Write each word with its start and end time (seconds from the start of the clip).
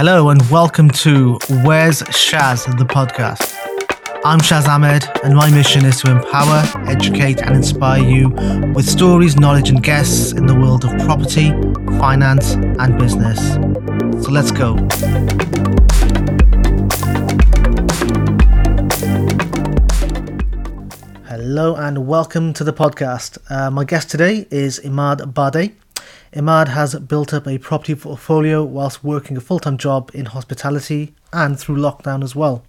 Hello 0.00 0.28
and 0.28 0.40
welcome 0.48 0.88
to 0.90 1.40
Where's 1.64 2.02
Shaz, 2.02 2.66
the 2.78 2.84
podcast. 2.84 3.56
I'm 4.24 4.38
Shaz 4.38 4.68
Ahmed, 4.68 5.04
and 5.24 5.34
my 5.34 5.50
mission 5.50 5.84
is 5.84 6.00
to 6.02 6.10
empower, 6.12 6.62
educate, 6.88 7.42
and 7.42 7.56
inspire 7.56 8.00
you 8.00 8.28
with 8.76 8.88
stories, 8.88 9.34
knowledge, 9.40 9.70
and 9.70 9.82
guests 9.82 10.30
in 10.30 10.46
the 10.46 10.54
world 10.54 10.84
of 10.84 10.96
property, 10.98 11.50
finance, 11.98 12.52
and 12.52 12.96
business. 12.96 13.54
So 14.24 14.30
let's 14.30 14.52
go. 14.52 14.76
Hello 21.26 21.74
and 21.74 22.06
welcome 22.06 22.52
to 22.52 22.62
the 22.62 22.72
podcast. 22.72 23.38
Uh, 23.50 23.72
my 23.72 23.82
guest 23.82 24.08
today 24.08 24.46
is 24.52 24.78
Imad 24.78 25.34
Bade. 25.34 25.74
Imad 26.32 26.68
has 26.68 26.94
built 26.94 27.32
up 27.32 27.46
a 27.46 27.58
property 27.58 27.94
portfolio 27.94 28.62
whilst 28.62 29.02
working 29.02 29.36
a 29.36 29.40
full 29.40 29.58
time 29.58 29.78
job 29.78 30.10
in 30.12 30.26
hospitality 30.26 31.14
and 31.32 31.58
through 31.58 31.76
lockdown 31.76 32.22
as 32.22 32.36
well. 32.36 32.64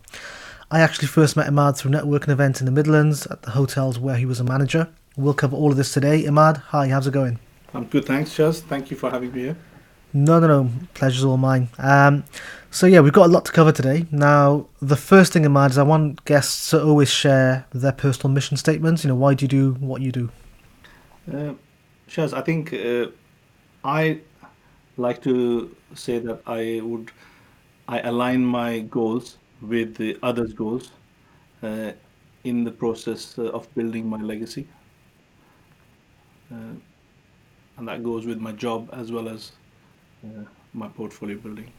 I 0.71 0.79
actually 0.79 1.07
first 1.07 1.35
met 1.35 1.47
Imad 1.47 1.77
through 1.77 1.91
networking 1.91 2.30
events 2.30 2.61
in 2.61 2.66
the 2.66 2.71
Midlands 2.71 3.25
at 3.27 3.41
the 3.41 3.52
hotels 3.52 3.99
where 3.99 4.16
he 4.16 4.25
was 4.25 4.39
a 4.39 4.43
manager. 4.43 4.88
We'll 5.17 5.33
cover 5.33 5.57
all 5.57 5.71
of 5.71 5.77
this 5.77 5.93
today. 5.93 6.23
Imad, 6.23 6.57
hi, 6.57 6.88
how's 6.88 7.07
it 7.07 7.11
going? 7.11 7.39
I'm 7.73 7.85
good, 7.85 8.05
thanks, 8.05 8.31
Shaz. 8.31 8.61
Thank 8.61 8.91
you 8.91 8.97
for 8.97 9.09
having 9.09 9.33
me 9.33 9.41
here. 9.41 9.57
No, 10.13 10.39
no, 10.39 10.47
no. 10.47 10.71
Pleasure's 10.94 11.25
all 11.25 11.38
mine. 11.38 11.69
Um, 11.77 12.23
so 12.71 12.88
yeah, 12.88 13.02
we've 13.02 13.13
got 13.13 13.25
a 13.25 13.31
lot 13.31 13.45
to 13.45 13.52
cover 13.52 13.71
today. 13.71 14.05
Now, 14.09 14.67
the 14.81 14.95
first 14.95 15.33
thing 15.33 15.44
in 15.44 15.52
mind 15.52 15.71
is 15.71 15.77
I 15.77 15.83
want 15.83 16.23
guests 16.25 16.69
to 16.69 16.81
always 16.81 17.09
share 17.09 17.66
their 17.71 17.91
personal 17.91 18.33
mission 18.33 18.57
statements. 18.57 19.03
You 19.03 19.09
know, 19.09 19.16
why 19.16 19.33
do 19.33 19.44
you 19.44 19.49
do 19.49 19.73
what 19.73 20.02
you 20.02 20.11
do? 20.11 20.31
Uh, 21.31 21.53
Shaz, 22.09 22.33
I 22.33 22.41
think 22.41 22.73
uh, 22.73 23.07
I 23.83 24.19
like 24.97 25.21
to 25.23 25.75
say 25.95 26.19
that 26.19 26.41
I 26.45 26.81
would 26.83 27.11
I 27.88 27.99
align 28.02 28.45
my 28.45 28.79
goals 28.79 29.38
with 29.61 29.95
the 29.95 30.17
others' 30.21 30.53
goals 30.53 30.91
uh, 31.63 31.91
in 32.44 32.63
the 32.63 32.72
process 32.72 33.38
uh, 33.39 33.44
of 33.50 33.73
building 33.75 34.07
my 34.07 34.22
legacy, 34.22 34.67
uh, 36.52 36.75
and 37.77 37.88
that 37.88 38.03
goes 38.03 38.25
with 38.25 38.39
my 38.39 38.52
job 38.52 38.89
as 38.94 39.11
well 39.11 39.27
as 39.27 39.53
uh, 40.23 40.44
my 40.73 40.88
portfolio 40.88 41.38
building. 41.38 41.72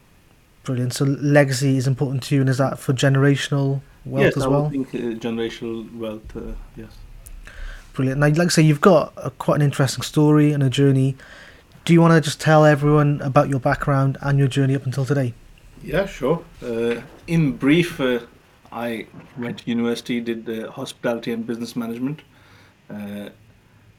Brilliant. 0.65 0.93
So 0.95 1.05
legacy 1.05 1.77
is 1.77 1.87
important 1.87 2.23
to 2.25 2.34
you, 2.34 2.41
and 2.41 2.51
is 2.51 2.59
that 2.59 2.78
for 2.78 2.93
generational 2.93 3.81
wealth 4.05 4.25
yes, 4.25 4.37
as 4.37 4.43
I 4.45 4.48
well? 4.48 4.62
would 4.65 4.73
think 4.73 4.89
uh, 4.95 4.98
generational 5.19 5.97
wealth. 5.97 6.37
Uh, 6.37 6.53
yes. 6.77 6.98
Brilliant. 7.93 8.21
Now, 8.21 8.28
like 8.28 8.47
I 8.47 8.48
say, 8.48 8.62
you've 8.62 8.81
got 8.81 9.12
a, 9.17 9.31
quite 9.31 9.56
an 9.56 9.62
interesting 9.62 10.03
story 10.03 10.53
and 10.53 10.62
a 10.62 10.71
journey. 10.71 11.17
Do 11.84 11.95
you 11.95 12.00
want 12.00 12.12
to 12.12 12.20
just 12.20 12.41
tell 12.41 12.64
everyone 12.64 13.20
about 13.23 13.48
your 13.48 13.59
background 13.59 14.19
and 14.20 14.39
your 14.39 14.48
journey 14.48 14.75
up 14.75 14.84
until 14.84 15.05
today? 15.05 15.34
Yeah, 15.83 16.06
sure. 16.06 16.45
Uh, 16.62 17.00
in 17.27 17.56
brief, 17.56 18.00
uh, 18.00 18.20
I 18.70 19.06
went 19.39 19.61
to 19.61 19.70
university, 19.70 20.20
did 20.20 20.48
uh, 20.48 20.70
hospitality 20.70 21.33
and 21.33 21.47
business 21.47 21.75
management. 21.75 22.20
Uh, 22.91 23.31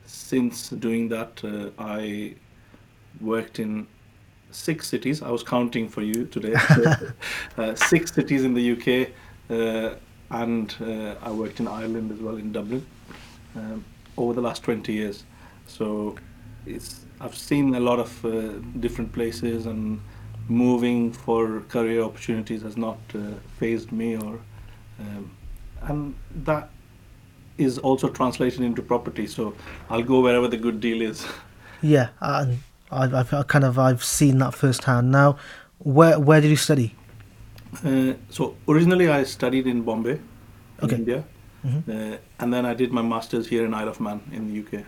since 0.05 0.69
doing 0.69 1.09
that, 1.09 1.43
uh, 1.43 1.69
I 1.81 2.35
worked 3.19 3.59
in 3.59 3.87
six 4.51 4.87
cities. 4.87 5.21
I 5.21 5.31
was 5.31 5.43
counting 5.43 5.89
for 5.89 6.01
you 6.01 6.25
today. 6.25 6.53
uh, 7.57 7.75
six 7.75 8.13
cities 8.13 8.43
in 8.43 8.53
the 8.53 8.71
UK, 8.73 9.09
uh, 9.49 9.95
and 10.29 10.75
uh, 10.81 11.15
I 11.21 11.31
worked 11.31 11.59
in 11.59 11.67
Ireland 11.67 12.11
as 12.11 12.19
well, 12.19 12.37
in 12.37 12.51
Dublin, 12.51 12.85
um, 13.55 13.83
over 14.17 14.33
the 14.33 14.41
last 14.41 14.63
20 14.63 14.93
years. 14.93 15.23
So 15.67 16.15
it's 16.65 17.05
I've 17.23 17.35
seen 17.37 17.75
a 17.75 17.79
lot 17.79 17.99
of 17.99 18.25
uh, 18.25 18.29
different 18.79 19.13
places 19.13 19.65
and 19.65 19.99
moving 20.49 21.11
for 21.13 21.61
career 21.69 22.01
opportunities 22.01 22.61
has 22.63 22.75
not 22.77 22.97
uh, 23.15 23.19
phased 23.59 23.91
me 23.91 24.15
or 24.17 24.39
um, 24.99 25.31
and 25.83 26.15
that 26.45 26.69
is 27.57 27.77
also 27.77 28.09
translated 28.09 28.61
into 28.61 28.81
property 28.81 29.27
so 29.27 29.53
i'll 29.89 30.03
go 30.03 30.19
wherever 30.21 30.47
the 30.47 30.57
good 30.57 30.79
deal 30.81 31.01
is 31.01 31.25
Yeah, 31.81 32.09
and 32.19 32.59
I've, 32.91 33.13
I've 33.33 33.47
kind 33.47 33.65
of 33.65 33.79
I've 33.79 34.03
seen 34.03 34.37
that 34.39 34.53
firsthand. 34.53 35.11
Now, 35.11 35.37
where 35.79 36.19
where 36.19 36.41
did 36.41 36.49
you 36.49 36.55
study? 36.69 36.95
uh, 37.85 38.13
so 38.29 38.55
originally 38.67 39.07
i 39.09 39.23
studied 39.23 39.65
in 39.67 39.81
bombay 39.83 40.17
in 40.17 40.83
Okay. 40.83 40.95
india 41.01 41.23
Mhm. 41.65 41.81
uh, 41.87 42.17
and 42.39 42.53
then 42.53 42.65
i 42.65 42.73
did 42.81 42.91
my 42.91 43.01
masters 43.13 43.47
here 43.53 43.63
in 43.65 43.73
isle 43.81 43.89
of 43.93 43.99
man 44.07 44.19
in 44.37 44.41
the 44.49 44.55
uk 44.61 44.83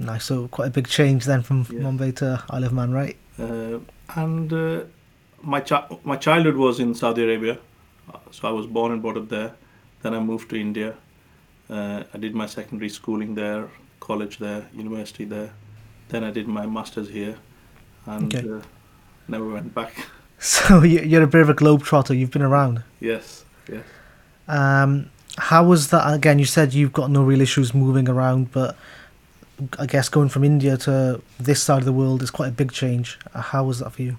Nice. 0.00 0.24
So 0.24 0.48
quite 0.48 0.68
a 0.68 0.70
big 0.70 0.88
change 0.88 1.24
then 1.26 1.42
from 1.42 1.66
Yeah. 1.70 1.80
Mumbai 1.80 2.16
to 2.16 2.42
Isle 2.50 2.64
of 2.64 2.72
Man, 2.72 2.90
right? 2.92 3.16
uh, 3.38 3.78
and 4.16 4.52
uh, 4.52 4.80
my 5.42 5.60
chi- 5.60 5.86
my 6.04 6.16
childhood 6.16 6.56
was 6.56 6.80
in 6.80 6.94
Saudi 6.94 7.22
Arabia, 7.22 7.58
so 8.32 8.48
I 8.48 8.50
was 8.50 8.66
born 8.66 8.92
and 8.92 9.00
brought 9.02 9.16
up 9.16 9.28
there. 9.28 9.52
Then 10.02 10.14
I 10.14 10.20
moved 10.20 10.48
to 10.50 10.56
India. 10.60 10.94
Uh, 11.68 12.02
I 12.14 12.18
did 12.18 12.34
my 12.34 12.46
secondary 12.46 12.88
schooling 12.88 13.34
there, 13.36 13.68
college 14.00 14.38
there, 14.38 14.62
university 14.74 15.24
there. 15.24 15.50
Then 16.08 16.24
I 16.24 16.30
did 16.32 16.48
my 16.48 16.66
masters 16.66 17.08
here, 17.08 17.36
and 18.06 18.34
Okay. 18.34 18.48
uh, 18.50 18.60
never 19.28 19.48
went 19.48 19.74
back. 19.74 19.92
So 20.42 20.82
you- 20.82 21.02
you're 21.10 21.22
a 21.22 21.26
bit 21.26 21.42
of 21.42 21.50
a 21.50 21.54
globetrotter. 21.54 22.16
You've 22.18 22.30
been 22.30 22.40
around. 22.52 22.82
yes, 23.00 23.44
yes. 23.68 23.84
Um, 24.48 25.10
how 25.36 25.62
was 25.64 25.88
that? 25.88 26.10
Again, 26.14 26.38
you 26.38 26.46
said 26.46 26.72
you've 26.72 26.94
got 26.94 27.10
no 27.10 27.22
real 27.22 27.42
issues 27.42 27.74
moving 27.74 28.08
around, 28.08 28.50
but 28.52 28.74
I 29.78 29.86
guess 29.86 30.08
going 30.08 30.28
from 30.28 30.44
India 30.44 30.76
to 30.78 31.20
this 31.38 31.62
side 31.62 31.78
of 31.78 31.84
the 31.84 31.92
world 31.92 32.22
is 32.22 32.30
quite 32.30 32.48
a 32.48 32.52
big 32.52 32.72
change. 32.72 33.18
Uh, 33.34 33.40
How 33.40 33.64
was 33.64 33.78
that 33.80 33.90
for 33.90 34.02
you? 34.02 34.18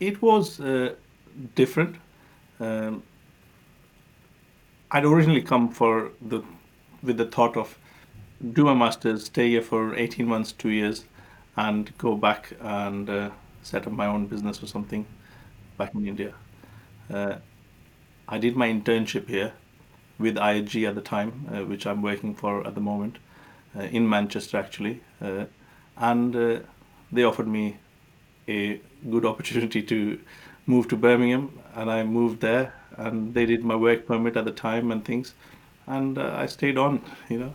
It 0.00 0.20
was 0.20 0.60
uh, 0.60 0.94
different. 1.54 1.96
Um, 2.60 3.02
I'd 4.90 5.04
originally 5.04 5.42
come 5.42 5.68
for 5.70 6.10
the 6.20 6.42
with 7.02 7.16
the 7.16 7.26
thought 7.26 7.56
of 7.56 7.78
do 8.52 8.64
my 8.64 8.74
masters, 8.74 9.24
stay 9.24 9.50
here 9.50 9.62
for 9.62 9.94
eighteen 9.96 10.26
months, 10.26 10.52
two 10.52 10.70
years, 10.70 11.04
and 11.56 11.96
go 11.98 12.16
back 12.16 12.52
and 12.60 13.08
uh, 13.08 13.30
set 13.62 13.86
up 13.86 13.92
my 13.92 14.06
own 14.06 14.26
business 14.26 14.62
or 14.62 14.66
something 14.66 15.06
back 15.78 15.94
in 15.94 16.06
India. 16.06 16.34
Uh, 17.12 17.36
I 18.28 18.38
did 18.38 18.56
my 18.56 18.68
internship 18.68 19.28
here 19.28 19.52
with 20.18 20.36
IHG 20.36 20.88
at 20.88 20.94
the 20.94 21.00
time, 21.00 21.48
uh, 21.52 21.64
which 21.64 21.86
I'm 21.86 22.02
working 22.02 22.34
for 22.34 22.66
at 22.66 22.74
the 22.74 22.80
moment, 22.80 23.18
in 23.80 24.08
Manchester 24.08 24.58
actually, 24.58 25.00
uh, 25.20 25.44
and 25.96 26.36
uh, 26.36 26.60
they 27.10 27.24
offered 27.24 27.48
me 27.48 27.78
a 28.48 28.80
good 29.10 29.24
opportunity 29.24 29.82
to 29.82 30.18
move 30.66 30.88
to 30.88 30.96
Birmingham, 30.96 31.58
and 31.74 31.90
I 31.90 32.02
moved 32.02 32.40
there, 32.40 32.74
and 32.96 33.34
they 33.34 33.46
did 33.46 33.64
my 33.64 33.76
work 33.76 34.06
permit 34.06 34.36
at 34.36 34.44
the 34.44 34.52
time 34.52 34.92
and 34.92 35.04
things, 35.04 35.34
and 35.86 36.18
uh, 36.18 36.34
I 36.36 36.46
stayed 36.46 36.78
on, 36.78 37.02
you 37.28 37.38
know. 37.38 37.54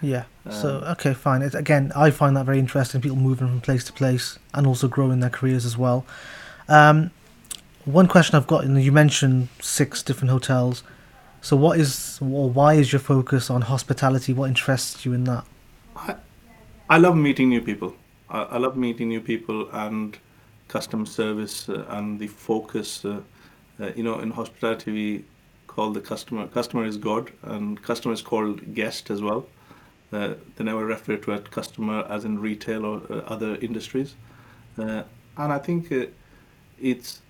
Yeah. 0.00 0.24
So 0.50 0.78
Um, 0.78 0.92
okay, 0.92 1.14
fine. 1.14 1.42
It, 1.42 1.54
again, 1.54 1.92
I 1.94 2.10
find 2.10 2.36
that 2.36 2.44
very 2.44 2.58
interesting. 2.58 3.00
People 3.00 3.16
moving 3.16 3.46
from 3.46 3.60
place 3.60 3.84
to 3.84 3.92
place 3.92 4.38
and 4.52 4.66
also 4.66 4.88
growing 4.88 5.20
their 5.20 5.30
careers 5.30 5.64
as 5.64 5.78
well. 5.78 6.04
Um, 6.68 7.12
one 7.84 8.08
question 8.08 8.36
I've 8.36 8.48
got, 8.48 8.64
and 8.64 8.82
you 8.82 8.90
mentioned 8.90 9.48
six 9.60 10.02
different 10.02 10.30
hotels. 10.30 10.82
So 11.40 11.56
what 11.56 11.78
is 11.78 12.18
or 12.20 12.50
why 12.50 12.74
is 12.74 12.92
your 12.92 13.00
focus 13.00 13.50
on 13.50 13.62
hospitality? 13.62 14.32
What 14.32 14.48
interests 14.48 15.04
you 15.04 15.12
in 15.12 15.24
that? 15.24 15.44
I, 15.96 16.16
I 16.88 16.98
love 16.98 17.16
meeting 17.16 17.48
new 17.48 17.60
people. 17.60 17.94
I, 18.30 18.42
I 18.42 18.58
love 18.58 18.76
meeting 18.76 19.08
new 19.08 19.20
people 19.20 19.68
and 19.72 20.18
customer 20.68 21.06
service 21.06 21.68
uh, 21.68 21.84
and 21.88 22.18
the 22.18 22.26
focus. 22.28 23.04
Uh, 23.04 23.20
uh, 23.80 23.90
you 23.96 24.02
know, 24.02 24.20
in 24.20 24.30
hospitality, 24.30 24.92
we 24.92 25.24
call 25.66 25.92
the 25.92 26.00
customer 26.00 26.46
customer 26.48 26.84
is 26.84 26.96
God, 26.96 27.32
and 27.42 27.82
customer 27.82 28.14
is 28.14 28.22
called 28.22 28.74
guest 28.74 29.10
as 29.10 29.22
well. 29.22 29.46
Uh, 30.12 30.34
they 30.56 30.64
never 30.64 30.84
refer 30.84 31.16
to 31.16 31.32
a 31.32 31.38
customer 31.38 32.04
as 32.08 32.24
in 32.24 32.38
retail 32.38 32.84
or 32.84 33.02
uh, 33.10 33.20
other 33.26 33.56
industries. 33.56 34.14
Uh, 34.76 35.02
and 35.38 35.52
I 35.52 35.58
think 35.58 35.90
it's 36.78 37.22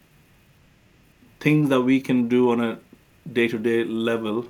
things 1.39 1.69
that 1.69 1.83
we 1.83 2.01
can 2.01 2.29
do 2.29 2.51
on 2.51 2.61
a 2.61 2.79
day-to-day 3.33 3.85
level 3.85 4.49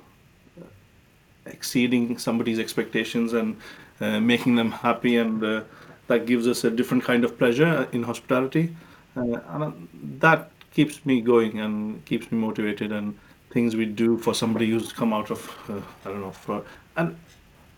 exceeding 1.45 2.17
somebody's 2.17 2.57
expectations 2.57 3.33
and 3.33 3.57
making 3.99 4.55
them 4.55 4.71
happy 4.71 5.17
and 5.17 5.43
uh, 5.43 5.61
that 6.07 6.25
gives 6.25 6.47
us 6.47 6.63
a 6.63 6.71
different 6.71 7.03
kind 7.03 7.23
of 7.23 7.37
pleasure 7.37 7.87
in 7.91 8.03
hospitality 8.03 8.75
uh, 9.15 9.21
and 9.21 9.63
uh, 9.63 9.71
that 10.19 10.51
keeps 10.71 11.05
me 11.05 11.21
going 11.21 11.59
and 11.59 12.03
keeps 12.05 12.31
me 12.31 12.37
motivated 12.37 12.91
and 12.91 13.17
things 13.51 13.75
we 13.75 13.85
do 13.85 14.17
for 14.17 14.33
somebody 14.33 14.69
who's 14.69 14.91
come 14.91 15.13
out 15.13 15.29
of 15.29 15.39
uh, 15.69 15.79
i 16.05 16.09
don't 16.09 16.21
know 16.21 16.31
for 16.31 16.63
and 16.97 17.15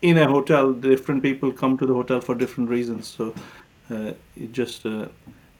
in 0.02 0.18
a 0.18 0.26
hotel 0.26 0.72
different 0.72 1.22
people 1.22 1.52
come 1.52 1.76
to 1.76 1.86
the 1.86 1.94
hotel 1.94 2.20
for 2.20 2.34
different 2.34 2.68
reasons 2.68 3.06
so 3.06 3.34
uh, 3.90 4.12
it 4.36 4.52
just 4.52 4.84
uh, 4.86 5.06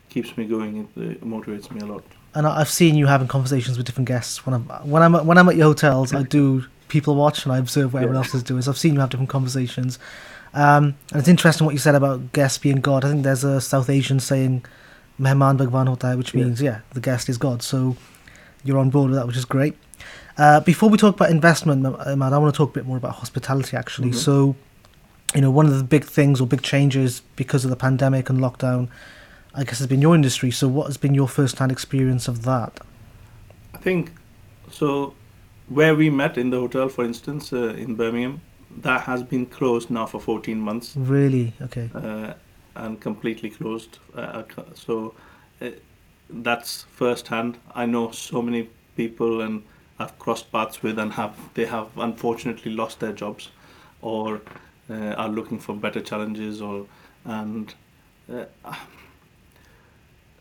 keeps 0.08 0.37
me 0.37 0.44
going 0.47 0.88
it 0.97 1.23
uh, 1.23 1.25
motivates 1.25 1.70
me 1.70 1.81
a 1.81 1.87
lot 1.87 2.05
And 2.37 2.47
I've 2.47 2.69
seen 2.69 2.97
you 2.97 3.06
having 3.06 3.29
conversations 3.29 3.79
with 3.79 3.87
different 3.87 4.08
guests 4.08 4.44
when 4.44 4.53
I'm 4.56 4.64
when 4.93 5.03
I'm 5.03 5.14
at, 5.14 5.25
when 5.25 5.38
I'm 5.38 5.49
at 5.49 5.56
your 5.56 5.69
hotels. 5.69 6.12
I 6.12 6.23
do 6.23 6.64
people 6.88 7.14
watch 7.14 7.44
and 7.44 7.53
I 7.55 7.58
observe 7.58 7.94
what 7.94 8.03
everyone 8.03 8.23
else 8.23 8.35
is 8.35 8.43
doing. 8.43 8.61
So 8.61 8.70
I've 8.73 8.76
seen 8.79 8.93
you 8.93 9.00
have 9.00 9.08
different 9.08 9.31
conversations. 9.31 9.99
Um, 10.56 10.97
and 11.12 11.20
it's 11.20 11.29
interesting 11.29 11.67
what 11.67 11.75
you 11.75 11.79
said 11.79 11.94
about 11.94 12.32
guest 12.32 12.62
being 12.62 12.81
God. 12.81 13.05
I 13.05 13.11
think 13.11 13.25
there's 13.25 13.44
a 13.44 13.61
South 13.61 13.91
Asian 13.91 14.19
saying 14.19 14.64
Mehman 15.20 15.58
Bhagwan 15.58 15.87
hota 15.87 16.17
which 16.17 16.32
means 16.32 16.62
yeah, 16.62 16.81
the 16.94 17.00
guest 17.00 17.29
is 17.29 17.37
God. 17.37 17.62
So 17.62 17.97
you're 18.64 18.79
on 18.79 18.88
board 18.88 19.11
with 19.11 19.19
that, 19.19 19.26
which 19.26 19.37
is 19.37 19.44
great. 19.44 19.76
Uh, 20.38 20.61
before 20.61 20.88
we 20.88 20.97
talk 20.97 21.14
about 21.14 21.31
investment, 21.31 21.82
Imad, 21.82 22.32
I 22.32 22.38
want 22.38 22.55
to 22.55 22.56
talk 22.56 22.70
a 22.70 22.73
bit 22.73 22.87
more 22.87 22.97
about 22.97 23.17
hospitality 23.17 23.76
actually. 23.76 24.11
Mhm. 24.11 24.14
So, 24.14 24.56
you 25.35 25.43
know, 25.43 25.50
one 25.50 25.67
of 25.67 25.76
the 25.76 25.85
big 25.85 26.05
things 26.05 26.41
or 26.41 26.47
big 26.47 26.62
changes 26.62 27.20
because 27.37 27.64
of 27.64 27.70
the 27.70 27.76
pandemic 27.76 28.31
and 28.31 28.41
lockdown, 28.41 28.88
I 29.55 29.64
guess, 29.64 29.79
has 29.79 29.87
been 29.87 30.00
your 30.00 30.14
industry. 30.14 30.50
So, 30.50 30.69
what 30.69 30.87
has 30.87 30.97
been 30.97 31.14
your 31.14 31.29
first-hand 31.29 31.70
experience 31.70 32.29
of 32.29 32.44
that? 32.44 32.81
I 33.75 33.79
think 33.79 34.12
so. 34.70 35.14
Where 35.69 35.94
we 35.94 36.11
met 36.11 36.38
in 36.38 36.50
the 36.50 36.61
hotel, 36.61 36.88
for 36.88 37.05
instance, 37.05 37.53
uh, 37.53 37.75
in 37.75 37.94
Birmingham, 37.97 38.41
that 38.82 39.02
has 39.02 39.23
been 39.23 39.46
closed 39.46 39.90
now 39.90 40.06
for 40.06 40.20
14 40.20 40.61
months 40.61 40.94
Really? 40.96 41.52
Okay. 41.62 41.90
uh, 41.94 42.34
and 42.75 43.00
completely 43.00 43.50
closed. 43.50 43.99
Uh, 44.14 44.43
so 44.75 45.14
uh, 45.62 45.70
that's 46.28 46.82
first 46.93 47.28
hand. 47.28 47.56
I 47.75 47.87
know 47.87 48.11
so 48.11 48.43
many 48.43 48.69
people 48.96 49.40
and 49.40 49.62
I've 49.99 50.19
crossed 50.19 50.52
paths 50.52 50.82
with 50.82 50.99
and 50.99 51.12
have 51.14 51.34
they 51.55 51.64
have 51.64 51.88
unfortunately 51.96 52.73
lost 52.73 53.00
their 53.00 53.12
jobs 53.12 53.50
or 54.02 54.43
uh, 54.90 54.94
are 55.17 55.29
looking 55.29 55.58
for 55.58 55.75
better 55.75 56.00
challenges 56.00 56.61
or 56.61 56.87
and 57.25 57.75
uh, 58.32 58.44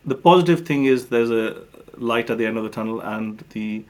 the 0.04 0.14
positive 0.14 0.66
thing 0.66 0.84
is 0.84 1.06
there's 1.06 1.30
a 1.30 1.62
light 1.96 2.30
at 2.30 2.38
the 2.38 2.46
end 2.46 2.58
of 2.58 2.64
the 2.64 2.70
tunnel 2.70 3.00
and 3.00 3.42
the 3.50 3.84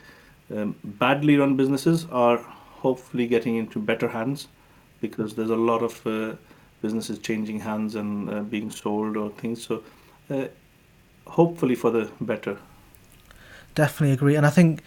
um, 0.55 0.77
badly 0.85 1.37
run 1.37 1.57
businesses 1.57 2.07
are 2.13 2.39
hopefully 2.83 3.27
getting 3.27 3.57
into 3.57 3.79
better 3.79 4.09
hands 4.09 4.49
because 5.01 5.35
there's 5.35 5.51
a 5.51 5.57
lot 5.57 5.83
of 5.83 6.07
uh, 6.07 6.35
businesses 6.83 7.19
changing 7.19 7.61
hands 7.61 7.95
and 7.95 8.31
uh, 8.31 8.41
being 8.43 8.71
sold 8.71 9.17
or 9.17 9.31
things 9.31 9.65
so 9.67 9.83
uh, 10.31 10.47
hopefully 11.27 11.75
for 11.75 11.91
the 11.91 12.11
better 12.21 12.57
Definitely 13.77 14.15
agree. 14.15 14.37
And 14.37 14.47
I 14.47 14.51
think 14.51 14.83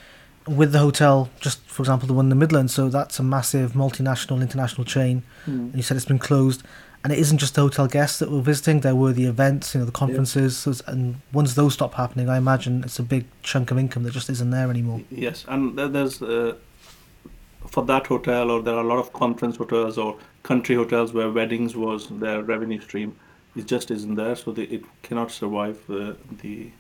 with 0.47 0.71
the 0.71 0.80
hotel, 0.80 1.30
just 1.39 1.62
for 1.68 1.83
example, 1.83 2.07
the 2.07 2.13
one 2.13 2.25
in 2.25 2.30
the 2.30 2.36
Midlands, 2.36 2.74
so 2.74 2.89
that's 2.89 3.19
a 3.19 3.24
massive 3.24 3.74
multinational, 3.74 4.41
international 4.41 4.83
chain. 4.83 5.21
And 5.45 5.75
you 5.75 5.83
said 5.83 5.95
it's 5.95 6.07
been 6.07 6.19
closed. 6.19 6.63
And 7.03 7.13
it 7.13 7.19
isn't 7.19 7.38
just 7.38 7.53
the 7.53 7.62
hotel 7.62 7.88
guests 7.88 8.19
that 8.19 8.30
were 8.30 8.41
visiting, 8.41 8.81
there 8.81 8.95
were 8.95 9.13
the 9.13 9.25
events, 9.25 9.74
you 9.74 9.80
know, 9.80 9.86
the 9.86 9.91
conferences. 9.91 10.57
So 10.57 10.74
and 10.88 11.21
once 11.31 11.53
those 11.53 11.75
stop 11.75 11.94
happening, 11.94 12.30
I 12.30 12.38
imagine 12.38 12.83
it's 12.83 13.00
a 13.00 13.03
big 13.03 13.25
chunk 13.44 13.69
of 13.69 13.77
income 13.77 14.03
that 14.03 14.12
just 14.12 14.30
isn't 14.30 14.50
there 14.50 14.69
anymore. 14.69 15.01
Yes, 15.12 15.45
and 15.47 15.77
there's 15.77 16.21
uh, 16.21 16.56
for 17.69 17.86
that 17.86 18.07
hotel, 18.07 18.50
or 18.51 18.62
there 18.62 18.75
are 18.75 18.83
a 18.83 18.88
lot 18.88 19.00
of 19.00 19.13
conference 19.13 19.57
hotels 19.57 19.98
or 19.98 20.18
country 20.44 20.75
hotels 20.75 21.13
where 21.13 21.30
weddings 21.30 21.75
was 21.75 22.07
their 22.10 22.42
revenue 22.44 22.81
stream. 22.81 23.16
It 23.56 23.68
just 23.68 23.92
isn't 23.92 24.16
there, 24.16 24.36
so 24.36 24.51
they, 24.51 24.63
it 24.63 24.83
cannot 25.04 25.31
survive 25.31 25.80
uh, 25.89 26.13
the. 26.42 26.71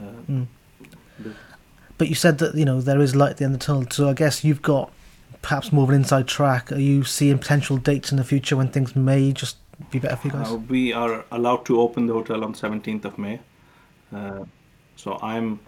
Uh, 0.00 0.04
Mm. 0.28 0.46
the 1.18 1.34
But 1.98 2.08
you 2.08 2.14
said 2.14 2.38
that, 2.38 2.54
you 2.54 2.64
know, 2.64 2.80
there 2.80 3.00
is 3.00 3.14
light 3.14 3.30
at 3.32 3.36
the 3.36 3.44
end 3.44 3.54
of 3.54 3.60
the 3.60 3.66
tunnel. 3.66 3.86
So 3.90 4.08
I 4.08 4.14
guess 4.14 4.42
you've 4.44 4.62
got 4.62 4.90
perhaps 5.42 5.72
more 5.72 5.84
of 5.84 5.90
an 5.90 5.96
inside 5.96 6.26
track. 6.28 6.72
Are 6.72 6.78
you 6.78 7.04
seeing 7.04 7.38
potential 7.38 7.76
dates 7.76 8.10
in 8.10 8.16
the 8.16 8.24
future 8.24 8.56
when 8.56 8.68
things 8.68 8.96
may 8.96 9.32
just 9.32 9.56
be 9.90 9.98
better 9.98 10.16
for 10.16 10.28
you 10.28 10.32
guys? 10.32 10.50
uh, 10.50 10.56
we 10.56 10.92
are 10.92 11.24
allowed 11.30 11.64
to 11.66 11.80
open 11.80 12.06
the 12.06 12.12
hotel 12.14 12.44
on 12.44 12.54
17th 12.54 13.04
of 13.04 13.18
May, 13.18 13.40
uh, 14.14 14.44
so 14.96 15.18
I'm 15.22 15.60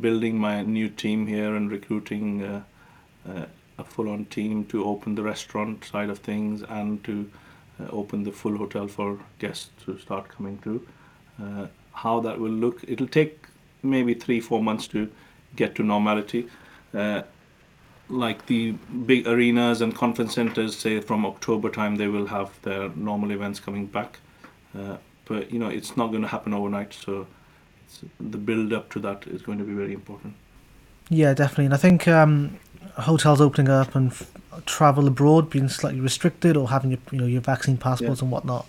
building 0.00 0.38
my 0.38 0.62
new 0.62 0.88
team 0.88 1.26
here 1.26 1.54
and 1.54 1.70
recruiting 1.70 2.42
uh, 3.28 3.46
a 3.78 3.84
full-on 3.84 4.24
team 4.26 4.64
to 4.66 4.84
open 4.84 5.14
the 5.14 5.22
restaurant 5.22 5.84
side 5.84 6.10
of 6.10 6.18
things 6.18 6.62
and 6.62 7.02
to 7.04 7.30
uh, 7.80 7.88
open 7.90 8.22
the 8.22 8.32
full 8.32 8.56
hotel 8.56 8.86
for 8.86 9.18
guests 9.38 9.70
to 9.84 9.98
start 9.98 10.28
coming 10.28 10.58
through. 10.58 10.86
Uh, 11.42 11.66
how 11.92 12.20
that 12.20 12.38
will 12.38 12.50
look, 12.50 12.84
it'll 12.86 13.08
take 13.08 13.46
maybe 13.82 14.14
three, 14.14 14.40
four 14.40 14.62
months 14.62 14.86
to 14.88 15.10
get 15.56 15.74
to 15.74 15.82
normality. 15.82 16.48
Uh, 16.92 17.22
like 18.08 18.46
the 18.46 18.72
big 19.06 19.26
arenas 19.26 19.80
and 19.80 19.94
conference 19.94 20.34
centers, 20.34 20.76
say 20.76 21.00
from 21.00 21.24
October 21.24 21.70
time, 21.70 21.96
they 21.96 22.08
will 22.08 22.26
have 22.26 22.50
their 22.62 22.90
normal 22.90 23.30
events 23.30 23.58
coming 23.60 23.86
back. 23.86 24.18
Uh, 24.78 24.96
but 25.24 25.50
you 25.50 25.58
know, 25.58 25.68
it's 25.68 25.96
not 25.96 26.08
going 26.08 26.22
to 26.22 26.28
happen 26.28 26.52
overnight. 26.52 26.92
So 26.92 27.26
the 28.20 28.38
build 28.38 28.72
up 28.72 28.90
to 28.92 29.00
that 29.00 29.26
is 29.26 29.42
going 29.42 29.58
to 29.58 29.64
be 29.64 29.72
very 29.72 29.94
important. 29.94 30.34
Yeah, 31.08 31.34
definitely. 31.34 31.66
And 31.66 31.74
I 31.74 31.78
think 31.78 32.08
um, 32.08 32.58
hotels 32.96 33.40
opening 33.40 33.70
up 33.70 33.94
and 33.94 34.10
f- 34.10 34.30
travel 34.66 35.06
abroad 35.06 35.50
being 35.50 35.68
slightly 35.68 36.00
restricted 36.00 36.56
or 36.56 36.68
having 36.68 36.90
your, 36.90 37.00
you 37.10 37.18
know, 37.18 37.26
your 37.26 37.40
vaccine 37.40 37.76
passports 37.76 38.22
and 38.22 38.30
whatnot. 38.30 38.66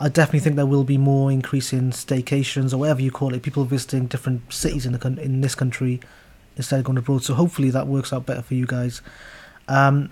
I 0.00 0.08
definitely 0.08 0.40
think 0.40 0.56
there 0.56 0.66
will 0.66 0.84
be 0.84 0.98
more 0.98 1.30
increase 1.30 1.72
in 1.72 1.90
staycations 1.90 2.72
or 2.72 2.78
whatever 2.78 3.00
you 3.02 3.10
call 3.10 3.34
it, 3.34 3.42
people 3.42 3.64
visiting 3.64 4.06
different 4.06 4.52
cities 4.52 4.84
in 4.84 4.92
the 4.92 4.98
coun- 4.98 5.18
in 5.18 5.40
this 5.42 5.54
country 5.54 6.00
instead 6.56 6.80
of 6.80 6.84
going 6.84 6.98
abroad. 6.98 7.22
So 7.22 7.34
hopefully 7.34 7.70
that 7.70 7.86
works 7.86 8.12
out 8.12 8.26
better 8.26 8.42
for 8.42 8.54
you 8.54 8.66
guys. 8.66 9.00
Um, 9.68 10.10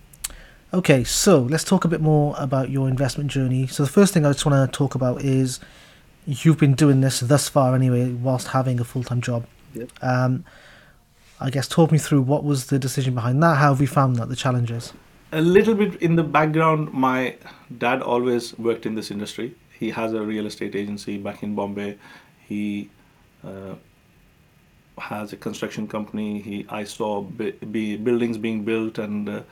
okay, 0.72 1.02
so 1.02 1.40
let's 1.40 1.64
talk 1.64 1.84
a 1.84 1.88
bit 1.88 2.00
more 2.00 2.34
about 2.38 2.70
your 2.70 2.88
investment 2.88 3.30
journey. 3.30 3.66
So 3.66 3.82
the 3.82 3.90
first 3.90 4.14
thing 4.14 4.24
I 4.24 4.32
just 4.32 4.46
want 4.46 4.70
to 4.70 4.76
talk 4.76 4.94
about 4.94 5.22
is 5.22 5.60
you've 6.24 6.58
been 6.58 6.74
doing 6.74 7.00
this 7.00 7.20
thus 7.20 7.48
far 7.48 7.74
anyway, 7.74 8.12
whilst 8.12 8.48
having 8.48 8.78
a 8.78 8.84
full 8.84 9.02
time 9.02 9.20
job. 9.20 9.46
Yep. 9.74 9.90
Um, 10.02 10.44
I 11.42 11.48
guess 11.48 11.66
talk 11.66 11.90
me 11.90 11.98
through 11.98 12.22
what 12.22 12.44
was 12.44 12.66
the 12.66 12.78
decision 12.78 13.14
behind 13.14 13.42
that. 13.42 13.56
How 13.56 13.70
have 13.70 13.80
you 13.80 13.86
found 13.86 14.16
that 14.16 14.28
the 14.28 14.36
challenges? 14.36 14.92
A 15.32 15.40
little 15.40 15.74
bit 15.74 16.02
in 16.02 16.16
the 16.16 16.22
background, 16.22 16.92
my 16.92 17.36
dad 17.78 18.02
always 18.02 18.58
worked 18.58 18.84
in 18.84 18.94
this 18.94 19.10
industry. 19.10 19.54
He 19.78 19.90
has 19.90 20.12
a 20.12 20.20
real 20.20 20.44
estate 20.44 20.74
agency 20.74 21.16
back 21.16 21.42
in 21.42 21.54
Bombay. 21.54 21.96
He 22.46 22.90
uh, 23.42 23.76
has 24.98 25.32
a 25.32 25.36
construction 25.36 25.88
company. 25.88 26.40
He 26.40 26.66
I 26.68 26.84
saw 26.84 27.22
bi- 27.22 27.52
be 27.52 27.96
buildings 27.96 28.36
being 28.36 28.64
built 28.64 28.98
and 28.98 29.28
uh, 29.28 29.42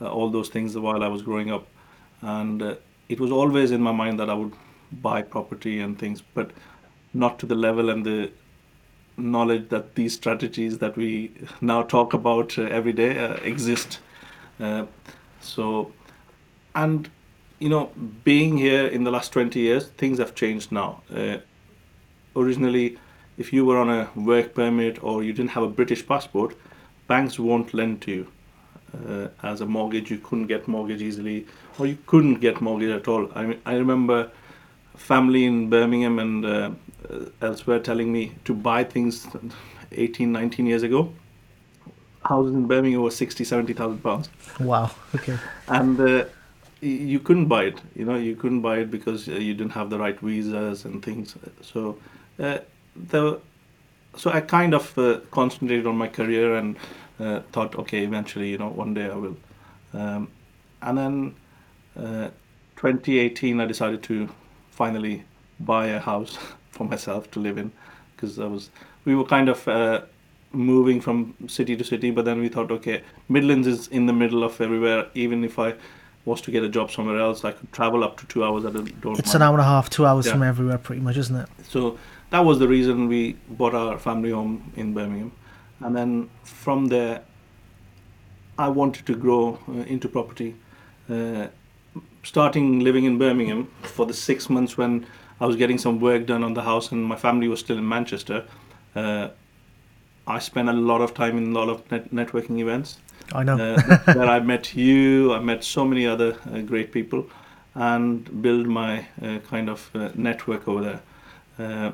uh, 0.00 0.10
all 0.10 0.28
those 0.28 0.50
things 0.50 0.76
while 0.76 1.02
I 1.02 1.08
was 1.08 1.22
growing 1.22 1.50
up, 1.50 1.66
and 2.20 2.62
uh, 2.62 2.74
it 3.08 3.18
was 3.18 3.32
always 3.32 3.70
in 3.70 3.80
my 3.80 3.92
mind 3.92 4.20
that 4.20 4.28
I 4.28 4.34
would 4.34 4.52
buy 5.00 5.22
property 5.22 5.80
and 5.80 5.98
things, 5.98 6.20
but 6.34 6.50
not 7.14 7.38
to 7.38 7.46
the 7.46 7.54
level 7.54 7.88
and 7.88 8.04
the 8.04 8.30
knowledge 9.18 9.68
that 9.68 9.94
these 9.94 10.14
strategies 10.14 10.78
that 10.78 10.96
we 10.96 11.32
now 11.60 11.82
talk 11.82 12.14
about 12.14 12.58
uh, 12.58 12.62
every 12.62 12.92
day 12.92 13.18
uh, 13.18 13.34
exist. 13.36 14.00
Uh, 14.60 14.86
so, 15.40 15.92
and 16.74 17.10
you 17.58 17.68
know, 17.68 17.90
being 18.24 18.56
here 18.56 18.86
in 18.86 19.04
the 19.04 19.10
last 19.10 19.32
20 19.32 19.58
years, 19.58 19.88
things 19.88 20.18
have 20.18 20.34
changed 20.34 20.70
now. 20.70 21.02
Originally, 22.36 22.98
if 23.36 23.52
you 23.52 23.64
were 23.64 23.78
on 23.78 23.90
a 23.90 24.08
work 24.14 24.54
permit 24.54 25.02
or 25.02 25.22
you 25.22 25.32
didn't 25.32 25.50
have 25.50 25.62
a 25.62 25.68
British 25.68 26.06
passport, 26.06 26.56
banks 27.08 27.38
won't 27.38 27.74
lend 27.74 28.02
to 28.02 28.10
you. 28.10 28.26
Uh, 29.06 29.28
as 29.42 29.60
a 29.60 29.66
mortgage, 29.66 30.10
you 30.10 30.18
couldn't 30.18 30.46
get 30.46 30.66
mortgage 30.66 31.02
easily, 31.02 31.46
or 31.78 31.86
you 31.86 31.98
couldn't 32.06 32.36
get 32.36 32.60
mortgage 32.60 32.90
at 32.90 33.06
all. 33.06 33.30
I 33.34 33.44
mean, 33.44 33.60
I 33.66 33.74
remember 33.74 34.30
family 34.96 35.44
in 35.44 35.68
Birmingham 35.68 36.18
and 36.18 36.44
uh, 36.44 36.70
elsewhere 37.42 37.78
telling 37.80 38.12
me 38.12 38.32
to 38.44 38.54
buy 38.54 38.84
things 38.84 39.26
18, 39.92 40.30
19 40.32 40.66
years 40.66 40.82
ago. 40.82 41.12
Houses 42.24 42.54
in 42.54 42.66
Birmingham 42.66 43.02
were 43.02 43.10
60, 43.10 43.44
70,000 43.44 43.98
pounds 44.02 44.28
Wow. 44.60 44.90
Okay. 45.14 45.38
and 45.68 45.98
uh, 46.00 46.24
you 46.80 47.18
couldn't 47.20 47.46
buy 47.46 47.64
it 47.64 47.80
you 47.96 48.04
know 48.04 48.16
you 48.16 48.36
couldn't 48.36 48.60
buy 48.60 48.78
it 48.78 48.90
because 48.90 49.28
uh, 49.28 49.32
you 49.32 49.54
didn't 49.54 49.72
have 49.72 49.88
the 49.90 49.98
right 49.98 50.18
visas 50.20 50.84
and 50.84 51.02
things 51.04 51.34
so 51.60 51.96
uh, 52.38 52.58
the 53.10 53.40
so 54.16 54.30
i 54.30 54.40
kind 54.40 54.74
of 54.74 54.96
uh, 54.98 55.18
concentrated 55.32 55.86
on 55.86 55.96
my 55.96 56.06
career 56.06 56.54
and 56.56 56.76
uh, 57.18 57.40
thought 57.52 57.74
okay 57.76 58.04
eventually 58.04 58.50
you 58.50 58.58
know 58.58 58.68
one 58.68 58.94
day 58.94 59.06
i 59.10 59.14
will 59.14 59.36
um, 59.94 60.28
and 60.82 60.98
then 60.98 61.34
uh, 61.96 62.28
2018 62.76 63.60
i 63.60 63.64
decided 63.64 64.00
to 64.02 64.28
finally 64.70 65.24
buy 65.58 65.86
a 65.86 65.98
house 65.98 66.38
for 66.70 66.84
myself 66.84 67.30
to 67.30 67.40
live 67.40 67.58
in 67.58 67.70
because 68.14 68.38
i 68.38 68.46
was 68.46 68.70
we 69.04 69.14
were 69.14 69.24
kind 69.24 69.48
of 69.48 69.66
uh, 69.68 70.00
moving 70.52 71.00
from 71.00 71.34
city 71.46 71.76
to 71.76 71.84
city 71.84 72.10
but 72.10 72.24
then 72.24 72.40
we 72.40 72.48
thought 72.48 72.70
okay 72.70 73.02
midlands 73.28 73.66
is 73.66 73.88
in 73.88 74.06
the 74.06 74.12
middle 74.12 74.42
of 74.44 74.60
everywhere 74.60 75.06
even 75.14 75.44
if 75.44 75.58
i 75.58 75.74
was 76.24 76.40
to 76.40 76.50
get 76.50 76.62
a 76.62 76.68
job 76.68 76.90
somewhere 76.90 77.18
else 77.18 77.44
i 77.44 77.52
could 77.52 77.72
travel 77.72 78.02
up 78.04 78.16
to 78.18 78.26
two 78.26 78.44
hours 78.44 78.64
i 78.64 78.70
don't, 78.70 79.00
don't 79.00 79.18
It's 79.18 79.28
mind. 79.28 79.36
an 79.36 79.42
hour 79.42 79.54
and 79.54 79.60
a 79.62 79.64
half, 79.64 79.88
two 79.90 80.04
hours 80.06 80.26
Yeah. 80.26 80.32
from 80.32 80.42
everywhere, 80.42 80.78
pretty 80.78 81.00
much, 81.00 81.16
isn't 81.16 81.36
it? 81.36 81.48
So 81.68 81.98
that 82.30 82.40
was 82.44 82.58
the 82.58 82.68
reason 82.68 83.08
we 83.08 83.36
bought 83.48 83.74
our 83.74 83.98
family 83.98 84.30
home 84.30 84.72
in 84.76 84.92
Birmingham. 84.92 85.32
And 85.80 85.96
then 85.96 86.28
from 86.44 86.88
there, 86.88 87.22
I 88.58 88.68
wanted 88.68 89.06
to 89.06 89.14
grow 89.14 89.58
uh, 89.68 89.72
into 89.94 90.08
property. 90.08 90.54
Uh, 91.08 91.46
starting 92.22 92.80
living 92.80 93.04
in 93.04 93.16
Birmingham 93.18 93.68
for 93.82 94.04
the 94.04 94.12
six 94.12 94.50
months 94.50 94.76
when 94.76 95.06
I 95.40 95.46
was 95.46 95.56
getting 95.56 95.78
some 95.78 96.00
work 96.00 96.26
done 96.26 96.42
on 96.42 96.54
the 96.54 96.62
house 96.62 96.90
and 96.92 97.04
my 97.04 97.16
family 97.16 97.48
was 97.48 97.60
still 97.60 97.78
in 97.78 97.88
Manchester, 97.88 98.44
uh, 98.96 99.28
I 100.26 100.38
spent 100.40 100.68
a 100.68 100.72
lot 100.74 101.00
of 101.00 101.14
time 101.14 101.38
in 101.38 101.54
a 101.54 101.58
lot 101.58 101.68
of 101.70 101.90
net- 101.90 102.12
networking 102.12 102.58
events 102.58 102.98
I 103.32 103.44
know. 103.44 103.56
uh, 103.56 103.98
where 104.14 104.28
I 104.28 104.40
met 104.40 104.74
you, 104.74 105.32
I 105.32 105.40
met 105.40 105.64
so 105.64 105.84
many 105.84 106.06
other 106.06 106.36
uh, 106.52 106.60
great 106.60 106.92
people, 106.92 107.26
and 107.74 108.42
build 108.42 108.66
my 108.66 109.06
uh, 109.22 109.38
kind 109.48 109.70
of 109.70 109.90
uh, 109.94 110.10
network 110.14 110.68
over 110.68 110.82
there. 110.82 111.00
Uh, 111.58 111.92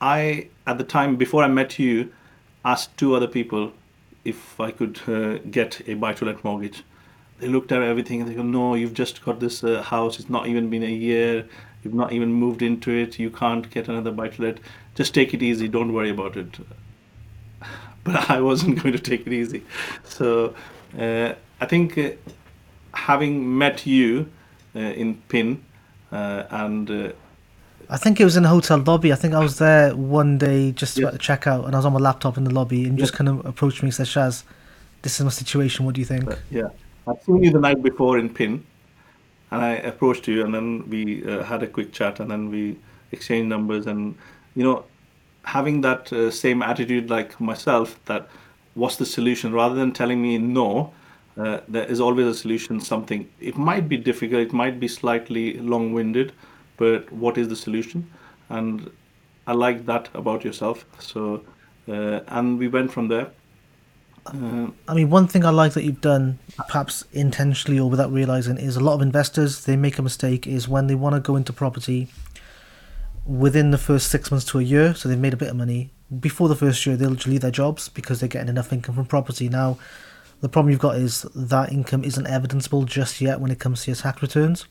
I 0.00 0.48
at 0.66 0.76
the 0.78 0.84
time 0.84 1.16
before 1.16 1.42
I 1.42 1.48
met 1.48 1.78
you 1.78 2.12
asked 2.64 2.96
two 2.96 3.14
other 3.14 3.28
people 3.28 3.72
if 4.24 4.60
I 4.60 4.70
could 4.70 5.00
uh, 5.06 5.38
get 5.50 5.80
a 5.88 5.94
buy-to-let 5.94 6.44
mortgage. 6.44 6.82
They 7.40 7.48
looked 7.48 7.72
at 7.72 7.82
everything 7.82 8.20
and 8.20 8.30
they 8.30 8.34
go, 8.34 8.42
"No, 8.42 8.74
you've 8.74 8.94
just 8.94 9.24
got 9.24 9.40
this 9.40 9.64
uh, 9.64 9.82
house. 9.82 10.18
It's 10.18 10.28
not 10.30 10.46
even 10.46 10.68
been 10.70 10.82
a 10.82 10.86
year. 10.90 11.46
You've 11.84 11.94
not 11.94 12.12
even 12.12 12.32
moved 12.32 12.62
into 12.62 12.90
it. 12.90 13.18
You 13.18 13.30
can't 13.30 13.70
get 13.70 13.88
another 13.88 14.10
buy-to-let. 14.10 14.58
Just 14.94 15.14
take 15.14 15.34
it 15.34 15.42
easy. 15.42 15.68
Don't 15.68 15.92
worry 15.92 16.10
about 16.10 16.36
it." 16.36 16.48
But 18.04 18.30
I 18.30 18.40
wasn't 18.40 18.78
going 18.82 18.92
to 18.92 18.98
take 18.98 19.26
it 19.26 19.32
easy. 19.32 19.62
So 20.04 20.54
uh, 20.98 21.34
I 21.60 21.66
think 21.66 21.96
uh, 21.96 22.10
having 22.92 23.56
met 23.58 23.86
you 23.86 24.28
uh, 24.76 24.78
in 24.80 25.14
PIN 25.28 25.64
uh, 26.12 26.44
and 26.50 26.90
uh, 26.90 27.12
I 27.90 27.96
think 27.98 28.20
it 28.20 28.24
was 28.24 28.36
in 28.36 28.44
a 28.44 28.48
hotel 28.48 28.78
lobby. 28.78 29.12
I 29.12 29.16
think 29.16 29.34
I 29.34 29.40
was 29.40 29.58
there 29.58 29.94
one 29.94 30.38
day 30.38 30.72
just 30.72 30.96
Yeah. 30.96 31.04
about 31.04 31.12
to 31.12 31.18
check 31.18 31.46
out, 31.46 31.66
and 31.66 31.74
I 31.74 31.78
was 31.78 31.84
on 31.86 31.92
my 31.92 31.98
laptop 31.98 32.38
in 32.38 32.44
the 32.44 32.52
lobby, 32.54 32.84
and 32.84 32.98
you 32.98 33.04
just 33.04 33.12
kind 33.12 33.28
of 33.28 33.44
approached 33.44 33.82
me 33.82 33.88
and 33.88 33.94
said, 33.94 34.06
"Shaz, 34.06 34.42
this 35.02 35.20
is 35.20 35.24
my 35.24 35.30
situation. 35.30 35.84
What 35.84 35.94
do 35.94 36.00
you 36.00 36.06
think?" 36.06 36.24
Yeah, 36.50 36.68
I've 37.06 37.22
seen 37.26 37.42
you 37.42 37.50
the 37.50 37.60
night 37.60 37.82
before 37.82 38.18
in 38.18 38.28
Pin, 38.30 38.64
and 39.54 39.62
I 39.62 39.74
approached 39.90 40.26
you, 40.26 40.44
and 40.44 40.52
then 40.52 40.90
we 40.90 41.24
uh, 41.24 41.44
had 41.44 41.62
a 41.62 41.68
quick 41.68 41.92
chat, 41.92 42.18
and 42.20 42.28
then 42.28 42.50
we 42.50 42.76
exchanged 43.12 43.48
numbers, 43.48 43.86
and 43.86 44.16
you 44.56 44.64
know, 44.64 44.84
having 45.44 45.80
that 45.82 46.12
uh, 46.12 46.30
same 46.30 46.60
attitude 46.60 47.08
like 47.08 47.40
myself, 47.40 48.00
that 48.06 48.28
what's 48.74 48.96
the 48.96 49.06
solution, 49.06 49.52
rather 49.52 49.76
than 49.76 49.92
telling 49.92 50.20
me 50.20 50.38
no, 50.38 50.92
uh, 51.36 51.60
there 51.68 51.84
is 51.84 52.00
always 52.00 52.26
a 52.26 52.34
solution. 52.34 52.80
Something 52.80 53.28
it 53.40 53.56
might 53.56 53.88
be 53.88 53.96
difficult, 53.96 54.40
it 54.48 54.52
might 54.52 54.80
be 54.80 54.88
slightly 54.88 55.54
long-winded, 55.60 56.32
but 56.76 57.12
what 57.12 57.38
is 57.38 57.46
the 57.48 57.56
solution? 57.56 58.10
And 58.48 58.90
I 59.46 59.52
like 59.52 59.86
that 59.86 60.08
about 60.14 60.44
yourself. 60.44 60.84
So, 60.98 61.42
uh, 61.88 62.20
and 62.26 62.58
we 62.58 62.66
went 62.66 62.92
from 62.92 63.08
there. 63.08 63.30
Uh, 64.26 64.68
I 64.88 64.94
mean, 64.94 65.10
one 65.10 65.26
thing 65.26 65.44
I 65.44 65.50
like 65.50 65.74
that 65.74 65.84
you've 65.84 66.00
done, 66.00 66.38
perhaps 66.56 67.04
intentionally 67.12 67.78
or 67.78 67.90
without 67.90 68.10
realizing, 68.12 68.56
is 68.58 68.76
a 68.76 68.80
lot 68.80 68.94
of 68.94 69.02
investors 69.02 69.64
they 69.64 69.76
make 69.76 69.98
a 69.98 70.02
mistake 70.02 70.46
is 70.46 70.68
when 70.68 70.86
they 70.86 70.94
want 70.94 71.14
to 71.14 71.20
go 71.20 71.36
into 71.36 71.52
property 71.52 72.08
within 73.26 73.70
the 73.70 73.78
first 73.78 74.10
six 74.10 74.30
months 74.30 74.46
to 74.46 74.58
a 74.58 74.62
year, 74.62 74.94
so 74.94 75.08
they've 75.08 75.18
made 75.18 75.34
a 75.34 75.36
bit 75.36 75.48
of 75.48 75.56
money. 75.56 75.90
Before 76.20 76.48
the 76.48 76.56
first 76.56 76.84
year, 76.84 76.96
they'll 76.96 77.10
leave 77.10 77.40
their 77.40 77.50
jobs 77.50 77.88
because 77.88 78.20
they're 78.20 78.28
getting 78.28 78.48
enough 78.48 78.72
income 78.72 78.94
from 78.94 79.06
property. 79.06 79.48
Now, 79.48 79.78
the 80.40 80.48
problem 80.48 80.70
you've 80.70 80.80
got 80.80 80.96
is 80.96 81.22
that 81.34 81.72
income 81.72 82.04
isn't 82.04 82.26
evidenceable 82.26 82.84
just 82.84 83.20
yet 83.20 83.40
when 83.40 83.50
it 83.50 83.58
comes 83.58 83.84
to 83.84 83.90
your 83.90 83.96
tax 83.96 84.20
returns. 84.20 84.66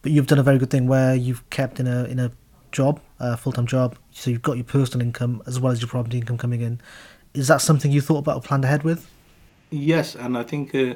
But 0.00 0.12
you've 0.12 0.26
done 0.26 0.38
a 0.38 0.42
very 0.42 0.58
good 0.58 0.70
thing 0.70 0.86
where 0.86 1.14
you've 1.14 1.48
kept 1.50 1.80
in 1.80 1.86
a 1.86 2.04
in 2.04 2.18
a 2.18 2.32
job, 2.72 3.00
a 3.20 3.36
full 3.36 3.52
time 3.52 3.66
job, 3.66 3.96
so 4.10 4.30
you've 4.30 4.42
got 4.42 4.56
your 4.56 4.64
personal 4.64 5.06
income 5.06 5.42
as 5.46 5.60
well 5.60 5.72
as 5.72 5.80
your 5.80 5.88
property 5.88 6.18
income 6.18 6.38
coming 6.38 6.60
in. 6.60 6.80
Is 7.34 7.48
that 7.48 7.62
something 7.62 7.90
you 7.90 8.00
thought 8.00 8.18
about 8.18 8.36
or 8.36 8.42
planned 8.42 8.64
ahead 8.64 8.82
with? 8.82 9.08
Yes, 9.70 10.14
and 10.14 10.36
I 10.36 10.42
think 10.42 10.74
uh, 10.74 10.94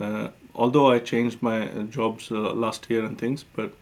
uh, 0.00 0.28
although 0.54 0.90
I 0.90 0.98
changed 0.98 1.40
my 1.40 1.68
uh, 1.68 1.82
jobs 1.84 2.30
uh, 2.30 2.52
last 2.52 2.90
year 2.90 3.04
and 3.04 3.16
things, 3.16 3.44
but 3.44 3.72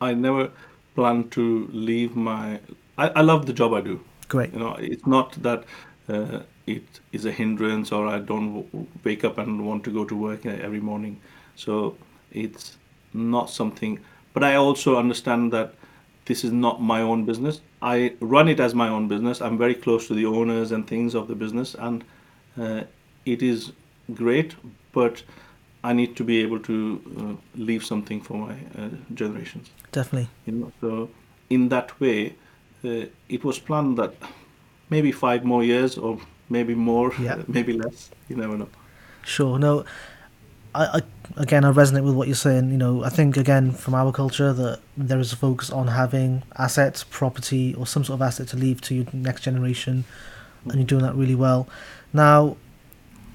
I 0.00 0.14
never 0.14 0.50
planned 0.94 1.30
to 1.32 1.68
leave 1.72 2.16
my. 2.16 2.60
I, 2.98 3.08
I 3.08 3.20
love 3.20 3.46
the 3.46 3.52
job 3.52 3.72
I 3.72 3.80
do. 3.80 4.00
Great. 4.28 4.52
You 4.52 4.58
know, 4.58 4.74
it's 4.74 5.06
not 5.06 5.32
that 5.42 5.64
uh, 6.08 6.40
it 6.66 7.00
is 7.12 7.24
a 7.24 7.30
hindrance 7.30 7.92
or 7.92 8.06
I 8.08 8.18
don't 8.18 8.64
w- 8.64 8.86
wake 9.04 9.24
up 9.24 9.38
and 9.38 9.64
want 9.64 9.84
to 9.84 9.90
go 9.90 10.04
to 10.04 10.16
work 10.16 10.44
every 10.44 10.80
morning. 10.80 11.20
So 11.54 11.96
it's 12.32 12.76
not 13.12 13.48
something. 13.50 14.00
But 14.34 14.42
I 14.42 14.56
also 14.56 14.98
understand 14.98 15.52
that 15.52 15.74
this 16.26 16.44
is 16.44 16.52
not 16.52 16.80
my 16.80 17.00
own 17.02 17.24
business. 17.24 17.60
I 17.80 18.14
run 18.20 18.48
it 18.48 18.60
as 18.60 18.74
my 18.74 18.88
own 18.88 19.08
business. 19.08 19.40
I'm 19.40 19.58
very 19.58 19.74
close 19.74 20.06
to 20.08 20.14
the 20.14 20.26
owners 20.26 20.72
and 20.72 20.86
things 20.86 21.14
of 21.14 21.26
the 21.28 21.34
business, 21.34 21.74
and 21.74 22.04
uh, 22.58 22.82
it 23.26 23.42
is 23.42 23.72
great. 24.14 24.54
But 24.92 25.22
I 25.84 25.92
need 25.92 26.16
to 26.16 26.24
be 26.24 26.40
able 26.42 26.60
to 26.60 27.00
uh, 27.18 27.34
leave 27.56 27.84
something 27.84 28.20
for 28.20 28.34
my 28.36 28.54
uh, 28.78 28.88
generations 29.14 29.70
Definitely. 29.90 30.28
you 30.46 30.52
know 30.52 30.72
so 30.80 31.10
in 31.50 31.68
that 31.70 31.98
way 32.00 32.34
uh, 32.84 33.06
it 33.28 33.42
was 33.44 33.58
planned 33.58 33.98
that 33.98 34.14
maybe 34.90 35.10
five 35.12 35.44
more 35.44 35.64
years 35.64 35.98
or 35.98 36.18
maybe 36.48 36.74
more 36.74 37.12
Yeah. 37.18 37.42
maybe 37.48 37.72
less 37.72 38.10
you 38.28 38.36
never 38.36 38.56
know 38.56 38.68
Sure. 39.24 39.56
No, 39.58 39.84
I, 40.74 40.98
I 40.98 41.00
again 41.36 41.64
I 41.64 41.70
resonate 41.70 42.04
with 42.04 42.14
what 42.14 42.28
you're 42.28 42.34
saying. 42.34 42.70
You 42.70 42.78
know, 42.78 43.04
I 43.04 43.08
think 43.08 43.36
again 43.36 43.72
from 43.72 43.94
our 43.94 44.12
culture 44.12 44.52
that 44.52 44.80
there 44.96 45.18
is 45.18 45.32
a 45.32 45.36
focus 45.36 45.70
on 45.70 45.88
having 45.88 46.42
assets, 46.56 47.04
property, 47.04 47.74
or 47.74 47.86
some 47.86 48.04
sort 48.04 48.18
of 48.18 48.22
asset 48.22 48.48
to 48.48 48.56
leave 48.56 48.80
to 48.82 48.94
your 48.94 49.06
next 49.12 49.42
generation, 49.42 50.04
and 50.64 50.74
you're 50.74 50.84
doing 50.84 51.02
that 51.02 51.14
really 51.14 51.34
well. 51.34 51.68
Now, 52.12 52.56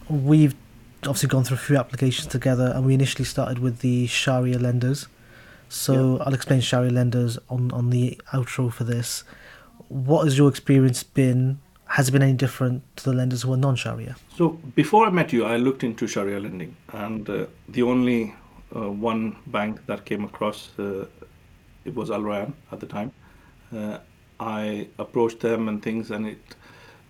we've 0.09 0.55
obviously 1.03 1.29
gone 1.29 1.43
through 1.43 1.55
a 1.55 1.59
few 1.59 1.77
applications 1.77 2.27
together, 2.27 2.71
and 2.75 2.85
we 2.85 2.93
initially 2.93 3.25
started 3.25 3.59
with 3.59 3.79
the 3.79 4.07
Sharia 4.07 4.59
lenders. 4.59 5.07
So 5.69 6.19
I'll 6.19 6.33
explain 6.33 6.61
Sharia 6.61 6.91
lenders 6.91 7.37
on 7.49 7.71
on 7.71 7.89
the 7.89 8.19
outro 8.31 8.71
for 8.71 8.83
this. 8.83 9.23
What 9.89 10.25
has 10.25 10.37
your 10.37 10.49
experience 10.49 11.03
been? 11.03 11.59
Has 11.89 12.09
it 12.09 12.11
been 12.11 12.21
any 12.21 12.33
different 12.33 12.83
to 12.97 13.03
the 13.09 13.13
lenders 13.13 13.41
who 13.43 13.53
are 13.53 13.57
non-Sharia? 13.57 14.15
so 14.37 14.49
before 14.75 15.07
i 15.07 15.09
met 15.09 15.33
you 15.33 15.45
i 15.45 15.55
looked 15.57 15.83
into 15.83 16.05
sharia 16.07 16.39
lending 16.39 16.75
and 16.93 17.29
uh, 17.29 17.45
the 17.69 17.81
only 17.81 18.35
uh, 18.75 18.89
one 19.11 19.35
bank 19.47 19.79
that 19.87 20.05
came 20.05 20.23
across 20.23 20.69
uh, 20.79 21.05
it 21.85 21.95
was 21.95 22.11
al 22.11 22.21
Rayan 22.21 22.53
at 22.71 22.79
the 22.79 22.85
time 22.85 23.11
uh, 23.75 23.97
i 24.39 24.87
approached 24.99 25.39
them 25.39 25.67
and 25.69 25.81
things 25.81 26.11
and 26.11 26.27
it 26.27 26.55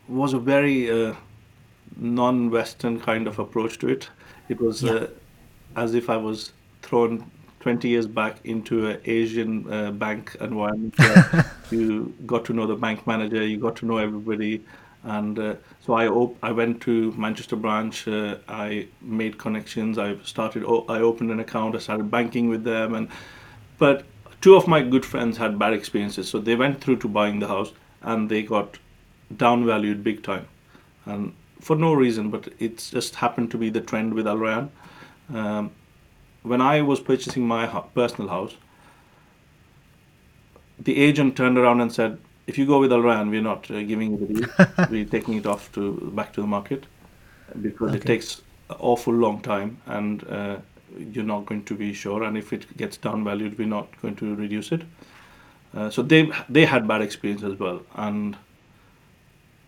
was 0.08 0.34
a 0.34 0.40
very 0.40 0.90
uh, 0.90 1.14
non-western 1.98 3.00
kind 3.00 3.28
of 3.28 3.40
approach 3.40 3.80
to 3.80 3.88
it 3.90 4.10
it 4.50 4.60
was 4.62 4.84
Yeah. 4.84 4.92
uh, 4.94 5.08
as 5.84 5.94
if 5.96 6.10
i 6.10 6.18
was 6.18 6.54
thrown 6.82 7.30
20 7.68 7.88
years 7.88 8.08
back 8.08 8.38
into 8.44 8.88
an 8.88 9.00
asian 9.06 9.72
uh, 9.72 9.92
bank 9.92 10.36
environment 10.40 10.98
where 11.00 11.46
you 11.70 12.14
got 12.26 12.46
to 12.46 12.54
know 12.54 12.68
the 12.68 12.76
bank 12.76 13.06
manager 13.06 13.46
you 13.46 13.58
got 13.58 13.76
to 13.76 13.86
know 13.86 13.98
everybody 13.98 14.64
and 15.04 15.40
uh, 15.40 15.56
so 15.86 15.94
I 15.94 16.08
op- 16.08 16.38
I 16.44 16.52
went 16.52 16.82
to 16.82 17.12
Manchester 17.14 17.56
branch. 17.56 18.08
Uh, 18.08 18.38
I 18.50 18.88
made 19.02 19.38
connections. 19.38 19.98
I 19.98 20.18
started. 20.24 20.66
O- 20.66 20.86
I 20.90 21.00
opened 21.00 21.32
an 21.32 21.40
account. 21.40 21.76
I 21.76 21.80
started 21.80 22.12
banking 22.12 22.50
with 22.50 22.64
them. 22.66 22.94
And 22.94 23.08
but 23.78 24.04
two 24.42 24.56
of 24.56 24.68
my 24.68 24.82
good 24.82 25.06
friends 25.06 25.38
had 25.38 25.58
bad 25.58 25.74
experiences, 25.74 26.28
so 26.28 26.40
they 26.40 26.56
went 26.56 26.82
through 26.82 26.98
to 26.98 27.08
buying 27.08 27.40
the 27.40 27.48
house, 27.48 27.72
and 28.02 28.30
they 28.30 28.44
got 28.44 28.78
downvalued 29.34 30.04
big 30.04 30.24
time, 30.24 30.48
and 31.06 31.34
for 31.62 31.76
no 31.76 31.94
reason. 31.94 32.30
But 32.30 32.50
it's 32.60 32.90
just 32.90 33.16
happened 33.16 33.52
to 33.52 33.58
be 33.58 33.70
the 33.70 33.82
trend 33.82 34.14
with 34.14 34.28
Al 34.28 34.38
Rayan. 34.38 34.70
Um, 35.34 35.72
when 36.48 36.62
I 36.62 36.82
was 36.82 37.00
purchasing 37.00 37.48
my 37.48 37.66
personal 37.94 38.30
house, 38.30 38.56
the 40.80 40.98
agent 40.98 41.36
turned 41.36 41.58
around 41.58 41.82
and 41.82 41.92
said, 41.92 42.20
"If 42.46 42.58
you 42.58 42.66
go 42.66 42.80
with 42.80 42.92
Al 42.92 43.02
Rayan, 43.02 43.30
we're 43.30 43.42
not 43.42 43.70
uh, 43.72 43.82
giving 43.84 44.12
you 44.12 44.18
the 44.26 44.34
deal. 44.34 44.88
we're 44.90 45.06
taking 45.06 45.36
it 45.36 45.46
off 45.46 45.72
to 45.74 46.12
back 46.16 46.34
to 46.34 46.42
the 46.42 46.48
market 46.48 46.86
because 47.62 47.96
it 47.96 48.06
takes 48.06 48.42
an 48.70 48.78
awful 48.80 49.14
long 49.14 49.42
time, 49.42 49.78
and 49.86 50.28
uh, 50.28 50.58
you're 50.98 51.24
not 51.24 51.46
going 51.46 51.64
to 51.66 51.76
be 51.76 51.94
sure. 51.94 52.24
And 52.24 52.38
if 52.38 52.54
it 52.54 52.76
gets 52.78 52.98
downvalued, 52.98 53.58
we're 53.58 53.68
not 53.68 54.02
going 54.02 54.16
to 54.18 54.36
reduce 54.36 54.72
it." 54.72 54.84
Uh, 55.74 55.90
so 55.90 56.02
they 56.02 56.32
they 56.50 56.66
had 56.66 56.88
bad 56.88 57.02
experience 57.02 57.44
as 57.44 57.60
well, 57.60 57.82
and 57.96 58.38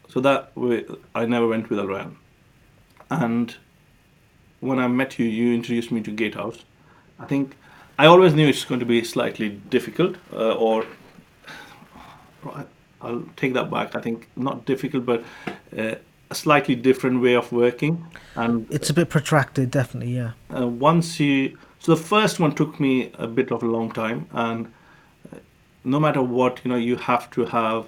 so 0.08 0.20
that 0.22 0.56
way 0.56 0.86
I 1.14 1.26
never 1.26 1.48
went 1.48 1.70
with 1.70 1.80
Al 1.80 1.88
Rayan. 1.88 2.16
And 3.10 3.56
when 4.60 4.80
I 4.80 4.88
met 4.88 5.18
you, 5.20 5.26
you 5.26 5.54
introduced 5.54 5.92
me 5.92 6.02
to 6.02 6.12
Gatehouse. 6.12 6.64
I 7.20 7.26
think 7.26 7.56
I 7.98 8.06
always 8.06 8.34
knew 8.34 8.48
it's 8.48 8.66
going 8.66 8.80
to 8.80 8.86
be 8.86 9.04
slightly 9.04 9.50
difficult, 9.50 10.16
uh, 10.34 10.54
or 10.54 10.86
I'll 13.02 13.24
take 13.36 13.54
that 13.54 13.70
back. 13.70 13.96
I 13.96 14.02
think 14.02 14.28
not 14.36 14.66
difficult, 14.66 15.06
but 15.06 15.24
uh, 15.78 15.96
a 16.32 16.36
slightly 16.36 16.76
different 16.76 17.22
way 17.22 17.36
of 17.36 17.52
working. 17.52 18.06
And 18.36 18.68
It's 18.72 18.90
a 18.90 18.94
bit 18.94 19.10
protracted, 19.10 19.72
definitely. 19.72 20.16
Yeah. 20.16 20.32
uh, 20.56 20.68
once 20.68 21.20
you, 21.20 21.58
so 21.80 21.96
the 21.96 22.02
first 22.02 22.40
one 22.40 22.56
took 22.56 22.80
me 22.80 23.12
a 23.18 23.28
bit 23.28 23.52
of 23.52 23.64
a 23.64 23.66
long 23.66 23.92
time, 23.92 24.28
and 24.32 24.72
uh, 25.34 25.38
no 25.84 26.00
matter 26.00 26.22
what, 26.22 26.62
you 26.64 26.70
know, 26.70 26.78
you 26.78 26.96
have 26.96 27.30
to 27.32 27.46
have. 27.46 27.86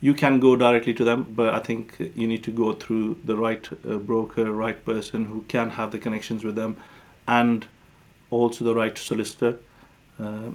You 0.00 0.14
can 0.14 0.40
go 0.40 0.56
directly 0.56 0.94
to 0.94 1.04
them, 1.04 1.26
but 1.30 1.54
I 1.54 1.60
think 1.60 1.96
you 2.16 2.26
need 2.26 2.42
to 2.42 2.50
go 2.50 2.72
through 2.72 3.18
the 3.24 3.36
right 3.36 3.68
uh, 3.88 3.98
broker, 3.98 4.50
right 4.50 4.84
person 4.84 5.26
who 5.26 5.42
can 5.42 5.70
have 5.70 5.92
the 5.92 5.98
connections 5.98 6.42
with 6.42 6.56
them, 6.56 6.76
and 7.28 7.66
also 8.32 8.64
the 8.64 8.74
right 8.74 8.94
to 8.94 9.02
solicitor. 9.02 9.58
Uh, 10.18 10.50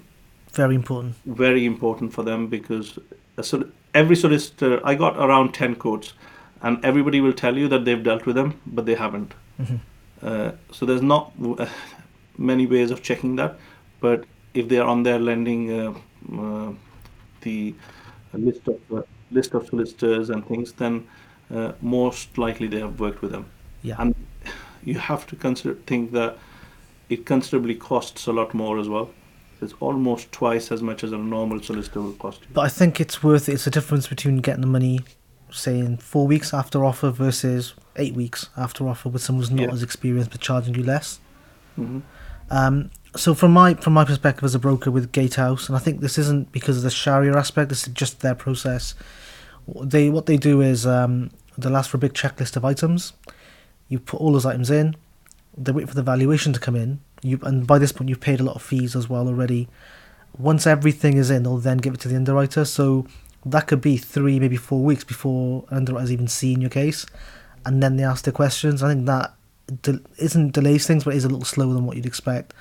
Very 0.53 0.75
important. 0.75 1.15
very 1.25 1.65
important 1.65 2.13
for 2.13 2.23
them 2.23 2.47
because 2.47 2.97
a 3.37 3.43
sol- 3.43 3.69
every 3.93 4.15
solicitor 4.15 4.79
I 4.83 4.95
got 4.95 5.17
around 5.17 5.53
10 5.53 5.75
quotes 5.75 6.13
and 6.61 6.83
everybody 6.83 7.21
will 7.21 7.33
tell 7.33 7.57
you 7.57 7.67
that 7.67 7.85
they've 7.85 8.03
dealt 8.03 8.25
with 8.25 8.35
them 8.35 8.53
but 8.65 8.85
they 8.85 8.95
haven't 8.95 9.33
Mhm. 9.59 9.79
uh, 10.23 10.51
so 10.71 10.85
there's 10.85 11.01
not 11.01 11.31
uh, 11.59 11.67
many 12.37 12.65
ways 12.65 12.91
of 12.91 13.01
checking 13.03 13.35
that 13.37 13.59
but 14.01 14.23
if 14.53 14.67
they 14.69 14.79
are 14.79 14.87
on 14.87 15.03
their 15.03 15.19
lending 15.19 15.61
uh, 15.79 15.93
uh, 16.41 16.71
the 17.41 17.75
list 18.33 18.67
of 18.67 18.77
uh, 18.97 19.01
list 19.31 19.53
of 19.53 19.67
solicitors 19.67 20.29
and 20.29 20.45
things, 20.47 20.71
then 20.73 21.03
uh, 21.53 21.71
most 21.81 22.37
likely 22.37 22.67
they 22.67 22.79
have 22.79 22.99
worked 22.99 23.21
with 23.21 23.31
them. 23.31 23.45
Yeah. 23.83 23.95
And 24.01 24.15
you 24.83 24.99
have 24.99 25.25
to 25.27 25.35
consider 25.35 25.73
think 25.85 26.11
that 26.13 26.37
it 27.09 27.25
considerably 27.25 27.75
costs 27.75 28.27
a 28.27 28.31
lot 28.33 28.53
more 28.53 28.79
as 28.79 28.87
well. 28.89 29.09
It's 29.61 29.73
almost 29.79 30.31
twice 30.31 30.71
as 30.71 30.81
much 30.83 31.03
as 31.03 31.11
a 31.11 31.17
normal 31.17 31.61
solicitor 31.61 32.01
will 32.01 32.13
cost 32.13 32.41
you. 32.41 32.47
But 32.53 32.61
I 32.61 32.69
think 32.69 33.01
it's 33.01 33.23
worth 33.23 33.49
it. 33.49 33.53
It's 33.53 33.65
a 33.67 33.71
difference 33.71 34.07
between 34.07 34.37
getting 34.37 34.61
the 34.61 34.67
money, 34.67 34.99
say, 35.51 35.79
in 35.79 35.97
four 35.97 36.27
weeks 36.27 36.53
after 36.53 36.85
offer 36.85 37.09
versus 37.09 37.73
eight 37.95 38.13
weeks 38.13 38.49
after 38.55 38.87
offer 38.87 39.09
with 39.09 39.23
someone 39.23 39.41
who's 39.43 39.51
not 39.51 39.63
Yeah. 39.67 39.73
as 39.73 39.81
experienced 39.81 40.29
but 40.31 40.41
charging 40.41 40.75
you 40.75 40.83
less. 40.83 41.19
hmm 41.75 41.99
Um, 42.49 42.91
so 43.15 43.33
from 43.33 43.51
my 43.51 43.73
from 43.73 43.93
my 43.93 44.05
perspective 44.05 44.43
as 44.43 44.53
a 44.53 44.59
broker 44.59 44.91
with 44.91 45.11
Gatehouse, 45.11 45.67
and 45.67 45.75
I 45.75 45.79
think 45.79 46.01
this 46.01 46.17
isn't 46.19 46.51
because 46.51 46.77
of 46.77 46.83
the 46.83 46.91
Sharia 46.91 47.35
aspect. 47.35 47.69
This 47.69 47.87
is 47.87 47.93
just 47.93 48.19
their 48.21 48.35
process. 48.35 48.93
They 49.81 50.09
what 50.09 50.27
they 50.27 50.37
do 50.37 50.61
is 50.61 50.85
um, 50.85 51.31
they'll 51.57 51.75
ask 51.75 51.89
for 51.89 51.97
a 51.97 51.99
big 51.99 52.13
checklist 52.13 52.55
of 52.55 52.63
items. 52.63 53.13
You 53.89 53.99
put 53.99 54.21
all 54.21 54.31
those 54.33 54.45
items 54.45 54.69
in. 54.69 54.95
They 55.57 55.71
wait 55.71 55.89
for 55.89 55.95
the 55.95 56.03
valuation 56.03 56.53
to 56.53 56.59
come 56.59 56.75
in. 56.75 56.99
You 57.21 57.39
and 57.43 57.65
by 57.65 57.79
this 57.79 57.91
point 57.91 58.09
you've 58.09 58.19
paid 58.19 58.39
a 58.39 58.43
lot 58.43 58.55
of 58.55 58.61
fees 58.61 58.95
as 58.95 59.09
well 59.09 59.27
already. 59.27 59.67
Once 60.37 60.67
everything 60.67 61.17
is 61.17 61.31
in, 61.31 61.43
they'll 61.43 61.57
then 61.57 61.77
give 61.77 61.93
it 61.93 61.99
to 62.01 62.07
the 62.07 62.15
underwriter. 62.15 62.63
So 62.63 63.07
that 63.45 63.67
could 63.67 63.81
be 63.81 63.97
three, 63.97 64.39
maybe 64.39 64.57
four 64.57 64.83
weeks 64.83 65.03
before 65.03 65.65
an 65.69 65.77
underwriter's 65.77 66.11
even 66.11 66.27
seen 66.27 66.61
your 66.61 66.69
case, 66.69 67.05
and 67.65 67.81
then 67.81 67.97
they 67.97 68.03
ask 68.03 68.25
the 68.25 68.31
questions. 68.31 68.83
I 68.83 68.93
think 68.93 69.05
that 69.07 69.33
de- 69.81 70.01
isn't 70.17 70.53
delays 70.53 70.85
things, 70.85 71.03
but 71.03 71.15
is 71.15 71.25
a 71.25 71.29
little 71.29 71.45
slower 71.45 71.73
than 71.73 71.85
what 71.85 71.97
you'd 71.97 72.05
expect. 72.05 72.53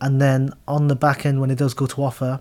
And 0.00 0.20
then 0.20 0.52
on 0.66 0.88
the 0.88 0.96
back 0.96 1.24
end, 1.24 1.40
when 1.40 1.50
it 1.50 1.58
does 1.58 1.74
go 1.74 1.86
to 1.86 2.02
offer, 2.02 2.40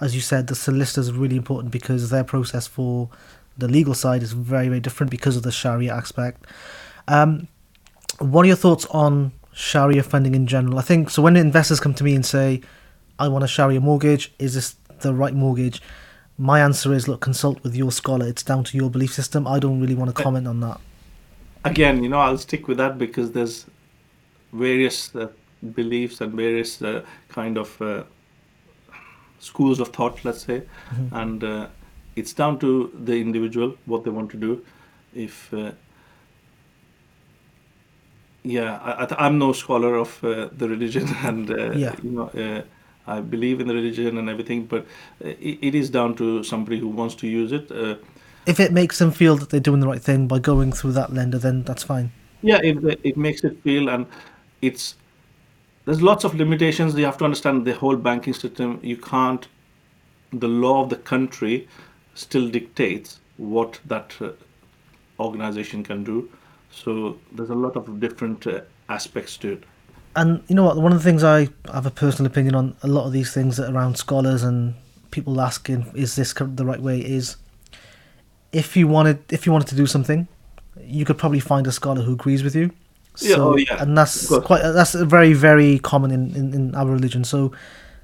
as 0.00 0.14
you 0.14 0.20
said, 0.20 0.46
the 0.46 0.54
solicitors 0.54 1.08
are 1.08 1.14
really 1.14 1.36
important 1.36 1.72
because 1.72 2.10
their 2.10 2.24
process 2.24 2.66
for 2.66 3.08
the 3.58 3.68
legal 3.68 3.94
side 3.94 4.22
is 4.22 4.32
very, 4.32 4.68
very 4.68 4.80
different 4.80 5.10
because 5.10 5.36
of 5.36 5.42
the 5.42 5.52
Sharia 5.52 5.94
aspect. 5.94 6.46
Um, 7.08 7.48
what 8.18 8.44
are 8.44 8.48
your 8.48 8.56
thoughts 8.56 8.86
on 8.86 9.32
Sharia 9.52 10.02
funding 10.02 10.34
in 10.34 10.46
general? 10.46 10.78
I 10.78 10.82
think 10.82 11.10
so. 11.10 11.22
When 11.22 11.36
investors 11.36 11.80
come 11.80 11.94
to 11.94 12.04
me 12.04 12.14
and 12.14 12.24
say, 12.24 12.60
"I 13.18 13.28
want 13.28 13.44
a 13.44 13.48
Sharia 13.48 13.80
mortgage. 13.80 14.32
Is 14.38 14.54
this 14.54 14.76
the 15.00 15.14
right 15.14 15.34
mortgage?" 15.34 15.80
My 16.38 16.60
answer 16.60 16.94
is, 16.94 17.06
look, 17.06 17.20
consult 17.20 17.62
with 17.62 17.76
your 17.76 17.92
scholar. 17.92 18.26
It's 18.26 18.42
down 18.42 18.64
to 18.64 18.76
your 18.78 18.88
belief 18.88 19.12
system. 19.12 19.46
I 19.46 19.58
don't 19.58 19.78
really 19.78 19.94
want 19.94 20.16
to 20.16 20.22
comment 20.22 20.48
on 20.48 20.60
that. 20.60 20.80
Again, 21.64 22.02
you 22.02 22.08
know, 22.08 22.18
I'll 22.18 22.38
stick 22.38 22.66
with 22.66 22.78
that 22.78 22.96
because 22.96 23.32
there's 23.32 23.66
various 24.50 25.14
uh, 25.14 25.28
beliefs 25.74 26.22
and 26.22 26.32
various 26.32 26.80
uh, 26.80 27.04
kind 27.28 27.58
of 27.58 27.82
uh, 27.82 28.04
schools 29.38 29.80
of 29.80 29.88
thought, 29.88 30.24
let's 30.24 30.42
say, 30.44 30.62
and 31.12 31.44
uh, 31.44 31.66
it's 32.16 32.32
down 32.32 32.58
to 32.60 32.90
the 33.04 33.20
individual 33.20 33.74
what 33.84 34.04
they 34.04 34.10
want 34.10 34.30
to 34.30 34.38
do. 34.38 34.64
If 35.14 35.52
uh, 35.52 35.72
yeah, 38.42 38.78
I, 38.82 39.26
I'm 39.26 39.38
no 39.38 39.52
scholar 39.52 39.96
of 39.96 40.22
uh, 40.24 40.48
the 40.52 40.68
religion, 40.68 41.08
and 41.24 41.50
uh, 41.50 41.72
Yeah. 41.72 41.94
you 42.02 42.10
know, 42.10 42.28
uh, 42.28 42.62
I 43.06 43.20
believe 43.20 43.60
in 43.60 43.66
the 43.68 43.74
religion 43.74 44.18
and 44.18 44.28
everything, 44.28 44.66
but 44.66 44.82
uh, 45.24 45.28
it, 45.28 45.58
it 45.62 45.74
is 45.74 45.90
down 45.90 46.14
to 46.16 46.42
somebody 46.44 46.78
who 46.78 46.88
wants 46.88 47.14
to 47.16 47.26
use 47.26 47.52
it. 47.52 47.70
Uh, 47.70 47.96
If 48.46 48.58
it 48.60 48.72
makes 48.72 48.98
them 48.98 49.10
feel 49.10 49.36
that 49.36 49.50
they're 49.50 49.60
doing 49.60 49.80
the 49.80 49.86
right 49.88 50.02
thing 50.02 50.26
by 50.28 50.38
going 50.38 50.72
through 50.72 50.92
that 50.92 51.12
lender, 51.12 51.38
then 51.38 51.62
that's 51.64 51.82
fine. 51.84 52.10
yeah, 52.42 52.58
it 52.62 53.00
it 53.04 53.16
makes 53.16 53.44
it 53.44 53.62
feel, 53.62 53.88
and 53.88 54.06
it's 54.62 54.96
there's 55.84 56.00
lots 56.02 56.24
of 56.24 56.34
limitations. 56.34 56.94
You 56.94 57.04
have 57.04 57.18
to 57.18 57.24
understand 57.24 57.64
the 57.66 57.74
whole 57.74 57.96
banking 57.96 58.34
system. 58.34 58.78
You 58.82 58.96
can't. 58.96 59.48
The 60.32 60.48
law 60.48 60.82
of 60.82 60.88
the 60.90 60.96
country 60.96 61.68
still 62.14 62.48
dictates 62.48 63.20
what 63.36 63.80
that 63.88 64.16
uh, 64.20 64.30
organization 65.18 65.82
can 65.82 66.04
do. 66.04 66.28
So 66.72 67.18
there's 67.32 67.50
a 67.50 67.54
lot 67.54 67.76
of 67.76 68.00
different 68.00 68.46
uh, 68.46 68.60
aspects 68.88 69.36
to 69.38 69.52
it. 69.52 69.64
And 70.16 70.42
you 70.48 70.54
know 70.54 70.64
what? 70.64 70.76
One 70.76 70.92
of 70.92 70.98
the 70.98 71.04
things 71.04 71.22
I 71.22 71.48
have 71.72 71.86
a 71.86 71.90
personal 71.90 72.30
opinion 72.30 72.54
on 72.54 72.76
a 72.82 72.88
lot 72.88 73.06
of 73.06 73.12
these 73.12 73.32
things 73.32 73.56
that 73.58 73.70
around 73.70 73.96
scholars 73.96 74.42
and 74.42 74.74
people 75.10 75.40
asking, 75.40 75.86
"Is 75.94 76.16
this 76.16 76.32
the 76.32 76.64
right 76.64 76.80
way?" 76.80 76.98
Is 77.00 77.36
if 78.52 78.76
you 78.76 78.88
wanted 78.88 79.18
if 79.32 79.46
you 79.46 79.52
wanted 79.52 79.68
to 79.68 79.76
do 79.76 79.86
something, 79.86 80.26
you 80.82 81.04
could 81.04 81.18
probably 81.18 81.40
find 81.40 81.66
a 81.66 81.72
scholar 81.72 82.02
who 82.02 82.14
agrees 82.14 82.42
with 82.42 82.56
you. 82.56 82.72
Yeah, 83.20 83.36
oh, 83.38 83.56
yeah, 83.56 83.82
and 83.82 83.96
that's 83.96 84.28
quite 84.40 84.62
that's 84.62 84.94
very 84.94 85.32
very 85.32 85.78
common 85.78 86.10
in, 86.10 86.34
in, 86.34 86.54
in 86.54 86.74
our 86.74 86.86
religion. 86.86 87.22
So, 87.24 87.52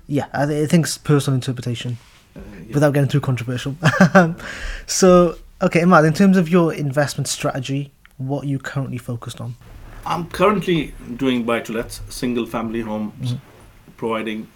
yeah, 0.06 0.26
I, 0.32 0.42
I 0.62 0.66
think 0.66 0.86
it's 0.86 0.98
personal 0.98 1.36
interpretation 1.36 1.98
Uh, 2.36 2.40
yeah. 2.66 2.74
without 2.74 2.92
getting 2.92 3.08
too 3.08 3.20
controversial. 3.20 3.74
so, 4.86 5.36
okay, 5.62 5.80
Imad, 5.80 6.06
in 6.06 6.12
terms 6.12 6.36
of 6.36 6.48
your 6.48 6.74
investment 6.74 7.28
strategy, 7.28 7.92
what 8.18 8.44
are 8.44 8.48
you 8.48 8.58
currently 8.58 8.98
focused 8.98 9.40
on? 9.40 9.56
I'm 10.04 10.28
currently 10.28 10.94
doing 11.16 11.44
buy 11.44 11.60
to 11.60 11.72
lets, 11.72 12.00
single 12.08 12.46
family 12.46 12.80
homes, 12.80 13.34
providing 13.96 14.48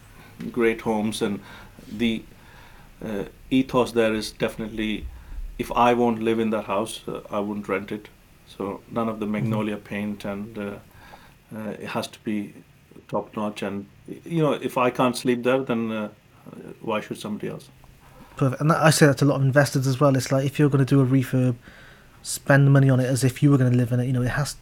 great 0.52 0.80
homes, 0.80 1.22
and 1.22 1.40
the 1.90 2.22
uh, 3.04 3.24
ethos 3.50 3.92
there 3.92 4.14
is 4.14 4.30
definitely 4.32 5.06
if 5.60 5.70
I 5.72 5.92
won't 5.92 6.22
live 6.22 6.38
in 6.40 6.50
that 6.50 6.64
house, 6.64 7.02
uh, 7.06 7.20
I 7.30 7.38
wouldn't 7.40 7.68
rent 7.68 7.92
it. 7.92 8.08
So 8.46 8.80
none 8.90 9.10
of 9.10 9.20
the 9.20 9.26
magnolia 9.26 9.76
paint, 9.76 10.24
and 10.24 10.56
uh, 10.56 10.78
uh, 11.54 11.70
it 11.78 11.88
has 11.88 12.06
to 12.08 12.18
be 12.20 12.54
top 13.08 13.36
notch. 13.36 13.62
And 13.62 13.86
you 14.24 14.42
know, 14.42 14.52
if 14.52 14.78
I 14.78 14.88
can't 14.88 15.16
sleep 15.16 15.42
there, 15.42 15.62
then 15.62 15.92
uh, 15.92 16.08
why 16.80 17.00
should 17.00 17.18
somebody 17.18 17.48
else? 17.48 17.68
Perfect. 18.36 18.62
And 18.62 18.70
that, 18.70 18.78
I 18.78 18.88
say 18.88 19.06
that 19.06 19.18
to 19.18 19.26
a 19.26 19.26
lot 19.26 19.36
of 19.36 19.42
investors 19.42 19.86
as 19.86 20.00
well. 20.00 20.16
It's 20.16 20.32
like 20.32 20.46
if 20.46 20.58
you're 20.58 20.70
going 20.70 20.84
to 20.84 20.94
do 20.94 21.02
a 21.02 21.06
refurb, 21.06 21.56
spend 22.22 22.72
money 22.72 22.90
on 22.90 23.00
it 23.00 23.06
as 23.06 23.24
if 23.24 23.42
you 23.42 23.50
were 23.50 23.58
going 23.58 23.70
to 23.70 23.76
live 23.76 23.92
in 23.92 24.00
it. 24.00 24.06
You 24.06 24.12
know, 24.12 24.22
it 24.22 24.30
has 24.30 24.56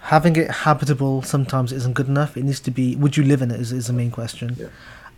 having 0.00 0.36
it 0.36 0.50
habitable 0.50 1.22
sometimes 1.22 1.72
isn't 1.72 1.94
good 1.94 2.08
enough. 2.08 2.36
It 2.36 2.44
needs 2.44 2.60
to 2.60 2.70
be. 2.70 2.96
Would 2.96 3.16
you 3.16 3.24
live 3.24 3.42
in 3.42 3.50
it? 3.50 3.60
Is, 3.60 3.72
is 3.72 3.86
the 3.86 3.92
main 3.92 4.10
question. 4.10 4.56
Yeah. 4.58 4.68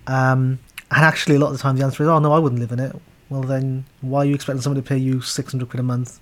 Um, 0.06 0.58
and 0.90 1.04
actually, 1.04 1.36
a 1.36 1.38
lot 1.38 1.48
of 1.48 1.52
the 1.52 1.58
time 1.58 1.76
the 1.76 1.84
answer 1.84 2.02
is, 2.02 2.08
oh 2.08 2.18
no, 2.18 2.32
I 2.32 2.38
wouldn't 2.38 2.60
live 2.60 2.72
in 2.72 2.80
it. 2.80 2.96
Well, 3.28 3.42
then 3.42 3.84
why 4.00 4.20
are 4.20 4.24
you 4.24 4.34
expecting 4.34 4.60
someone 4.60 4.82
to 4.82 4.88
pay 4.88 4.96
you 4.96 5.20
six 5.20 5.52
hundred 5.52 5.70
quid 5.70 5.80
a 5.80 5.84
month 5.84 6.18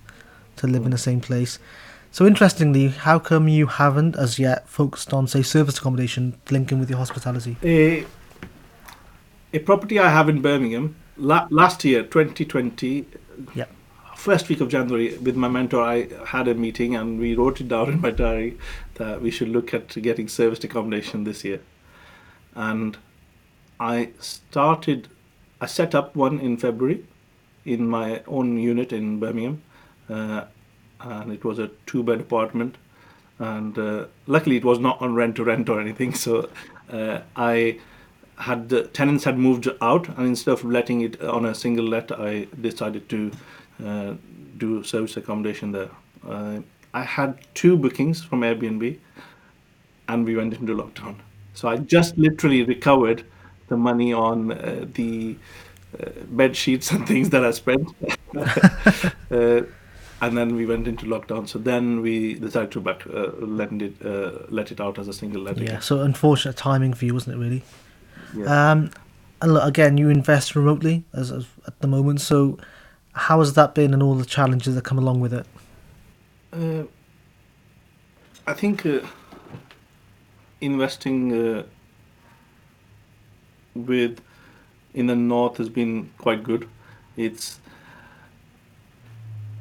to 0.57 0.67
live 0.67 0.85
in 0.85 0.91
the 0.91 0.99
same 0.99 1.21
place? 1.21 1.59
So 2.11 2.27
interestingly, 2.27 2.89
how 2.89 3.19
come 3.19 3.49
you 3.49 3.67
haven't 3.67 4.17
as 4.17 4.39
yet 4.39 4.69
focused 4.69 5.13
on 5.13 5.27
say 5.27 5.43
service 5.43 5.79
accommodation 5.79 6.39
linking 6.51 6.81
with 6.81 6.89
your 6.91 6.99
hospitality? 6.99 7.57
A, 7.63 8.05
a 9.53 9.59
property 9.61 9.99
I 9.99 10.09
have 10.11 10.29
in 10.29 10.41
Birmingham 10.43 10.97
la- 11.19 11.47
last 11.51 11.85
year, 11.85 12.03
2020, 12.03 13.05
Yeah. 13.55 13.67
First 14.19 14.49
week 14.49 14.61
of 14.61 14.69
January, 14.69 15.17
with 15.19 15.37
my 15.37 15.49
mentor, 15.49 15.83
I 15.83 16.09
had 16.27 16.49
a 16.49 16.55
meeting 16.55 16.95
and 16.95 17.19
we 17.19 17.35
wrote 17.35 17.61
it 17.61 17.69
down 17.69 17.89
in 17.89 18.01
my 18.01 18.11
diary 18.11 18.59
that 18.95 19.23
we 19.23 19.31
should 19.31 19.49
look 19.49 19.73
at 19.73 19.91
getting 20.03 20.29
serviced 20.29 20.65
accommodation 20.65 21.25
this 21.25 21.45
year. 21.45 21.61
And 22.55 22.99
I 23.79 24.11
started, 24.19 25.09
I 25.61 25.67
set 25.67 25.95
up 25.95 26.17
one 26.17 26.41
in 26.41 26.57
February 26.57 27.05
in 27.65 27.89
my 27.89 28.23
own 28.27 28.59
unit 28.59 28.93
in 28.93 29.21
Birmingham. 29.21 29.63
Uh, 30.11 30.45
and 31.01 31.33
it 31.33 31.45
was 31.45 31.61
a 31.61 31.71
two 31.87 32.03
bed 32.03 32.21
apartment. 32.21 32.77
And 33.39 33.79
uh, 33.79 34.07
luckily, 34.27 34.57
it 34.57 34.65
was 34.65 34.81
not 34.81 35.01
on 35.01 35.15
rent 35.15 35.37
to 35.37 35.45
rent 35.45 35.69
or 35.69 35.81
anything. 35.81 36.13
So 36.13 36.51
uh, 36.91 37.21
I 37.37 37.79
had 38.39 38.69
the 38.69 38.83
tenants 38.83 39.25
had 39.25 39.39
moved 39.39 39.69
out, 39.81 40.09
and 40.09 40.27
instead 40.27 40.53
of 40.53 40.65
letting 40.65 41.03
it 41.03 41.21
on 41.23 41.45
a 41.45 41.55
single 41.55 41.85
let, 41.85 42.11
I 42.11 42.49
decided 42.61 43.09
to 43.11 43.31
do 43.79 44.83
service 44.83 45.17
accommodation 45.17 45.73
there. 45.73 45.91
Uh, 46.27 46.61
I 46.95 47.03
had 47.03 47.39
two 47.55 47.77
bookings 47.77 48.23
from 48.23 48.41
Airbnb, 48.41 48.99
and 50.09 50.25
we 50.25 50.37
went 50.37 50.55
into 50.55 50.75
lockdown. 50.75 51.17
So 51.55 51.69
I 51.69 51.77
just 51.77 52.17
literally 52.17 52.63
recovered 52.63 53.25
the 53.69 53.77
money 53.77 54.13
on 54.13 54.53
uh, 54.53 54.87
the 54.95 55.37
uh, 55.99 56.11
bed 56.31 56.57
sheets 56.57 56.91
and 56.91 57.07
things 57.07 57.31
that 57.31 57.45
I 57.45 57.51
spent. 57.51 57.95
uh, 59.31 59.63
and 60.21 60.37
then 60.37 60.57
we 60.57 60.67
went 60.67 60.89
into 60.89 61.07
lockdown. 61.07 61.49
So 61.49 61.59
then 61.59 62.01
we 62.01 62.35
decided 62.35 62.73
to 62.73 62.81
back 62.81 63.07
uh, 63.07 63.31
let 63.39 63.73
it 63.73 63.95
uh, 64.05 64.47
let 64.49 64.73
it 64.73 64.81
out 64.81 64.99
as 64.99 65.09
a 65.09 65.13
single 65.13 65.43
let 65.43 65.59
Yeah. 65.59 65.79
So 65.79 66.01
unfortunate 66.01 66.57
timing 66.57 66.95
for 66.95 67.05
you, 67.05 67.15
wasn't 67.15 67.37
it? 67.37 67.39
Really. 67.39 67.63
Yeah. 68.35 68.71
Um, 68.71 68.91
and 69.41 69.55
look, 69.55 69.65
again, 69.65 69.97
you 69.99 70.09
invest 70.09 70.57
remotely 70.57 71.05
as, 71.13 71.31
as 71.31 71.47
at 71.67 71.79
the 71.81 71.87
moment. 71.87 72.21
So, 72.21 72.59
how 73.13 73.39
has 73.41 73.55
that 73.55 73.75
been, 73.75 73.93
and 73.93 74.03
all 74.03 74.15
the 74.15 74.25
challenges 74.25 74.75
that 74.75 74.85
come 74.85 74.99
along 74.99 75.21
with 75.21 75.33
it? 75.33 75.47
Uh, 76.53 76.85
I 78.47 78.55
think 78.55 78.87
uh, 78.87 79.01
investing 80.61 81.33
uh, 81.33 81.63
with 83.75 84.21
in 84.95 85.07
the 85.07 85.17
north 85.17 85.59
has 85.59 85.69
been 85.69 86.11
quite 86.19 86.43
good. 86.43 86.69
It's 87.17 87.61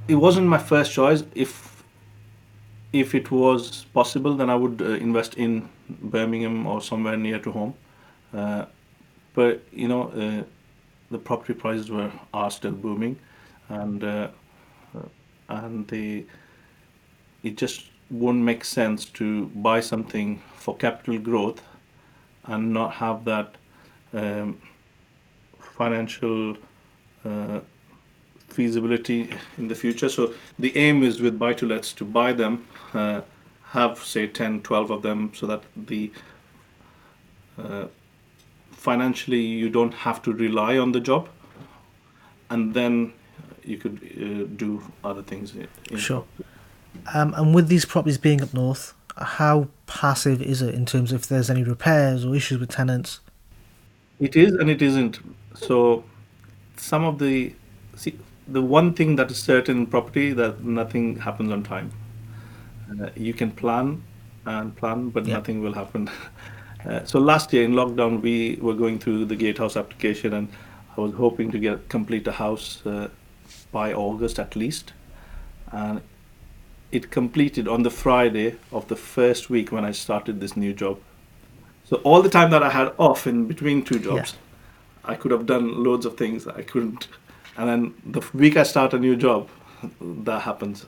it 0.08 0.16
wasn't 0.16 0.48
my 0.48 0.58
first 0.58 0.92
choice. 0.92 1.24
If 1.36 1.84
if 2.94 3.14
it 3.14 3.30
was 3.32 3.86
possible, 3.94 4.36
then 4.36 4.50
I 4.50 4.56
would 4.56 4.82
uh, 4.82 4.86
invest 4.86 5.36
in 5.36 5.70
Birmingham 5.90 6.66
or 6.66 6.82
somewhere 6.82 7.18
near 7.18 7.40
to 7.40 7.52
home. 7.52 7.74
Uh, 8.34 8.66
but 9.34 9.62
you 9.72 9.88
know, 9.88 10.10
uh, 10.10 10.44
the 11.12 11.18
property 11.18 11.54
prices 11.54 11.92
were 11.92 12.12
are 12.34 12.52
still 12.52 12.72
booming, 12.72 13.20
and 13.70 14.04
uh, 14.04 14.28
and 15.50 15.92
it 17.44 17.58
just 17.58 17.86
won't 18.10 18.40
make 18.40 18.64
sense 18.64 19.06
to 19.06 19.48
buy 19.48 19.80
something 19.80 20.42
for 20.56 20.76
capital 20.76 21.18
growth 21.20 21.62
and 22.46 22.74
not 22.74 22.94
have 22.94 23.26
that 23.26 23.56
um, 24.14 24.58
financial 25.60 26.58
uh, 27.26 27.60
feasibility 28.48 29.30
in 29.58 29.68
the 29.68 29.76
future. 29.76 30.10
So 30.10 30.34
the 30.58 30.76
aim 30.78 31.04
is 31.04 31.22
with 31.22 31.38
buy 31.38 31.54
to 31.54 31.66
lets 31.66 31.94
to 31.94 32.06
buy 32.06 32.34
them, 32.34 32.66
uh, 32.94 33.22
have 33.72 34.00
say 34.00 34.28
10, 34.28 34.62
12 34.62 34.92
of 34.92 35.02
them, 35.02 35.32
so 35.36 35.46
that 35.48 35.64
the 35.76 36.12
uh, 37.58 37.88
financially 38.72 39.42
you 39.42 39.70
don't 39.70 39.94
have 39.94 40.22
to 40.24 40.34
rely 40.34 40.78
on 40.78 40.94
the 40.94 41.00
job, 41.02 41.28
and 42.50 42.74
then 42.74 43.14
you 43.68 43.78
could 43.78 43.96
uh, 44.04 44.48
do 44.56 44.82
other 45.04 45.22
things. 45.22 45.54
in- 45.56 45.98
Sure. 45.98 46.26
Um, 47.14 47.34
and 47.36 47.54
with 47.54 47.68
these 47.68 47.86
properties 47.86 48.18
being 48.18 48.42
up 48.42 48.54
north, 48.54 48.94
how 49.18 49.68
passive 49.86 50.42
is 50.42 50.62
it 50.62 50.74
in 50.74 50.86
terms 50.86 51.12
of 51.12 51.22
if 51.22 51.28
there's 51.28 51.50
any 51.50 51.64
repairs 51.64 52.26
or 52.26 52.36
issues 52.36 52.60
with 52.60 52.70
tenants? 52.70 53.20
It 54.20 54.36
is 54.36 54.54
and 54.54 54.70
it 54.70 54.82
isn't. 54.82 55.20
So 55.56 56.04
some 56.78 57.04
of 57.04 57.20
the 57.20 57.54
see 57.96 58.18
the 58.48 58.62
one 58.62 58.94
thing 58.94 59.16
that 59.18 59.30
is 59.30 59.38
certain 59.38 59.78
in 59.78 59.86
property 59.88 60.34
that 60.34 60.64
nothing 60.64 61.18
happens 61.18 61.52
on 61.52 61.64
time. 61.64 61.92
Uh, 62.90 63.10
you 63.16 63.34
can 63.34 63.52
plan 63.52 64.02
and 64.46 64.76
plan, 64.76 65.10
but 65.10 65.26
Yeah. 65.26 65.36
nothing 65.36 65.62
will 65.62 65.74
happen. 65.74 66.10
Uh, 66.86 67.04
so 67.04 67.20
last 67.20 67.52
year 67.52 67.64
in 67.66 67.74
lockdown, 67.74 68.22
we 68.22 68.58
were 68.62 68.76
going 68.76 68.98
through 69.00 69.26
the 69.26 69.36
gatehouse 69.36 69.76
application, 69.76 70.32
and 70.32 70.48
I 70.96 71.02
was 71.02 71.12
hoping 71.14 71.52
to 71.52 71.60
get 71.60 71.90
complete 71.90 72.26
a 72.28 72.32
house 72.32 72.86
uh, 72.86 73.10
by 73.72 73.94
August 73.94 74.40
at 74.40 74.56
least, 74.56 74.94
and 75.72 76.02
it 76.92 77.12
completed 77.12 77.68
on 77.68 77.84
the 77.84 77.90
Friday 77.90 78.56
of 78.72 78.88
the 78.88 78.96
first 78.96 79.50
week 79.50 79.72
when 79.72 79.84
I 79.84 79.92
started 79.92 80.40
this 80.40 80.56
new 80.56 80.74
job. 80.74 81.00
So 81.84 81.98
all 81.98 82.22
the 82.22 82.30
time 82.30 82.52
that 82.52 82.64
I 82.64 82.70
had 82.70 82.94
off 82.98 83.28
in 83.28 83.46
between 83.48 83.84
two 83.84 84.00
jobs, 84.00 84.36
I 85.04 85.16
could 85.16 85.32
have 85.32 85.46
done 85.46 85.84
loads 85.84 86.06
of 86.06 86.18
things 86.18 86.44
that 86.46 86.56
I 86.56 86.62
couldn't. 86.62 87.08
And 87.58 87.70
then 87.70 87.94
the 88.06 88.22
week 88.34 88.58
I 88.58 88.64
start 88.64 88.94
a 88.94 89.00
new 89.00 89.16
job, 89.16 89.50
that 90.02 90.42
happens. 90.42 90.86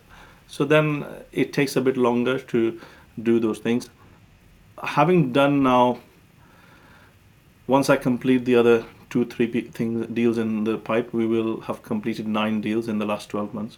So 0.48 0.65
then 0.65 1.06
it 1.32 1.54
takes 1.54 1.76
a 1.76 1.82
bit 1.82 1.96
longer 1.96 2.39
to 2.39 2.80
do 3.22 3.39
those 3.39 3.60
things. 3.60 3.89
Having 4.84 5.34
done 5.34 5.63
now, 5.63 6.00
once 7.68 7.89
I 7.89 7.98
complete 7.98 8.46
the 8.46 8.56
other 8.56 8.86
two, 9.10 9.26
three 9.26 9.62
things, 9.62 10.08
deals 10.08 10.38
in 10.38 10.63
the 10.63 10.78
pipe, 10.78 11.13
we 11.13 11.26
will 11.26 11.62
have 11.62 11.84
completed 11.84 12.28
nine 12.28 12.62
deals 12.62 12.88
in 12.88 13.00
the 13.00 13.06
last 13.06 13.30
12 13.30 13.54
months. 13.54 13.78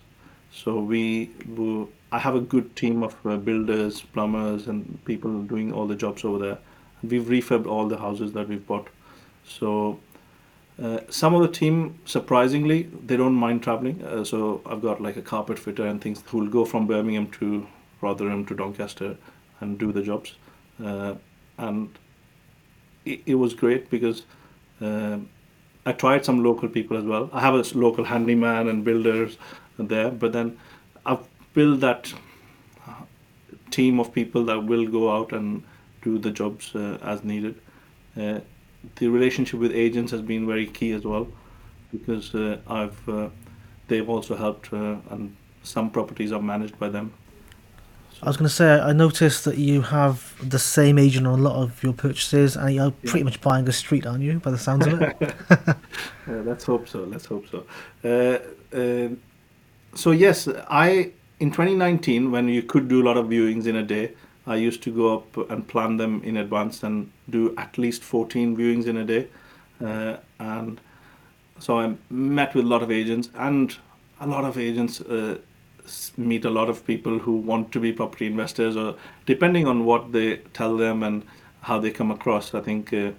So 0.53 0.79
we 0.79 1.31
will, 1.47 1.89
I 2.11 2.19
have 2.19 2.35
a 2.35 2.41
good 2.41 2.75
team 2.75 3.03
of 3.03 3.15
uh, 3.25 3.37
builders, 3.37 4.01
plumbers, 4.01 4.67
and 4.67 5.03
people 5.05 5.43
doing 5.43 5.71
all 5.71 5.87
the 5.87 5.95
jobs 5.95 6.25
over 6.25 6.39
there. 6.39 6.57
We've 7.01 7.23
refurbed 7.23 7.65
all 7.65 7.87
the 7.87 7.97
houses 7.97 8.33
that 8.33 8.49
we've 8.49 8.65
bought. 8.65 8.89
So 9.47 9.99
uh, 10.81 10.99
some 11.09 11.33
of 11.33 11.41
the 11.41 11.47
team, 11.47 11.99
surprisingly, 12.05 12.83
they 13.05 13.15
don't 13.15 13.33
mind 13.33 13.63
traveling. 13.63 14.03
Uh, 14.03 14.23
so 14.23 14.61
I've 14.65 14.81
got 14.81 15.01
like 15.01 15.15
a 15.15 15.21
carpet 15.21 15.57
fitter 15.57 15.85
and 15.85 16.01
things 16.01 16.23
who 16.27 16.39
will 16.39 16.47
go 16.47 16.65
from 16.65 16.87
Birmingham 16.87 17.27
to 17.39 17.67
Rotherham 18.01 18.45
to 18.47 18.55
Doncaster 18.55 19.17
and 19.59 19.77
do 19.77 19.91
the 19.91 20.01
jobs. 20.01 20.35
Uh, 20.83 21.15
and 21.57 21.97
it, 23.05 23.21
it 23.25 23.35
was 23.35 23.53
great 23.53 23.89
because 23.89 24.23
um 24.81 25.29
I 25.85 25.91
tried 25.93 26.25
some 26.25 26.43
local 26.43 26.69
people 26.69 26.95
as 26.97 27.03
well. 27.03 27.29
I 27.33 27.41
have 27.41 27.55
a 27.55 27.63
local 27.77 28.03
handyman 28.03 28.67
and 28.67 28.85
builders 28.85 29.37
there, 29.79 30.11
but 30.11 30.31
then 30.31 30.59
I've 31.05 31.25
built 31.53 31.79
that 31.79 32.13
uh, 32.87 32.93
team 33.71 33.99
of 33.99 34.13
people 34.13 34.45
that 34.45 34.63
will 34.63 34.87
go 34.87 35.11
out 35.11 35.33
and 35.33 35.63
do 36.03 36.19
the 36.19 36.29
jobs 36.31 36.75
uh, 36.75 36.99
as 37.01 37.23
needed. 37.23 37.59
Uh, 38.15 38.41
the 38.95 39.07
relationship 39.07 39.59
with 39.59 39.71
agents 39.71 40.11
has 40.11 40.21
been 40.21 40.45
very 40.45 40.67
key 40.67 40.91
as 40.91 41.03
well 41.03 41.27
because 41.91 42.33
uh, 42.35 42.57
I've 42.67 43.09
uh, 43.09 43.29
they've 43.87 44.07
also 44.07 44.35
helped 44.35 44.71
uh, 44.73 44.97
and 45.09 45.35
some 45.63 45.89
properties 45.89 46.31
are 46.31 46.41
managed 46.41 46.77
by 46.79 46.89
them. 46.89 47.13
I 48.23 48.27
was 48.27 48.37
going 48.37 48.47
to 48.47 48.53
say, 48.53 48.79
I 48.79 48.93
noticed 48.93 49.45
that 49.45 49.57
you 49.57 49.81
have 49.81 50.35
the 50.47 50.59
same 50.59 50.99
agent 50.99 51.25
on 51.25 51.39
a 51.39 51.41
lot 51.41 51.55
of 51.55 51.81
your 51.81 51.93
purchases, 51.93 52.55
and 52.55 52.73
you're 52.73 52.91
pretty 52.91 53.23
much 53.23 53.41
buying 53.41 53.67
a 53.67 53.71
street, 53.71 54.05
aren't 54.05 54.23
you, 54.23 54.39
by 54.39 54.51
the 54.51 54.57
sounds 54.57 54.87
of 54.87 55.01
it? 55.01 55.35
Uh, 56.27 56.33
let's 56.43 56.63
hope 56.63 56.87
so. 56.87 57.03
Let's 57.03 57.25
hope 57.25 57.45
so. 57.49 57.65
Uh, 58.05 58.77
uh, 58.77 59.09
so 59.95 60.11
yes, 60.11 60.47
I 60.69 61.11
in 61.39 61.49
2019 61.49 62.31
when 62.31 62.47
you 62.47 62.61
could 62.61 62.87
do 62.87 63.01
a 63.01 63.05
lot 63.05 63.17
of 63.17 63.25
viewings 63.25 63.65
in 63.65 63.75
a 63.75 63.83
day, 63.83 64.11
I 64.45 64.55
used 64.55 64.83
to 64.83 64.91
go 64.91 65.15
up 65.15 65.49
and 65.49 65.67
plan 65.67 65.97
them 65.97 66.21
in 66.23 66.37
advance 66.37 66.83
and 66.83 67.11
do 67.29 67.55
at 67.57 67.77
least 67.79 68.03
14 68.03 68.55
viewings 68.55 68.85
in 68.85 68.97
a 68.97 69.03
day, 69.03 69.27
uh, 69.83 70.17
and 70.39 70.79
so 71.59 71.79
I 71.79 71.95
met 72.09 72.53
with 72.53 72.65
a 72.65 72.67
lot 72.67 72.83
of 72.83 72.91
agents 72.91 73.29
and 73.35 73.75
a 74.19 74.27
lot 74.27 74.43
of 74.45 74.57
agents 74.57 75.01
uh, 75.01 75.39
meet 76.17 76.45
a 76.45 76.49
lot 76.49 76.69
of 76.69 76.85
people 76.85 77.19
who 77.19 77.33
want 77.33 77.71
to 77.71 77.79
be 77.79 77.91
property 77.91 78.27
investors 78.27 78.75
or 78.77 78.95
depending 79.25 79.67
on 79.67 79.85
what 79.85 80.11
they 80.11 80.37
tell 80.53 80.77
them 80.77 81.03
and 81.03 81.23
how 81.61 81.79
they 81.79 81.91
come 81.91 82.11
across 82.11 82.53
i 82.53 82.61
think 82.61 82.93
uh, 82.93 83.11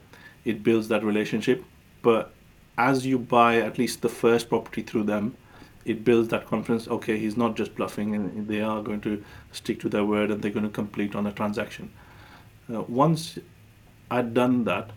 it 0.44 0.62
builds 0.62 0.88
that 0.88 1.05
relationship. 1.05 1.64
But 2.03 2.33
as 2.77 3.07
you 3.07 3.18
buy 3.18 3.59
at 3.59 3.79
least 3.79 4.03
the 4.03 4.09
first 4.09 4.48
property 4.48 4.83
through 4.83 5.05
them 5.05 5.37
it 5.85 6.05
builds 6.05 6.29
that 6.29 6.46
confidence 6.46 6.88
okay 6.88 7.18
he's 7.18 7.37
not 7.37 7.55
just 7.55 7.75
bluffing 7.75 8.14
and 8.14 8.48
they 8.48 8.62
are 8.62 8.83
going 8.83 9.01
to 9.01 9.22
stick 9.51 9.79
to 9.81 9.88
their 9.88 10.05
word 10.05 10.31
and 10.31 10.40
they're 10.40 10.51
going 10.51 10.64
to 10.64 10.70
complete 10.70 11.14
on 11.14 11.27
a 11.27 11.33
transaction. 11.33 11.92
Uh, 12.72 12.83
once 12.83 13.38
i'd 14.11 14.33
done 14.33 14.64
that 14.64 14.90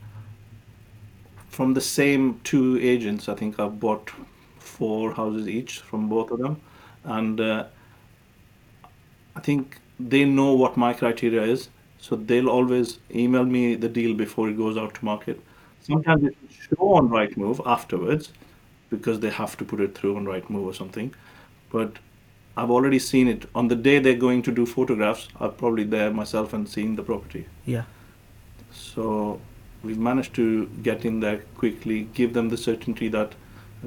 from 1.56 1.74
the 1.74 1.82
same 1.82 2.42
two 2.44 2.78
agents, 2.82 3.30
I 3.30 3.34
think 3.34 3.62
I've 3.62 3.80
bought 3.80 4.12
four 4.60 5.14
houses 5.14 5.48
each 5.48 5.80
from 5.80 6.10
both 6.10 6.30
of 6.30 6.40
them, 6.40 6.62
and 7.06 7.40
uh, 7.40 7.66
I 9.36 9.40
think 9.40 9.80
they 10.00 10.26
know 10.26 10.54
what 10.54 10.78
my 10.78 10.94
criteria 10.94 11.44
is, 11.44 11.70
so 12.00 12.16
they'll 12.16 12.50
always 12.50 13.00
email 13.14 13.46
me 13.46 13.76
the 13.76 13.90
deal 13.90 14.14
before 14.14 14.50
it 14.50 14.58
goes 14.58 14.78
out 14.78 14.96
to 14.96 15.06
market. 15.06 15.40
Sometimes 15.82 16.24
it 16.24 16.36
will 16.42 16.50
show 16.50 16.94
on 16.96 17.10
Rightmove 17.10 17.62
afterwards 17.66 18.32
because 18.90 19.20
they 19.20 19.30
have 19.30 19.56
to 19.58 19.66
put 19.66 19.80
it 19.80 19.96
through 19.96 20.16
on 20.18 20.26
Rightmove 20.26 20.66
or 20.66 20.74
something, 20.74 21.14
but 21.72 21.98
I've 22.58 22.72
already 22.72 23.00
seen 23.00 23.28
it 23.28 23.50
on 23.54 23.68
the 23.68 23.76
day 23.76 24.00
they're 24.00 24.16
going 24.16 24.42
to 24.44 24.52
do 24.52 24.66
photographs. 24.66 25.28
I'm 25.40 25.54
probably 25.54 25.84
there 25.84 26.12
myself 26.12 26.54
and 26.54 26.68
seeing 26.68 26.96
the 26.96 27.04
property. 27.04 27.48
yeah. 27.66 27.84
So 28.72 29.40
we've 29.84 29.98
managed 29.98 30.34
to 30.36 30.68
get 30.84 31.06
in 31.06 31.22
there 31.22 31.44
quickly, 31.58 32.10
give 32.14 32.34
them 32.34 32.50
the 32.50 32.58
certainty 32.58 33.08
that 33.10 33.34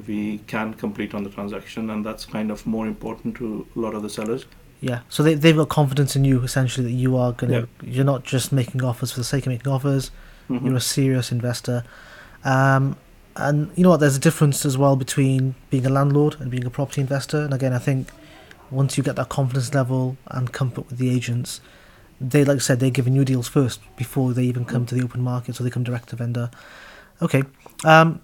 we 0.07 0.39
can 0.47 0.75
complete 0.75 1.15
on 1.15 1.25
the 1.25 1.31
transaction, 1.31 1.91
and 1.91 2.05
that's 2.05 2.25
kind 2.25 2.51
of 2.51 2.67
more 2.67 2.87
important 2.87 3.37
to 3.37 3.67
a 3.75 3.79
lot 3.79 3.95
of 3.95 4.03
the 4.03 4.11
sellers. 4.11 4.47
Yeah, 4.81 5.01
so 5.09 5.23
they, 5.23 5.35
they've 5.35 5.57
got 5.57 5.69
confidence 5.69 6.15
in 6.15 6.25
you 6.25 6.43
essentially 6.43 6.87
that 6.87 6.93
you 6.97 7.17
are 7.17 7.33
going 7.33 7.53
to, 7.53 7.61
Yeah. 7.61 7.91
you're 7.91 8.05
not 8.05 8.23
just 8.25 8.53
making 8.53 8.83
offers 8.85 9.11
for 9.11 9.19
the 9.19 9.25
sake 9.25 9.45
of 9.47 9.53
making 9.53 9.73
offers, 9.73 10.11
Mhm. 10.49 10.65
you're 10.65 10.77
a 10.77 10.81
serious 10.81 11.33
investor. 11.33 11.83
Um, 12.45 12.97
and 13.37 13.71
you 13.77 13.83
know 13.83 13.91
what, 13.91 14.01
there's 14.01 14.17
a 14.17 14.21
difference 14.21 14.65
as 14.65 14.79
well 14.79 14.95
between 14.97 15.55
being 15.71 15.85
a 15.87 15.89
landlord 15.91 16.37
and 16.41 16.51
being 16.51 16.65
a 16.65 16.71
property 16.71 17.01
investor. 17.01 17.41
And 17.41 17.53
again, 17.53 17.73
I 17.73 17.79
think 17.79 18.09
once 18.71 18.97
you 18.97 19.03
get 19.05 19.17
that 19.17 19.29
confidence 19.29 19.75
level 19.75 20.17
and 20.29 20.53
comfort 20.53 20.89
with 20.89 20.99
the 20.99 21.11
agents, 21.11 21.61
they, 22.21 22.45
like 22.45 22.57
I 22.57 22.61
said, 22.61 22.81
they're 22.81 22.91
giving 22.91 23.15
you 23.15 23.25
deals 23.25 23.49
first 23.49 23.81
before 23.97 24.33
they 24.33 24.45
even 24.45 24.65
come 24.65 24.87
to 24.87 24.95
the 24.95 25.03
open 25.03 25.23
market, 25.23 25.55
so 25.57 25.65
they 25.65 25.71
come 25.71 25.85
direct 25.85 26.09
to 26.11 26.17
vendor. 26.17 26.51
Okay. 27.23 27.43
Um, 27.85 28.21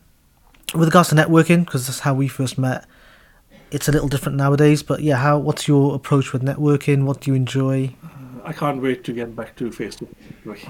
with 0.74 0.88
regards 0.88 1.08
to 1.10 1.14
networking, 1.14 1.64
because 1.64 1.86
that's 1.86 2.00
how 2.00 2.14
we 2.14 2.28
first 2.28 2.58
met, 2.58 2.86
it's 3.70 3.88
a 3.88 3.92
little 3.92 4.08
different 4.08 4.36
nowadays. 4.36 4.82
But 4.82 5.02
yeah, 5.02 5.16
how? 5.16 5.38
What's 5.38 5.68
your 5.68 5.94
approach 5.94 6.32
with 6.32 6.42
networking? 6.42 7.04
What 7.04 7.20
do 7.20 7.30
you 7.30 7.34
enjoy? 7.34 7.94
I 8.46 8.52
can't 8.52 8.82
wait 8.82 9.04
to 9.04 9.12
get 9.14 9.34
back 9.34 9.56
to 9.56 9.72
face 9.72 9.96
to 9.96 10.06
face. 10.06 10.66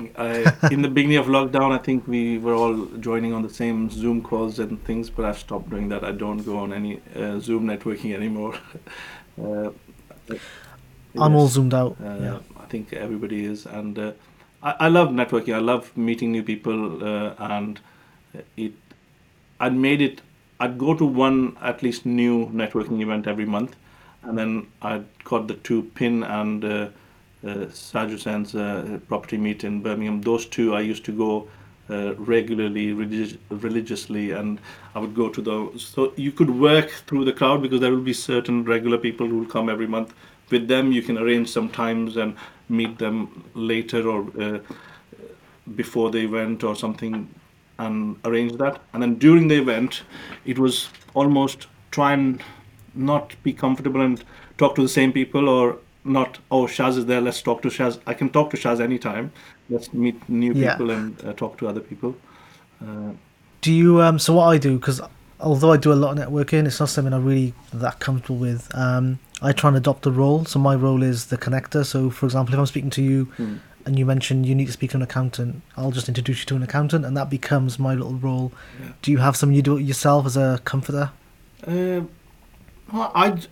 In 0.70 0.82
the 0.82 0.88
beginning 0.88 1.16
of 1.16 1.26
lockdown, 1.26 1.72
I 1.72 1.78
think 1.78 2.06
we 2.06 2.38
were 2.38 2.54
all 2.54 2.86
joining 3.00 3.32
on 3.32 3.42
the 3.42 3.48
same 3.48 3.90
Zoom 3.90 4.22
calls 4.22 4.60
and 4.60 4.82
things, 4.84 5.10
but 5.10 5.24
I've 5.24 5.38
stopped 5.38 5.70
doing 5.70 5.88
that. 5.88 6.04
I 6.04 6.12
don't 6.12 6.38
go 6.38 6.58
on 6.58 6.72
any 6.72 7.00
uh, 7.16 7.40
Zoom 7.40 7.66
networking 7.66 8.14
anymore. 8.14 8.54
uh, 9.42 9.70
I'm 11.18 11.34
all 11.34 11.48
zoomed 11.48 11.74
out. 11.74 11.96
Uh, 12.00 12.16
yeah. 12.20 12.38
I 12.60 12.66
think 12.66 12.92
everybody 12.92 13.44
is, 13.44 13.66
and 13.66 13.98
uh, 13.98 14.12
I, 14.62 14.74
I 14.80 14.88
love 14.88 15.08
networking. 15.08 15.54
I 15.54 15.58
love 15.58 15.96
meeting 15.96 16.30
new 16.30 16.44
people, 16.44 17.04
uh, 17.04 17.34
and 17.38 17.80
it. 18.56 18.72
I'd 19.60 19.74
made 19.76 20.00
it. 20.00 20.20
I'd 20.60 20.78
go 20.78 20.94
to 20.94 21.04
one 21.04 21.56
at 21.60 21.82
least 21.82 22.06
new 22.06 22.46
networking 22.46 23.00
event 23.02 23.26
every 23.26 23.44
month, 23.46 23.76
and 24.22 24.38
then 24.38 24.66
I'd 24.82 25.04
got 25.24 25.48
the 25.48 25.54
two 25.54 25.82
Pin 25.94 26.22
and 26.22 26.64
uh, 26.64 26.88
uh, 27.46 27.66
uh, 27.94 28.98
property 29.08 29.36
meet 29.36 29.64
in 29.64 29.82
Birmingham. 29.82 30.22
Those 30.22 30.46
two 30.46 30.74
I 30.74 30.80
used 30.80 31.04
to 31.06 31.12
go 31.12 31.48
uh, 31.90 32.14
regularly, 32.14 32.94
religi- 32.94 33.38
religiously, 33.50 34.30
and 34.30 34.58
I 34.94 34.98
would 35.00 35.14
go 35.14 35.28
to 35.28 35.42
those. 35.42 35.84
So 35.94 36.12
you 36.16 36.32
could 36.32 36.50
work 36.50 36.90
through 37.06 37.24
the 37.26 37.32
crowd 37.32 37.62
because 37.62 37.80
there 37.80 37.90
will 37.90 38.00
be 38.00 38.14
certain 38.14 38.64
regular 38.64 38.98
people 38.98 39.26
who 39.26 39.38
will 39.40 39.46
come 39.46 39.68
every 39.68 39.86
month. 39.86 40.14
With 40.50 40.68
them, 40.68 40.92
you 40.92 41.02
can 41.02 41.18
arrange 41.18 41.50
some 41.50 41.68
times 41.68 42.16
and 42.16 42.36
meet 42.68 42.98
them 42.98 43.44
later 43.54 44.08
or 44.08 44.26
uh, 44.40 44.58
before 45.74 46.10
the 46.10 46.18
event 46.18 46.64
or 46.64 46.76
something 46.76 47.28
and 47.78 48.16
arrange 48.24 48.52
that. 48.58 48.80
And 48.92 49.02
then 49.02 49.14
during 49.16 49.48
the 49.48 49.56
event, 49.56 50.02
it 50.44 50.58
was 50.58 50.88
almost 51.14 51.66
try 51.90 52.12
and 52.12 52.42
not 52.94 53.34
be 53.42 53.52
comfortable 53.52 54.00
and 54.00 54.22
talk 54.58 54.74
to 54.76 54.82
the 54.82 54.88
same 54.88 55.12
people 55.12 55.48
or 55.48 55.76
not, 56.04 56.38
oh, 56.50 56.64
Shaz 56.66 56.96
is 56.98 57.06
there, 57.06 57.20
let's 57.20 57.40
talk 57.42 57.62
to 57.62 57.68
Shaz. 57.68 57.98
I 58.06 58.14
can 58.14 58.28
talk 58.28 58.50
to 58.50 58.56
Shaz 58.56 58.80
anytime. 58.80 59.32
Let's 59.70 59.92
meet 59.94 60.16
new 60.28 60.52
Yeah. 60.52 60.72
people 60.72 60.90
and 60.90 61.24
uh, 61.24 61.32
talk 61.32 61.56
to 61.58 61.66
other 61.68 61.80
people. 61.80 62.14
Uh, 62.82 63.12
Do 63.62 63.72
you? 63.72 64.02
Um, 64.02 64.18
so 64.18 64.34
what 64.34 64.46
I 64.48 64.58
do, 64.58 64.78
because 64.78 65.00
although 65.40 65.72
I 65.72 65.76
do 65.78 65.92
a 65.92 65.94
lot 65.94 66.16
of 66.18 66.28
networking, 66.28 66.66
it's 66.66 66.78
not 66.80 66.90
something 66.90 67.12
I'm 67.14 67.24
really 67.24 67.54
that 67.72 67.98
comfortable 68.00 68.36
with. 68.36 68.70
Um, 68.74 69.18
I 69.42 69.52
try 69.52 69.68
and 69.68 69.76
adopt 69.76 70.04
a 70.06 70.10
role. 70.10 70.44
So 70.44 70.58
my 70.58 70.74
role 70.74 71.02
is 71.02 71.26
the 71.26 71.38
connector. 71.38 71.84
So 71.84 72.10
for 72.10 72.26
example, 72.26 72.54
if 72.54 72.60
I'm 72.60 72.66
speaking 72.66 72.90
to 72.90 73.02
you 73.02 73.24
Hmm. 73.36 73.54
And 73.86 73.98
you 73.98 74.06
mention 74.06 74.44
you 74.44 74.54
need 74.54 74.66
to 74.66 74.72
speak 74.72 74.90
to 74.90 74.96
an 74.96 75.02
accountant, 75.02 75.62
I'll 75.76 75.90
just 75.90 76.08
introduce 76.08 76.40
you 76.40 76.46
to 76.46 76.56
an 76.56 76.62
accountant, 76.62 77.04
and 77.04 77.16
that 77.16 77.30
becomes 77.30 77.78
my 77.78 77.94
little 77.94 78.14
role. 78.14 78.52
Yeah. 78.80 78.92
Do 79.02 79.10
you 79.10 79.18
have 79.18 79.36
something 79.36 79.54
you 79.54 79.62
do 79.62 79.76
it 79.76 79.82
yourself 79.82 80.26
as 80.26 80.36
a 80.36 80.60
comforter? 80.64 81.10
Uh, 81.66 82.02
well, 82.92 83.12
I'd 83.14 83.46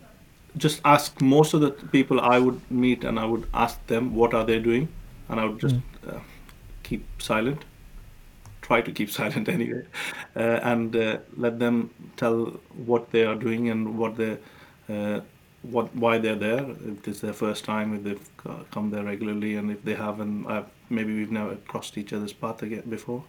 just 0.57 0.81
ask 0.85 1.21
most 1.21 1.55
of 1.55 1.61
the 1.61 1.71
people 1.71 2.21
I 2.21 2.39
would 2.39 2.61
meet, 2.71 3.05
and 3.05 3.19
I 3.19 3.25
would 3.25 3.47
ask 3.55 3.85
them 3.87 4.15
what 4.15 4.35
are 4.35 4.45
they 4.45 4.59
doing, 4.59 4.89
and 5.29 5.41
I 5.41 5.45
would 5.47 5.61
just 5.61 5.77
uh, 6.07 6.21
keep 6.83 7.07
silent. 7.21 7.65
Try 8.61 8.81
to 8.81 8.93
keep 8.93 9.11
silent 9.21 9.49
anyway, 9.49 9.85
uh, 10.37 10.61
and 10.63 10.95
uh, 10.95 11.19
let 11.37 11.59
them 11.59 11.91
tell 12.17 12.61
what 12.87 13.11
they 13.11 13.25
are 13.25 13.35
doing 13.35 13.69
and 13.71 13.99
what 13.99 14.17
they, 14.17 14.39
uh, 14.89 15.21
what 15.63 15.95
why 15.95 16.19
they're 16.19 16.37
there. 16.37 16.67
If 16.87 17.07
it's 17.09 17.21
their 17.21 17.33
first 17.33 17.65
time, 17.65 17.95
if 17.95 18.05
they've 18.05 18.31
come 18.71 18.91
there 18.91 19.05
regularly, 19.05 19.57
and 19.57 19.71
if 19.71 19.85
they 19.85 19.95
haven't, 19.95 20.47
uh, 20.47 20.65
maybe 20.91 21.15
we've 21.15 21.31
never 21.31 21.57
crossed 21.57 21.97
each 21.97 22.13
other's 22.13 22.33
path 22.33 22.63
again 22.63 22.83
before. 22.89 23.25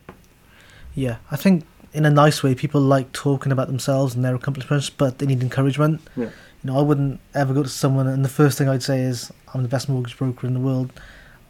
Yeah, 0.96 1.18
I 1.32 1.36
think 1.36 1.66
in 1.94 2.06
a 2.06 2.10
nice 2.10 2.44
way, 2.44 2.56
people 2.56 2.82
like 2.82 3.12
talking 3.12 3.52
about 3.52 3.68
themselves 3.68 4.16
and 4.16 4.26
their 4.26 4.36
accomplishments, 4.36 4.90
but 4.90 5.20
they 5.20 5.26
need 5.26 5.42
encouragement. 5.42 6.02
Yeah. 6.16 6.26
You 6.26 6.72
know, 6.72 6.80
I 6.80 6.82
wouldn't 6.82 7.20
ever 7.36 7.54
go 7.54 7.64
to 7.64 7.70
someone 7.70 8.08
and 8.08 8.24
the 8.24 8.30
first 8.30 8.58
thing 8.58 8.68
I'd 8.70 8.84
say 8.84 9.02
is, 9.02 9.32
"I'm 9.54 9.64
the 9.64 9.70
best 9.70 9.90
mortgage 9.90 10.18
broker 10.18 10.48
in 10.48 10.54
the 10.54 10.60
world." 10.60 10.92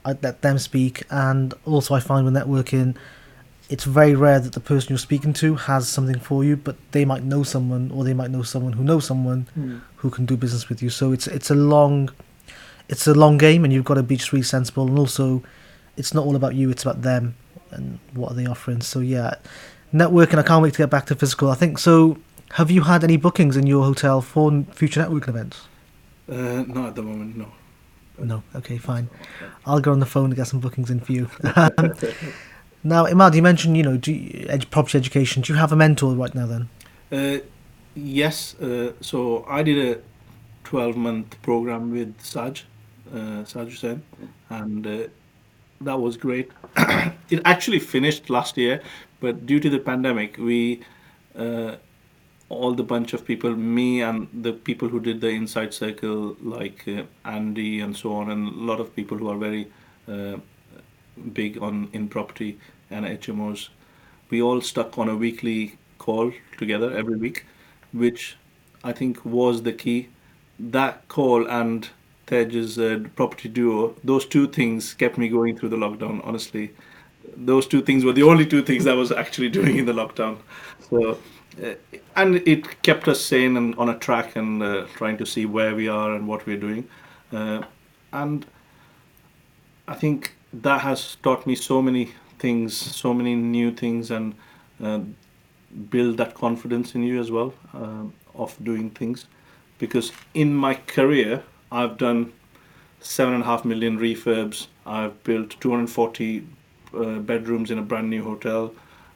I'd 0.06 0.22
let 0.22 0.42
them 0.42 0.60
speak, 0.60 1.04
and 1.10 1.54
also 1.66 1.96
I 1.96 2.02
find 2.02 2.26
with 2.26 2.34
networking, 2.34 2.96
it's 3.74 3.86
very 3.86 4.14
rare 4.14 4.40
that 4.40 4.54
the 4.54 4.60
person 4.60 4.90
you're 4.90 5.00
speaking 5.00 5.34
to 5.34 5.56
has 5.56 5.90
something 5.90 6.20
for 6.20 6.44
you, 6.44 6.56
but 6.56 6.76
they 6.92 7.06
might 7.06 7.24
know 7.24 7.42
someone, 7.42 7.90
or 7.90 8.04
they 8.04 8.14
might 8.14 8.30
know 8.30 8.44
someone 8.44 8.74
who 8.74 8.84
knows 8.84 9.04
someone 9.04 9.82
who 9.96 10.12
can 10.12 10.28
do 10.28 10.38
business 10.38 10.70
with 10.70 10.84
you. 10.84 10.92
So 10.92 11.12
it's 11.12 11.26
it's 11.26 11.50
a 11.50 11.56
long, 11.56 12.12
it's 12.88 13.08
a 13.08 13.16
long 13.16 13.40
game, 13.40 13.64
and 13.64 13.74
you've 13.74 13.84
got 13.84 13.96
to 13.96 14.04
be 14.04 14.16
just 14.16 14.32
really 14.32 14.44
sensible. 14.44 14.86
And 14.86 15.00
also, 15.00 15.42
it's 15.98 16.14
not 16.14 16.24
all 16.24 16.36
about 16.36 16.54
you; 16.54 16.70
it's 16.70 16.84
about 16.84 17.02
them 17.02 17.36
and 17.72 17.98
what 18.14 18.34
are 18.34 18.36
they 18.36 18.46
offering. 18.46 18.82
So 18.82 19.00
yeah, 19.00 19.34
networking. 19.92 20.38
I 20.38 20.44
can't 20.44 20.62
wait 20.62 20.74
to 20.74 20.84
get 20.84 20.92
back 20.92 21.08
to 21.08 21.16
physical. 21.16 21.50
I 21.50 21.56
think 21.56 21.80
so. 21.80 22.20
Have 22.52 22.70
you 22.70 22.84
had 22.84 23.04
any 23.04 23.18
bookings 23.18 23.58
in 23.58 23.66
your 23.66 23.84
hotel 23.84 24.22
for 24.22 24.52
future 24.74 25.02
networking 25.02 25.30
events? 25.30 25.68
Uh, 26.30 26.64
not 26.68 26.90
at 26.90 26.96
the 26.96 27.02
moment, 27.02 27.36
no. 27.36 27.48
No. 28.20 28.44
Okay, 28.56 28.78
fine. 28.78 29.10
I'll 29.66 29.80
go 29.80 29.92
on 29.92 30.00
the 30.00 30.06
phone 30.06 30.30
to 30.30 30.36
get 30.36 30.46
some 30.46 30.60
bookings 30.60 30.92
in 30.92 31.00
for 31.00 31.12
you. 31.12 31.28
Now, 32.84 33.06
Imad, 33.06 33.34
you 33.36 33.42
mentioned 33.42 33.78
you 33.78 33.84
know 33.84 34.00
you, 34.06 34.46
ed- 34.50 34.70
property 34.70 34.98
education. 34.98 35.42
Do 35.42 35.54
you 35.54 35.60
have 35.60 35.72
a 35.72 35.76
mentor 35.76 36.14
right 36.14 36.34
now? 36.36 36.46
Then. 36.46 36.70
Uh, 37.12 37.44
yes. 37.96 38.56
Uh, 38.60 38.94
so 39.00 39.46
I 39.48 39.64
did 39.64 39.78
a 39.78 40.02
12 40.66 40.98
month 40.98 41.42
program 41.42 41.92
with 41.92 42.20
Saj, 42.22 42.66
uh, 43.14 43.46
Saj 43.46 43.70
Hussain, 43.70 44.04
and 44.50 44.86
uh, 44.86 45.08
that 45.82 46.00
was 46.00 46.18
great. 46.18 46.52
it 47.30 47.42
actually 47.46 47.80
finished 47.80 48.30
last 48.30 48.58
year, 48.58 48.82
but 49.22 49.46
due 49.46 49.60
to 49.60 49.70
the 49.70 49.80
pandemic, 49.80 50.38
we 50.38 50.82
uh, 51.38 51.76
all 52.50 52.74
the 52.74 52.84
bunch 52.84 53.14
of 53.14 53.26
people, 53.26 53.56
me 53.56 54.02
and 54.02 54.28
the 54.34 54.54
people 54.54 54.90
who 54.90 55.00
did 55.00 55.22
the 55.22 55.30
inside 55.30 55.74
circle, 55.74 56.36
like 56.42 56.86
uh, 56.88 57.04
Andy 57.26 57.80
and 57.80 57.96
so 57.96 58.14
on, 58.14 58.30
and 58.30 58.50
a 58.50 58.60
lot 58.60 58.80
of 58.80 58.96
people 58.96 59.18
who 59.18 59.30
are 59.30 59.38
very 59.38 59.72
uh, 60.08 60.38
big 61.34 61.62
on 61.62 61.90
in 61.94 62.08
property 62.08 62.60
and 62.94 63.06
HMOs, 63.06 63.70
we 64.30 64.42
all 64.42 64.62
stuck 64.62 64.98
on 64.98 65.10
a 65.10 65.16
weekly 65.16 65.78
call 65.98 66.32
together 66.58 66.96
every 66.96 67.18
week, 67.18 67.46
which 67.92 68.38
I 68.84 68.94
think 68.94 69.26
was 69.26 69.64
the 69.64 69.74
key. 69.74 70.10
That 70.60 71.08
call 71.08 71.48
and 71.48 71.90
Tej's 72.28 72.80
uh, 72.80 73.00
property 73.16 73.50
duo, 73.50 73.96
those 74.04 74.26
two 74.26 74.48
things 74.48 74.94
kept 74.94 75.18
me 75.18 75.28
going 75.28 75.58
through 75.58 75.70
the 75.70 75.78
lockdown. 75.78 76.26
Honestly, 76.26 76.72
those 77.36 77.68
two 77.68 77.82
things 77.82 78.06
were 78.06 78.14
the 78.14 78.24
only 78.24 78.46
two 78.46 78.64
things 78.64 78.88
I 78.88 78.94
was 78.94 79.12
actually 79.12 79.50
doing 79.50 79.78
in 79.78 79.86
the 79.86 79.94
lockdown. 79.94 80.38
So, 80.90 81.18
uh, 81.64 81.74
and 82.16 82.36
it 82.48 82.82
kept 82.84 83.08
us 83.08 83.22
sane 83.22 83.58
and 83.58 83.76
on 83.76 83.90
a 83.90 83.98
track 83.98 84.36
and 84.36 84.64
uh, 84.64 84.86
trying 84.96 85.18
to 85.18 85.26
see 85.26 85.46
where 85.46 85.76
we 85.76 85.88
are 85.88 86.14
and 86.16 86.28
what 86.28 86.46
we're 86.46 86.58
doing. 86.58 86.88
Uh, 87.32 87.64
and 88.12 88.46
I 89.88 89.96
think 89.96 90.36
that 90.54 90.82
has 90.82 91.18
taught 91.24 91.46
me 91.46 91.56
so 91.56 91.82
many 91.82 92.12
things, 92.44 92.76
so 92.76 93.14
many 93.14 93.36
new 93.36 93.72
things, 93.72 94.12
and 94.12 94.36
uh, 94.84 95.00
build 95.90 96.18
that 96.18 96.34
confidence 96.36 96.94
in 96.96 97.04
you 97.04 97.20
as 97.20 97.32
well 97.32 97.54
um, 97.74 98.14
of 98.36 98.56
doing 98.64 98.90
things. 98.90 99.26
Because 99.80 100.12
in 100.34 100.54
my 100.54 100.74
career, 100.96 101.44
I've 101.72 101.98
done 101.98 102.34
seven 103.00 103.34
and 103.34 103.44
a 103.44 103.46
half 103.46 103.66
million 103.66 103.98
refurbs. 103.98 104.68
I've 104.86 105.16
built 105.24 105.56
240 105.62 106.48
uh, 106.94 107.20
bedrooms 107.32 107.72
in 107.72 107.80
a 107.80 107.82
brand 107.82 108.10
new 108.10 108.24
hotel. 108.24 108.74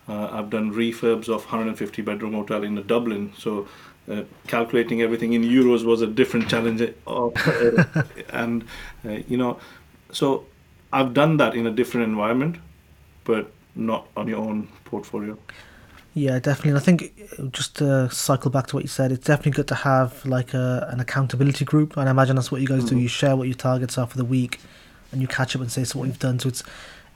Uh, 0.10 0.30
I've 0.32 0.50
done 0.50 0.72
refurbs 0.74 1.28
of 1.28 1.42
150 1.44 2.02
bedroom 2.02 2.34
hotel 2.34 2.64
in 2.64 2.76
Dublin. 2.88 3.34
So 3.38 3.68
uh, 4.12 4.24
calculating 4.48 5.02
everything 5.02 5.34
in 5.34 5.44
euros 5.44 5.84
was 5.86 6.02
a 6.02 6.08
different 6.08 6.50
challenge. 6.50 6.82
Of, 7.06 7.34
uh, 7.48 8.04
and 8.44 8.64
uh, 9.06 9.20
you 9.28 9.38
know, 9.38 9.60
so 10.12 10.46
I've 10.94 11.14
done 11.14 11.38
that 11.38 11.56
in 11.56 11.68
a 11.68 11.72
different 11.72 12.08
environment, 12.08 12.58
but 13.28 13.52
not 13.76 14.08
on 14.18 14.28
your 14.28 14.40
own 14.40 14.68
portfolio. 14.86 15.38
Yeah, 16.16 16.40
definitely. 16.40 16.72
And 16.72 16.80
I 16.80 16.82
think 16.82 17.14
uh, 17.38 17.44
just 17.60 17.76
to 17.76 18.10
cycle 18.10 18.50
back 18.50 18.66
to 18.68 18.76
what 18.76 18.84
you 18.84 18.88
said, 18.88 19.12
it's 19.12 19.28
definitely 19.28 19.52
good 19.52 19.68
to 19.68 19.76
have 19.76 20.26
like 20.26 20.56
a, 20.56 20.88
an 20.92 21.00
accountability 21.00 21.64
group. 21.64 21.96
And 21.96 22.10
I 22.10 22.12
imagine 22.12 22.36
that's 22.38 22.52
what 22.52 22.62
you 22.62 22.68
guys 22.68 22.86
do. 22.86 22.96
Mhm. 22.96 23.02
You 23.02 23.08
share 23.08 23.36
what 23.36 23.48
your 23.48 23.56
targets 23.56 24.00
are 24.00 24.08
for 24.08 24.18
the 24.18 24.26
week, 24.26 24.60
and 25.12 25.22
you 25.22 25.28
catch 25.28 25.56
up 25.56 25.62
and 25.62 25.72
say 25.72 25.84
so 25.84 26.00
what 26.00 26.08
you've 26.08 26.18
done. 26.18 26.40
So 26.40 26.50
it's 26.50 26.64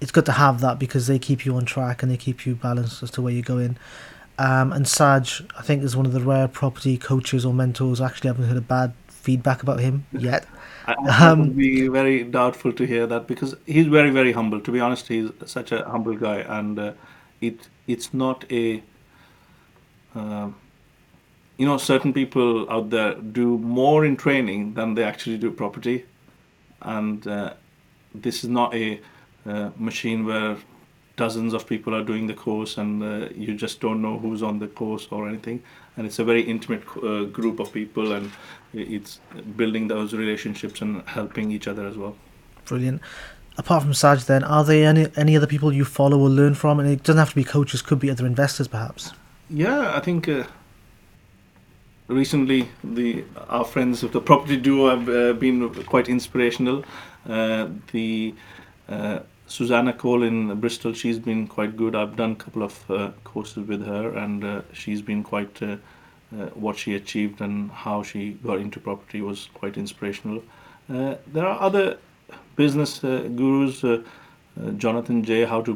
it's 0.01 0.11
good 0.11 0.25
to 0.25 0.33
have 0.33 0.61
that 0.61 0.77
because 0.77 1.07
they 1.07 1.17
keep 1.17 1.45
you 1.45 1.55
on 1.55 1.65
track 1.65 2.03
and 2.03 2.11
they 2.11 2.17
keep 2.17 2.45
you 2.45 2.55
balanced 2.55 3.01
as 3.01 3.09
to 3.11 3.21
where 3.21 3.33
you're 3.33 3.41
going. 3.55 3.77
Um, 4.37 4.73
and 4.73 4.87
Saj, 4.87 5.43
I 5.57 5.61
think, 5.61 5.83
is 5.83 5.95
one 5.95 6.05
of 6.07 6.13
the 6.13 6.21
rare 6.21 6.47
property 6.47 6.97
coaches 6.97 7.45
or 7.45 7.53
mentors. 7.53 8.01
Actually, 8.01 8.05
I 8.05 8.09
actually 8.09 8.27
haven't 8.29 8.47
heard 8.49 8.57
a 8.57 8.61
bad 8.61 8.93
feedback 9.21 9.63
about 9.63 9.79
him 9.79 10.05
yet. 10.11 10.47
I, 10.85 10.95
I 11.05 11.31
Um, 11.31 11.39
would 11.39 11.55
be 11.55 11.87
very 11.87 12.23
doubtful 12.23 12.73
to 12.73 12.85
hear 12.85 13.05
that 13.07 13.27
because 13.27 13.55
he's 13.65 13.87
very, 13.87 14.09
very 14.09 14.31
humble. 14.33 14.59
To 14.61 14.71
be 14.71 14.79
honest, 14.79 15.07
he's 15.07 15.29
such 15.45 15.71
a 15.71 15.83
humble 15.85 16.15
guy, 16.15 16.39
and 16.39 16.77
uh, 16.79 16.93
it 17.39 17.69
it's 17.87 18.13
not 18.13 18.45
a. 18.51 18.83
um 20.15 20.55
you 21.57 21.65
know, 21.65 21.77
certain 21.77 22.13
people 22.13 22.69
out 22.71 22.89
there 22.89 23.13
do 23.15 23.57
more 23.59 24.03
in 24.05 24.17
training 24.17 24.73
than 24.73 24.95
they 24.95 25.03
actually 25.03 25.37
do 25.37 25.51
property, 25.51 26.05
and 26.81 27.27
uh, 27.27 27.53
this 28.13 28.43
is 28.43 28.49
not 28.49 28.73
a 28.73 28.99
uh, 29.45 29.69
machine 29.77 30.25
where 30.25 30.57
dozens 31.17 31.53
of 31.53 31.67
people 31.67 31.93
are 31.95 32.03
doing 32.03 32.27
the 32.27 32.33
course 32.33 32.77
and 32.77 33.03
uh, 33.03 33.29
you 33.35 33.53
just 33.53 33.79
don't 33.81 34.01
know 34.01 34.17
who's 34.19 34.41
on 34.41 34.59
the 34.59 34.67
course 34.67 35.07
or 35.11 35.27
anything. 35.27 35.61
And 35.97 36.05
it's 36.07 36.19
a 36.19 36.23
very 36.23 36.41
intimate 36.41 36.83
uh, 37.03 37.25
group 37.25 37.59
of 37.59 37.73
people, 37.73 38.13
and 38.13 38.31
it's 38.73 39.19
building 39.57 39.87
those 39.87 40.13
relationships 40.13 40.81
and 40.81 41.01
helping 41.07 41.51
each 41.51 41.67
other 41.67 41.85
as 41.85 41.97
well. 41.97 42.15
Brilliant. 42.65 43.01
Apart 43.57 43.83
from 43.83 43.93
Saj, 43.93 44.23
then, 44.23 44.43
are 44.43 44.63
there 44.63 44.87
any 44.87 45.07
any 45.17 45.35
other 45.35 45.47
people 45.47 45.73
you 45.73 45.83
follow 45.83 46.17
or 46.17 46.29
learn 46.29 46.53
from? 46.53 46.79
And 46.79 46.89
it 46.89 47.03
doesn't 47.03 47.19
have 47.19 47.29
to 47.29 47.35
be 47.35 47.43
coaches; 47.43 47.81
could 47.81 47.99
be 47.99 48.09
other 48.09 48.25
investors, 48.25 48.67
perhaps. 48.67 49.11
Yeah, 49.49 49.93
I 49.93 49.99
think 49.99 50.29
uh, 50.29 50.45
recently 52.07 52.69
the 52.83 53.25
our 53.49 53.65
friends 53.65 54.03
of 54.03 54.13
the 54.13 54.21
property 54.21 54.57
duo 54.57 54.89
have 54.89 55.09
uh, 55.09 55.33
been 55.33 55.69
quite 55.83 56.07
inspirational. 56.07 56.85
Uh, 57.27 57.67
the 57.91 58.33
uh, 58.87 59.19
Susanna 59.51 59.93
Cole 59.93 60.23
in 60.23 60.59
Bristol, 60.59 60.93
she's 60.93 61.19
been 61.19 61.47
quite 61.47 61.75
good. 61.75 61.95
I've 61.95 62.15
done 62.15 62.31
a 62.31 62.35
couple 62.35 62.63
of 62.63 62.89
uh, 62.89 63.11
courses 63.23 63.67
with 63.67 63.85
her, 63.85 64.17
and 64.17 64.43
uh, 64.43 64.61
she's 64.73 65.01
been 65.01 65.23
quite. 65.23 65.61
Uh, 65.61 65.77
uh, 66.33 66.45
what 66.53 66.77
she 66.77 66.95
achieved 66.95 67.41
and 67.41 67.69
how 67.71 68.01
she 68.01 68.31
got 68.45 68.57
into 68.57 68.79
property 68.79 69.21
was 69.21 69.49
quite 69.53 69.75
inspirational. 69.75 70.41
Uh, 70.89 71.15
there 71.27 71.45
are 71.45 71.59
other 71.59 71.97
business 72.55 73.03
uh, 73.03 73.27
gurus. 73.35 73.83
Jonathan 74.77 75.23
Jay, 75.25 75.43
How 75.43 75.61
to 75.61 75.73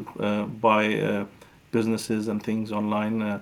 buy 0.60 1.26
businesses 1.72 2.28
and 2.28 2.42
things 2.42 2.72
online. 2.72 3.20
Uh, 3.22 3.40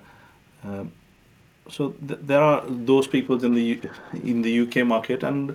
so 1.68 1.90
th- 2.08 2.18
there 2.22 2.42
are 2.42 2.64
those 2.66 3.06
people 3.06 3.44
in 3.44 3.54
the 3.54 3.62
U- 3.62 3.90
in 4.24 4.42
the 4.42 4.60
UK 4.62 4.84
market, 4.84 5.22
and 5.22 5.54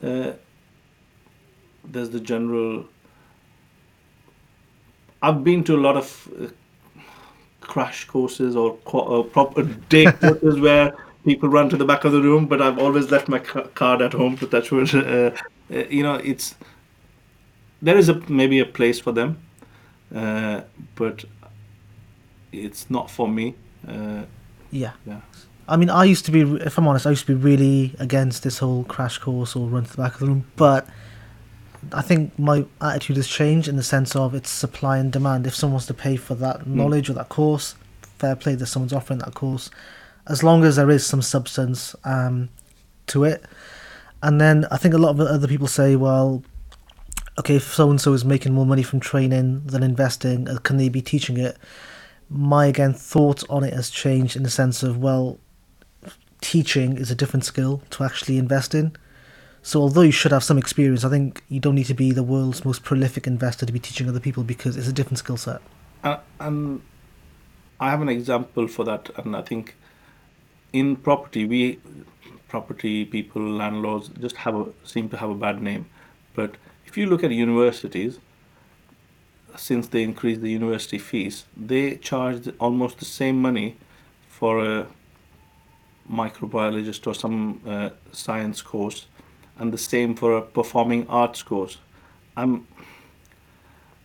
there's 0.00 0.36
the 2.10 2.20
general. 2.20 2.84
I've 5.22 5.42
been 5.44 5.64
to 5.64 5.76
a 5.76 5.80
lot 5.80 5.96
of 5.96 6.28
uh, 6.40 6.46
crash 7.60 8.04
courses 8.06 8.54
or 8.56 8.76
co- 8.84 9.20
uh, 9.20 9.22
proper 9.24 9.62
day 9.88 10.06
courses 10.20 10.60
where 10.60 10.94
people 11.24 11.48
run 11.48 11.68
to 11.70 11.76
the 11.76 11.84
back 11.84 12.04
of 12.04 12.12
the 12.12 12.20
room, 12.20 12.46
but 12.46 12.60
I've 12.62 12.78
always 12.78 13.10
left 13.10 13.28
my 13.28 13.38
ca- 13.38 13.68
card 13.74 14.02
at 14.02 14.12
home 14.12 14.36
to 14.38 14.46
touch 14.46 14.70
wood. 14.70 14.94
Uh, 14.94 15.30
uh, 15.74 15.84
you 15.90 16.02
know, 16.02 16.14
it's 16.14 16.54
there 17.82 17.96
is 17.98 18.08
a 18.08 18.14
maybe 18.28 18.58
a 18.60 18.64
place 18.66 19.00
for 19.00 19.12
them, 19.12 19.38
uh, 20.14 20.60
but 20.94 21.24
it's 22.52 22.88
not 22.90 23.10
for 23.10 23.28
me. 23.28 23.54
Uh, 23.86 24.22
Yeah. 24.70 24.92
yeah. 25.06 25.20
I 25.68 25.76
mean, 25.76 25.90
I 25.90 26.04
used 26.04 26.24
to 26.26 26.30
be, 26.30 26.42
if 26.64 26.78
I'm 26.78 26.86
honest, 26.86 27.06
I 27.06 27.10
used 27.10 27.26
to 27.26 27.34
be 27.34 27.42
really 27.42 27.94
against 27.98 28.44
this 28.44 28.58
whole 28.58 28.84
crash 28.84 29.18
course 29.18 29.56
or 29.56 29.66
run 29.68 29.84
to 29.84 29.90
the 29.90 29.96
back 29.96 30.14
of 30.14 30.20
the 30.20 30.26
room. 30.26 30.44
But 30.56 30.86
I 31.92 32.02
think 32.02 32.38
my 32.38 32.64
attitude 32.80 33.16
has 33.16 33.28
changed 33.28 33.68
in 33.68 33.76
the 33.76 33.82
sense 33.82 34.14
of 34.16 34.34
it's 34.34 34.50
supply 34.50 34.98
and 34.98 35.12
demand. 35.12 35.46
If 35.46 35.54
someone 35.54 35.74
wants 35.74 35.86
to 35.86 35.94
pay 35.94 36.16
for 36.16 36.34
that 36.36 36.66
knowledge 36.66 37.10
or 37.10 37.14
that 37.14 37.28
course, 37.28 37.74
fair 38.18 38.36
play 38.36 38.54
that 38.54 38.66
someone's 38.66 38.92
offering 38.92 39.18
that 39.20 39.34
course, 39.34 39.70
as 40.26 40.42
long 40.42 40.64
as 40.64 40.76
there 40.76 40.90
is 40.90 41.06
some 41.06 41.22
substance 41.22 41.94
um, 42.04 42.48
to 43.08 43.24
it. 43.24 43.44
And 44.22 44.40
then 44.40 44.66
I 44.70 44.76
think 44.76 44.94
a 44.94 44.98
lot 44.98 45.10
of 45.10 45.20
other 45.20 45.46
people 45.46 45.66
say, 45.66 45.96
well, 45.96 46.42
okay, 47.38 47.56
if 47.56 47.74
so 47.74 47.90
and 47.90 48.00
so 48.00 48.12
is 48.12 48.24
making 48.24 48.54
more 48.54 48.66
money 48.66 48.82
from 48.82 49.00
training 49.00 49.62
than 49.66 49.82
investing, 49.82 50.48
uh, 50.48 50.58
can 50.58 50.78
they 50.78 50.88
be 50.88 51.02
teaching 51.02 51.36
it? 51.36 51.56
My 52.28 52.66
again 52.66 52.92
thought 52.92 53.48
on 53.48 53.62
it 53.62 53.72
has 53.72 53.90
changed 53.90 54.36
in 54.36 54.42
the 54.42 54.50
sense 54.50 54.82
of 54.82 54.98
well, 54.98 55.38
teaching 56.40 56.96
is 56.96 57.10
a 57.10 57.14
different 57.14 57.44
skill 57.44 57.82
to 57.90 58.04
actually 58.04 58.38
invest 58.38 58.74
in. 58.74 58.96
So 59.66 59.80
although 59.80 60.02
you 60.02 60.12
should 60.12 60.30
have 60.30 60.44
some 60.44 60.58
experience, 60.58 61.04
I 61.04 61.08
think 61.08 61.42
you 61.48 61.58
don't 61.58 61.74
need 61.74 61.86
to 61.86 61.94
be 61.94 62.12
the 62.12 62.22
world's 62.22 62.64
most 62.64 62.84
prolific 62.84 63.26
investor 63.26 63.66
to 63.66 63.72
be 63.72 63.80
teaching 63.80 64.08
other 64.08 64.20
people 64.20 64.44
because 64.44 64.76
it's 64.76 64.86
a 64.86 64.92
different 64.92 65.18
skill 65.18 65.36
set. 65.36 65.60
Uh, 66.04 66.18
and 66.38 66.82
I 67.80 67.90
have 67.90 68.00
an 68.00 68.08
example 68.08 68.68
for 68.68 68.84
that, 68.84 69.10
and 69.16 69.34
I 69.34 69.42
think 69.42 69.74
in 70.72 70.94
property, 70.94 71.46
we 71.46 71.80
property 72.46 73.04
people, 73.04 73.42
landlords, 73.42 74.08
just 74.20 74.36
have 74.36 74.54
a 74.54 74.66
seem 74.84 75.08
to 75.08 75.16
have 75.16 75.30
a 75.30 75.34
bad 75.34 75.60
name. 75.60 75.86
But 76.34 76.54
if 76.86 76.96
you 76.96 77.06
look 77.06 77.24
at 77.24 77.32
universities, 77.32 78.20
since 79.56 79.88
they 79.88 80.04
increased 80.04 80.42
the 80.42 80.50
university 80.52 80.98
fees, 80.98 81.44
they 81.56 81.96
charge 81.96 82.48
almost 82.60 82.98
the 82.98 83.04
same 83.04 83.42
money 83.42 83.76
for 84.28 84.64
a 84.64 84.86
microbiologist 86.08 87.04
or 87.08 87.14
some 87.14 87.60
uh, 87.66 87.90
science 88.12 88.62
course, 88.62 89.06
and 89.58 89.72
the 89.72 89.78
same 89.78 90.14
for 90.14 90.36
a 90.36 90.42
performing 90.42 91.06
arts 91.08 91.42
course. 91.42 91.78
I'm 92.36 92.66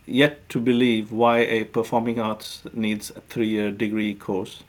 yet 0.06 0.48
to 0.48 0.60
believe 0.60 1.12
why 1.12 1.38
a 1.38 1.64
performing 1.64 2.18
arts 2.18 2.62
needs 2.72 3.10
a 3.10 3.20
three-year 3.20 3.70
degree 3.70 4.14
course. 4.14 4.62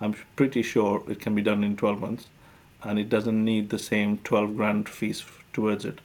I'm 0.00 0.14
pretty 0.36 0.62
sure 0.62 1.02
it 1.08 1.20
can 1.20 1.34
be 1.34 1.42
done 1.42 1.64
in 1.64 1.76
12 1.76 2.00
months, 2.00 2.26
and 2.82 2.98
it 2.98 3.08
doesn't 3.08 3.44
need 3.44 3.70
the 3.70 3.78
same 3.78 4.18
12 4.18 4.56
grand 4.56 4.88
fees 4.88 5.24
towards 5.52 5.84
it. 5.84 6.00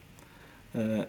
Uh, 0.75 1.05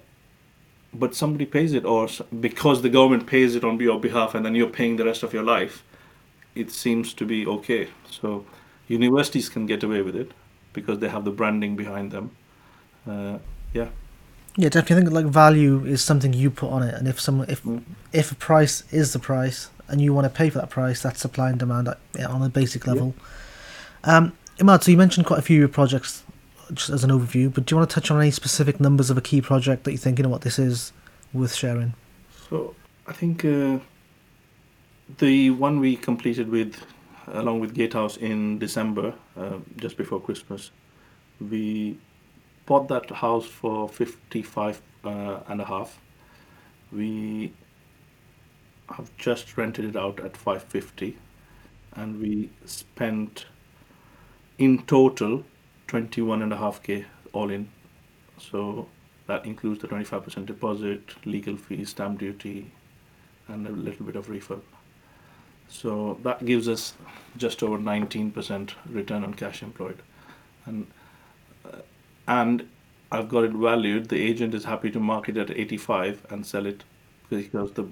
but 0.92 1.14
somebody 1.14 1.46
pays 1.46 1.72
it, 1.72 1.84
or 1.84 2.08
because 2.40 2.82
the 2.82 2.88
government 2.88 3.26
pays 3.26 3.54
it 3.54 3.64
on 3.64 3.80
your 3.80 3.98
behalf, 3.98 4.34
and 4.34 4.44
then 4.44 4.54
you're 4.54 4.68
paying 4.68 4.96
the 4.96 5.04
rest 5.04 5.22
of 5.22 5.32
your 5.32 5.42
life, 5.42 5.82
it 6.54 6.70
seems 6.70 7.14
to 7.14 7.24
be 7.24 7.46
okay. 7.46 7.88
So 8.08 8.44
universities 8.86 9.48
can 9.48 9.66
get 9.66 9.82
away 9.82 10.02
with 10.02 10.14
it 10.14 10.32
because 10.72 10.98
they 10.98 11.08
have 11.08 11.24
the 11.24 11.30
branding 11.30 11.76
behind 11.76 12.10
them. 12.10 12.36
Uh, 13.06 13.38
yeah. 13.72 13.88
Yeah, 14.56 14.68
definitely. 14.68 14.96
I 14.96 15.00
think 15.00 15.12
like 15.12 15.26
value 15.26 15.84
is 15.84 16.00
something 16.02 16.32
you 16.32 16.50
put 16.50 16.70
on 16.70 16.82
it, 16.82 16.94
and 16.94 17.08
if 17.08 17.20
someone 17.20 17.48
if 17.50 17.62
Mm. 17.64 17.82
if 18.12 18.30
a 18.30 18.34
price 18.36 18.84
is 18.92 19.12
the 19.12 19.18
price 19.18 19.68
and 19.88 20.00
you 20.00 20.14
want 20.14 20.24
to 20.26 20.30
pay 20.30 20.48
for 20.48 20.58
that 20.58 20.70
price, 20.70 21.02
that's 21.02 21.20
supply 21.20 21.50
and 21.50 21.58
demand 21.58 21.88
on 21.88 22.42
a 22.42 22.48
basic 22.48 22.84
Yeah. 22.86 22.92
level. 22.92 23.14
Um, 24.04 24.32
Imad, 24.58 24.84
so 24.84 24.90
you 24.92 24.96
mentioned 24.96 25.26
quite 25.26 25.40
a 25.40 25.42
few 25.42 25.56
of 25.56 25.60
your 25.60 25.68
projects 25.68 26.22
just 26.72 26.90
as 26.90 27.02
an 27.04 27.10
overview, 27.10 27.52
but 27.52 27.66
do 27.66 27.74
you 27.74 27.78
want 27.78 27.90
to 27.90 27.94
touch 27.94 28.10
on 28.10 28.20
any 28.20 28.30
specific 28.30 28.78
numbers 28.80 29.10
of 29.10 29.18
a 29.18 29.20
key 29.20 29.40
project 29.40 29.82
that 29.84 29.92
you 29.92 29.98
think 29.98 30.18
you 30.18 30.22
know 30.22 30.28
what 30.30 30.42
this 30.42 30.58
is 30.58 30.92
worth 31.32 31.54
sharing? 31.54 31.92
So 32.48 32.74
I 33.08 33.12
think 33.12 33.44
uh, 33.44 33.78
the 35.18 35.50
one 35.50 35.80
we 35.80 35.96
completed 35.96 36.48
with, 36.48 36.76
along 37.26 37.60
with 37.60 37.74
Gatehouse 37.74 38.16
in 38.16 38.58
December, 38.58 39.12
uh, 39.36 39.58
just 39.76 39.96
before 39.96 40.20
Christmas, 40.20 40.70
we 41.40 41.98
bought 42.66 42.88
that 42.88 43.10
house 43.10 43.46
for 43.46 43.88
55 43.88 44.80
uh, 45.04 45.40
and 45.48 45.60
a 45.60 45.64
half. 45.64 45.98
We 46.92 47.52
have 48.90 49.10
just 49.16 49.56
rented 49.56 49.84
it 49.84 49.96
out 49.96 50.20
at 50.20 50.36
550 50.36 51.16
and 51.94 52.20
we 52.20 52.50
spent 52.64 53.46
in 54.58 54.82
total 54.84 55.44
21 55.86 56.42
and 56.42 56.52
a 56.52 56.56
half 56.56 56.82
k 56.82 57.04
all 57.32 57.50
in 57.50 57.68
so 58.38 58.86
that 59.26 59.46
includes 59.46 59.80
the 59.80 59.88
25% 59.88 60.46
deposit, 60.46 61.14
legal 61.24 61.56
fees, 61.56 61.90
stamp 61.90 62.18
duty, 62.18 62.70
and 63.48 63.66
a 63.66 63.70
little 63.70 64.04
bit 64.04 64.16
of 64.16 64.26
refurb. 64.26 64.60
So 65.68 66.18
that 66.22 66.44
gives 66.44 66.68
us 66.68 66.94
just 67.36 67.62
over 67.62 67.78
19% 67.78 68.74
return 68.90 69.24
on 69.24 69.34
cash 69.34 69.62
employed. 69.62 70.02
And, 70.66 70.86
and 72.26 72.68
I've 73.10 73.28
got 73.28 73.44
it 73.44 73.52
valued. 73.52 74.08
The 74.08 74.20
agent 74.20 74.54
is 74.54 74.64
happy 74.64 74.90
to 74.90 75.00
market 75.00 75.36
at 75.36 75.50
85 75.50 76.26
and 76.30 76.46
sell 76.46 76.66
it 76.66 76.84
because 77.30 77.72
the 77.72 77.86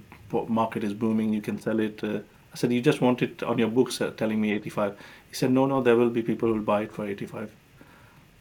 market 0.48 0.84
is 0.84 0.94
booming. 0.94 1.32
You 1.32 1.40
can 1.42 1.60
sell 1.60 1.80
it. 1.80 2.02
Uh, 2.02 2.20
I 2.52 2.56
said, 2.56 2.72
You 2.72 2.80
just 2.80 3.00
want 3.00 3.22
it 3.22 3.42
on 3.42 3.58
your 3.58 3.68
books 3.68 4.00
uh, 4.00 4.10
telling 4.16 4.40
me 4.40 4.52
85. 4.52 4.96
He 5.28 5.34
said, 5.34 5.50
No, 5.50 5.66
no, 5.66 5.82
there 5.82 5.96
will 5.96 6.10
be 6.10 6.22
people 6.22 6.48
who 6.48 6.54
will 6.56 6.62
buy 6.62 6.82
it 6.82 6.92
for 6.92 7.06
85 7.06 7.50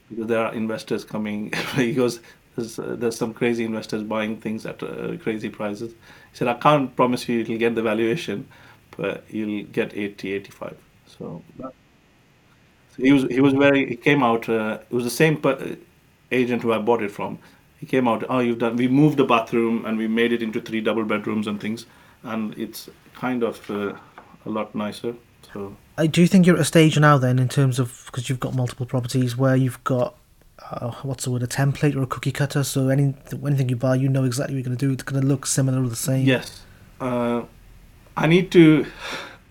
because 0.10 0.28
there 0.28 0.46
are 0.46 0.54
investors 0.54 1.04
coming. 1.04 1.52
he 1.76 1.94
goes, 1.94 2.20
there's, 2.56 2.78
uh, 2.78 2.96
there's 2.98 3.16
some 3.16 3.34
crazy 3.34 3.64
investors 3.64 4.04
buying 4.04 4.38
things 4.38 4.66
at 4.66 4.84
uh, 4.84 5.16
crazy 5.18 5.50
prices. 5.50 5.92
He 6.32 6.38
said, 6.38 6.48
I 6.48 6.56
can't 6.56 6.96
promise 6.96 7.28
you 7.28 7.40
you'll 7.40 7.60
get 7.60 7.76
the 7.76 7.82
valuation, 7.82 8.48
but 8.98 9.24
you'll 9.30 9.64
get 9.66 9.96
80, 9.96 10.34
85. 10.34 10.78
So, 11.08 11.44
that, 11.60 11.74
so 11.74 11.74
he 12.98 13.12
was 13.12 13.24
he 13.24 13.42
was 13.42 13.54
very 13.54 13.88
he 13.88 13.96
came 13.96 14.24
out. 14.24 14.48
Uh, 14.50 14.80
it 14.90 14.94
was 14.94 15.04
the 15.04 15.10
same 15.10 15.38
per, 15.38 15.78
agent 16.32 16.62
who 16.62 16.74
I 16.74 16.80
bought 16.80 17.02
it 17.02 17.12
from. 17.12 17.40
He 17.80 17.86
came 17.86 18.08
out. 18.08 18.24
Oh, 18.30 18.40
you've 18.40 18.60
done. 18.60 18.76
We 18.76 18.88
moved 18.88 19.18
the 19.18 19.26
bathroom 19.26 19.86
and 19.86 19.98
we 19.98 20.08
made 20.08 20.32
it 20.32 20.42
into 20.42 20.62
three 20.62 20.82
double 20.82 21.06
bedrooms 21.06 21.48
and 21.48 21.60
things, 21.60 21.86
and 22.24 22.58
it's 22.58 22.90
kind 23.16 23.44
of 23.44 23.70
uh, 23.70 23.94
a 24.46 24.50
lot 24.50 24.74
nicer. 24.76 25.16
So 25.54 25.76
Uh, 25.98 26.08
do 26.08 26.22
you 26.22 26.28
think 26.28 26.46
you're 26.46 26.56
at 26.56 26.62
a 26.62 26.66
stage 26.66 26.98
now 26.98 27.18
then 27.18 27.40
in 27.40 27.50
terms 27.50 27.80
of 27.80 28.04
because 28.06 28.30
you've 28.30 28.40
got 28.40 28.56
multiple 28.56 28.86
properties 28.86 29.36
where 29.38 29.56
you've 29.56 29.84
got 29.84 30.16
uh, 30.70 30.92
what's 31.04 31.26
the 31.26 31.32
word 31.32 31.44
a 31.44 31.48
template 31.48 31.96
or 31.96 32.04
a 32.04 32.08
cookie 32.08 32.32
cutter 32.32 32.64
so 32.64 32.90
any 32.90 33.14
anything 33.46 33.68
you 33.68 33.76
buy 33.76 33.96
you 33.96 34.08
know 34.08 34.24
exactly 34.24 34.56
what 34.56 34.60
you're 34.60 34.64
going 34.64 34.78
to 34.78 34.86
do 34.86 34.94
it's 34.94 35.04
going 35.04 35.20
to 35.22 35.28
look 35.28 35.46
similar 35.46 35.84
or 35.84 35.90
the 35.90 35.96
same 35.96 36.26
Yes. 36.26 36.64
Uh, 37.02 37.44
I 38.16 38.28
need 38.28 38.52
to 38.52 38.86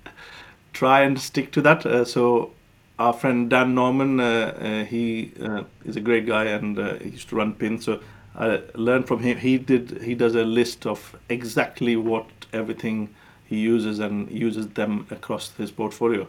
try 0.73 1.03
and 1.03 1.19
stick 1.21 1.51
to 1.53 1.63
that. 1.63 1.85
Uh, 1.85 2.05
so, 2.05 2.53
our 3.01 3.15
friend 3.15 3.49
Dan 3.49 3.75
Norman, 3.75 4.21
uh, 4.21 4.25
uh, 4.25 4.85
he 4.85 5.33
uh, 5.43 5.65
is 5.87 5.97
a 5.97 6.01
great 6.01 6.27
guy 6.27 6.45
and 6.45 6.79
uh, 6.79 6.95
he 6.99 7.11
used 7.11 7.31
to 7.31 7.37
run 7.37 7.55
pins. 7.55 7.85
So, 7.87 8.01
I 8.37 8.61
learned 8.75 9.09
from 9.09 9.21
him. 9.21 9.39
He 9.39 9.59
did. 9.59 10.03
He 10.03 10.15
does 10.15 10.35
a 10.35 10.45
list 10.45 10.87
of 10.87 11.17
exactly 11.29 11.97
what 11.97 12.27
everything 12.53 13.15
he 13.45 13.59
uses 13.59 13.99
and 13.99 14.31
uses 14.31 14.69
them 14.69 15.07
across 15.11 15.51
his 15.57 15.71
portfolio. 15.71 16.29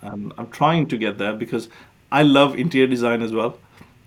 And 0.00 0.32
I'm 0.38 0.48
trying 0.50 0.86
to 0.88 0.96
get 0.96 1.18
there 1.18 1.34
because 1.34 1.68
I 2.10 2.22
love 2.22 2.56
interior 2.58 2.86
design 2.86 3.20
as 3.20 3.32
well. 3.32 3.58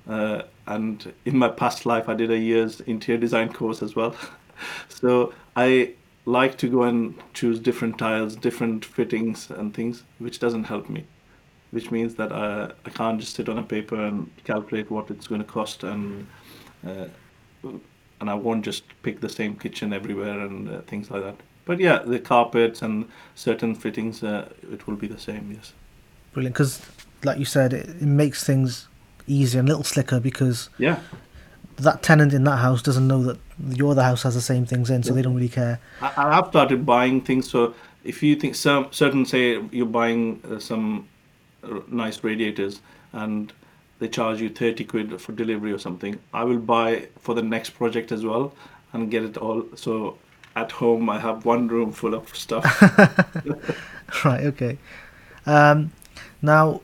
Uh, 0.07 0.43
and 0.66 1.13
in 1.26 1.38
my 1.38 1.49
past 1.49 1.86
life, 1.86 2.09
I 2.09 2.16
did 2.16 2.32
a 2.32 2.38
year's 2.38 2.82
interior 2.82 3.22
design 3.22 3.53
course 3.53 3.84
as 3.84 3.95
well. 3.95 4.16
so 4.89 5.34
I 5.55 5.93
like 6.26 6.57
to 6.57 6.68
go 6.68 6.84
and 6.84 7.16
choose 7.34 7.59
different 7.59 7.99
tiles, 7.99 8.36
different 8.36 8.84
fittings, 8.84 9.51
and 9.51 9.74
things, 9.74 10.03
which 10.18 10.39
doesn't 10.39 10.63
help 10.63 10.89
me. 10.89 11.05
Which 11.76 11.91
means 11.91 12.15
that 12.15 12.32
I, 12.32 12.71
I 12.86 12.89
can't 12.89 13.19
just 13.19 13.36
sit 13.36 13.49
on 13.49 13.57
a 13.57 13.63
paper 13.63 13.97
and 14.07 14.30
calculate 14.45 14.89
what 14.89 15.11
it's 15.11 15.28
going 15.28 15.41
to 15.41 15.47
cost, 15.47 15.84
and 15.84 16.26
uh, 16.88 17.07
and 18.21 18.30
I 18.30 18.34
won't 18.34 18.63
just 18.63 18.84
pick 19.03 19.19
the 19.19 19.28
same 19.30 19.55
kitchen 19.57 19.91
everywhere 19.91 20.39
and 20.39 20.69
uh, 20.69 20.82
things 20.91 21.11
like 21.11 21.23
that. 21.23 21.36
But 21.65 21.80
yeah, 21.80 21.97
the 21.99 22.19
carpets 22.19 22.82
and 22.82 23.09
certain 23.36 23.76
fittings, 23.76 24.23
uh, 24.23 24.47
it 24.71 24.88
will 24.88 24.95
be 24.95 25.07
the 25.07 25.19
same. 25.19 25.51
Yes. 25.53 25.73
brilliant 26.34 26.55
because 26.55 26.82
like 27.23 27.39
you 27.39 27.45
said 27.45 27.73
it, 27.73 27.89
it 27.89 28.01
makes 28.23 28.43
things 28.43 28.88
easier 29.28 29.59
and 29.59 29.67
a 29.67 29.71
little 29.71 29.84
slicker 29.84 30.19
because 30.19 30.69
Yeah. 30.78 30.99
that 31.78 32.03
tenant 32.03 32.34
in 32.34 32.43
that 32.45 32.57
house 32.67 32.82
doesn't 32.82 33.07
know 33.07 33.21
that 33.23 33.38
your 33.80 33.91
other 33.91 34.03
house 34.03 34.23
has 34.23 34.36
the 34.36 34.41
same 34.41 34.65
things 34.65 34.89
in, 34.89 35.03
so 35.03 35.13
they 35.13 35.21
don't 35.21 35.36
really 35.36 35.49
care. 35.49 35.80
I, 36.01 36.11
I 36.17 36.36
have 36.36 36.47
started 36.47 36.86
buying 36.86 37.19
things. 37.21 37.49
So 37.49 37.73
if 38.05 38.23
you 38.23 38.36
think 38.38 38.55
some 38.55 38.88
certain 38.91 39.26
say 39.26 39.61
you're 39.71 39.93
buying 40.01 40.41
uh, 40.49 40.59
some 40.59 41.07
nice 41.88 42.24
radiators 42.24 42.82
and 43.13 43.51
they 43.99 44.07
charge 44.07 44.41
you 44.41 44.49
30 44.49 44.84
quid 44.86 45.22
for 45.22 45.32
delivery 45.32 45.72
or 45.72 45.78
something, 45.80 46.20
I 46.34 46.43
will 46.43 46.59
buy 46.59 47.07
for 47.20 47.34
the 47.34 47.41
next 47.41 47.72
project 47.72 48.11
as 48.11 48.26
well 48.26 48.53
and 48.93 49.09
get 49.11 49.24
it 49.24 49.38
all. 49.38 49.63
So 49.76 50.18
at 50.55 50.72
home, 50.74 51.09
I 51.09 51.20
have 51.20 51.45
one 51.45 51.68
room 51.68 51.91
full 51.91 52.13
of 52.13 52.36
stuff. 52.36 52.66
right. 54.26 54.43
Okay. 54.45 54.78
Um, 55.45 55.91
now, 56.41 56.82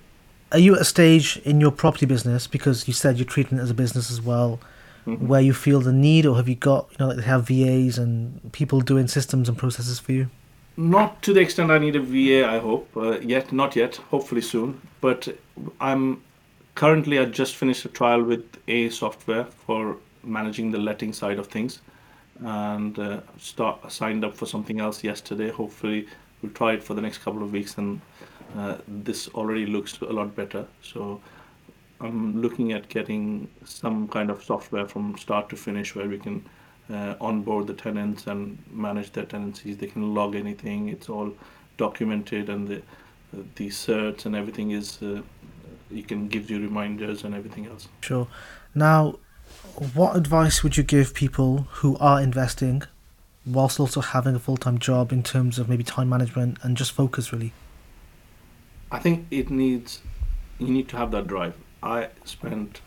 are 0.51 0.59
you 0.59 0.75
at 0.75 0.81
a 0.81 0.85
stage 0.85 1.37
in 1.45 1.61
your 1.61 1.71
property 1.71 2.05
business 2.05 2.47
because 2.47 2.87
you 2.87 2.93
said 2.93 3.17
you're 3.17 3.25
treating 3.25 3.57
it 3.57 3.61
as 3.61 3.69
a 3.69 3.73
business 3.73 4.11
as 4.11 4.21
well, 4.21 4.59
Mhm. 5.07 5.19
where 5.21 5.41
you 5.41 5.51
feel 5.53 5.81
the 5.81 5.91
need, 5.91 6.27
or 6.27 6.35
have 6.35 6.47
you 6.47 6.53
got 6.53 6.87
you 6.91 6.97
know 6.99 7.07
like 7.07 7.17
they 7.17 7.23
have 7.23 7.47
VAs 7.47 7.97
and 7.97 8.51
people 8.51 8.81
doing 8.81 9.07
systems 9.07 9.49
and 9.49 9.57
processes 9.57 9.97
for 9.97 10.11
you? 10.11 10.29
Not 10.81 11.21
to 11.21 11.33
the 11.33 11.41
extent 11.41 11.69
I 11.69 11.77
need 11.77 11.95
a 11.95 11.99
VA, 11.99 12.43
I 12.43 12.57
hope. 12.57 12.89
Uh, 12.97 13.19
yet, 13.19 13.51
not 13.51 13.75
yet. 13.75 13.97
Hopefully 14.09 14.41
soon. 14.41 14.81
But 14.99 15.37
I'm 15.79 16.23
currently 16.73 17.19
I 17.19 17.25
just 17.25 17.55
finished 17.55 17.85
a 17.85 17.89
trial 17.89 18.23
with 18.23 18.43
a 18.67 18.89
software 18.89 19.45
for 19.45 19.97
managing 20.23 20.71
the 20.71 20.79
letting 20.79 21.13
side 21.13 21.37
of 21.37 21.45
things, 21.45 21.81
and 22.39 22.97
uh, 22.97 23.19
start 23.37 23.91
signed 23.91 24.25
up 24.25 24.35
for 24.35 24.47
something 24.47 24.79
else 24.79 25.03
yesterday. 25.03 25.51
Hopefully, 25.51 26.07
we'll 26.41 26.51
try 26.53 26.73
it 26.73 26.83
for 26.83 26.95
the 26.95 27.01
next 27.01 27.19
couple 27.19 27.43
of 27.43 27.51
weeks, 27.51 27.77
and 27.77 28.01
uh, 28.57 28.77
this 28.87 29.27
already 29.35 29.67
looks 29.67 30.01
a 30.01 30.05
lot 30.05 30.35
better. 30.35 30.65
So. 30.81 31.21
I'm 32.03 32.41
looking 32.41 32.71
at 32.71 32.89
getting 32.89 33.47
some 33.63 34.07
kind 34.07 34.31
of 34.31 34.43
software 34.43 34.87
from 34.87 35.15
start 35.19 35.49
to 35.49 35.55
finish 35.55 35.93
where 35.93 36.07
we 36.07 36.17
can 36.17 36.43
uh, 36.91 37.15
onboard 37.21 37.67
the 37.67 37.73
tenants 37.73 38.27
and 38.27 38.57
manage 38.69 39.11
their 39.13 39.25
tenancies. 39.25 39.77
They 39.77 39.87
can 39.87 40.13
log 40.13 40.35
anything. 40.35 40.89
It's 40.89 41.09
all 41.09 41.33
documented, 41.77 42.49
and 42.49 42.67
the 42.67 42.81
the 43.55 43.69
certs 43.69 44.25
and 44.25 44.35
everything 44.35 44.71
is. 44.71 45.01
Uh, 45.01 45.21
you 45.89 46.03
can 46.03 46.27
give 46.29 46.49
you 46.49 46.59
reminders 46.59 47.23
and 47.25 47.35
everything 47.35 47.65
else. 47.65 47.89
Sure. 47.99 48.27
Now, 48.73 49.19
what 49.93 50.15
advice 50.15 50.63
would 50.63 50.77
you 50.77 50.83
give 50.83 51.13
people 51.13 51.67
who 51.69 51.97
are 51.97 52.21
investing, 52.21 52.83
whilst 53.45 53.79
also 53.79 54.01
having 54.01 54.35
a 54.35 54.39
full 54.39 54.57
time 54.57 54.79
job 54.79 55.11
in 55.11 55.23
terms 55.23 55.59
of 55.59 55.67
maybe 55.67 55.83
time 55.83 56.09
management 56.09 56.57
and 56.63 56.77
just 56.77 56.91
focus 56.91 57.33
really? 57.33 57.53
I 58.91 58.99
think 58.99 59.27
it 59.31 59.49
needs. 59.49 59.99
You 60.59 60.67
need 60.67 60.87
to 60.89 60.97
have 60.97 61.11
that 61.11 61.27
drive. 61.27 61.55
I 61.81 62.09
spent, 62.23 62.81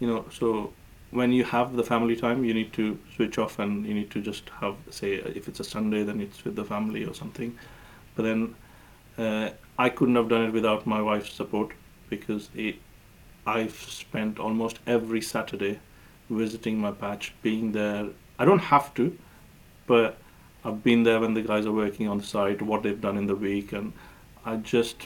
you 0.00 0.06
know, 0.06 0.24
so 0.32 0.72
when 1.14 1.32
you 1.32 1.44
have 1.44 1.76
the 1.76 1.84
family 1.84 2.16
time, 2.16 2.44
you 2.44 2.52
need 2.52 2.72
to 2.72 2.98
switch 3.14 3.38
off 3.38 3.60
and 3.60 3.86
you 3.86 3.94
need 3.94 4.10
to 4.10 4.20
just 4.20 4.50
have, 4.60 4.74
say, 4.90 5.14
if 5.14 5.46
it's 5.46 5.60
a 5.60 5.64
Sunday, 5.64 6.02
then 6.02 6.20
it's 6.20 6.44
with 6.44 6.56
the 6.56 6.64
family 6.64 7.04
or 7.04 7.14
something. 7.14 7.56
But 8.16 8.24
then 8.24 8.56
uh, 9.16 9.50
I 9.78 9.90
couldn't 9.90 10.16
have 10.16 10.28
done 10.28 10.46
it 10.46 10.52
without 10.52 10.88
my 10.88 11.00
wife's 11.00 11.32
support 11.32 11.70
because 12.10 12.48
it, 12.56 12.76
I've 13.46 13.76
spent 13.76 14.40
almost 14.40 14.80
every 14.88 15.20
Saturday 15.20 15.78
visiting 16.28 16.78
my 16.78 16.90
patch, 16.90 17.32
being 17.42 17.70
there. 17.70 18.08
I 18.40 18.44
don't 18.44 18.58
have 18.74 18.92
to, 18.94 19.16
but 19.86 20.18
I've 20.64 20.82
been 20.82 21.04
there 21.04 21.20
when 21.20 21.34
the 21.34 21.42
guys 21.42 21.64
are 21.64 21.72
working 21.72 22.08
on 22.08 22.18
the 22.18 22.24
site, 22.24 22.60
what 22.60 22.82
they've 22.82 23.00
done 23.00 23.16
in 23.16 23.28
the 23.28 23.36
week, 23.36 23.72
and 23.72 23.92
I 24.44 24.56
just 24.56 24.96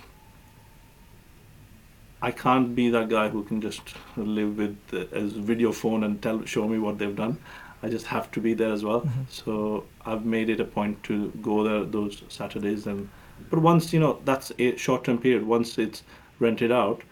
I 2.20 2.30
can't 2.32 2.74
be 2.74 2.90
that 2.90 3.08
guy 3.08 3.28
who 3.28 3.44
can 3.44 3.60
just 3.60 3.94
live 4.16 4.58
with 4.58 4.76
uh, 4.92 5.04
his 5.16 5.32
video 5.34 5.70
phone 5.72 6.02
and 6.04 6.20
tell 6.20 6.44
show 6.44 6.66
me 6.66 6.78
what 6.78 6.98
they've 6.98 7.14
done. 7.14 7.38
I 7.82 7.88
just 7.88 8.06
have 8.06 8.30
to 8.32 8.40
be 8.40 8.54
there 8.54 8.72
as 8.72 8.84
well. 8.84 9.02
Mhm. 9.02 9.26
So 9.28 9.84
I've 10.04 10.24
made 10.24 10.50
it 10.50 10.58
a 10.60 10.64
point 10.64 11.02
to 11.04 11.28
go 11.42 11.62
there 11.62 11.84
those 11.84 12.22
Saturdays 12.28 12.86
and 12.88 13.08
but 13.50 13.60
once 13.60 13.92
you 13.92 14.00
know 14.00 14.18
that's 14.24 14.50
a 14.58 14.76
short 14.76 15.04
term 15.04 15.18
period. 15.18 15.46
Once 15.46 15.78
it's 15.78 16.02
rented 16.40 16.72
out, 16.72 17.02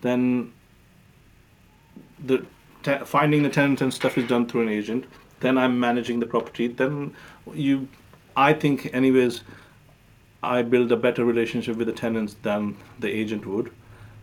then 0.00 0.52
the 2.24 2.44
te- 2.82 2.98
finding 3.04 3.42
the 3.44 3.48
tenant 3.50 3.80
and 3.80 3.94
stuff 3.94 4.18
is 4.18 4.26
done 4.28 4.46
through 4.48 4.62
an 4.62 4.68
agent. 4.68 5.04
Then 5.40 5.56
I'm 5.56 5.78
managing 5.78 6.18
the 6.18 6.26
property. 6.26 6.66
Then 6.66 7.14
you, 7.54 7.88
I 8.36 8.52
think, 8.52 8.90
anyways, 8.92 9.42
I 10.42 10.62
build 10.62 10.90
a 10.90 10.96
better 10.96 11.24
relationship 11.24 11.76
with 11.76 11.86
the 11.86 11.92
tenants 11.92 12.34
than 12.42 12.76
the 12.98 13.08
agent 13.08 13.46
would. 13.46 13.70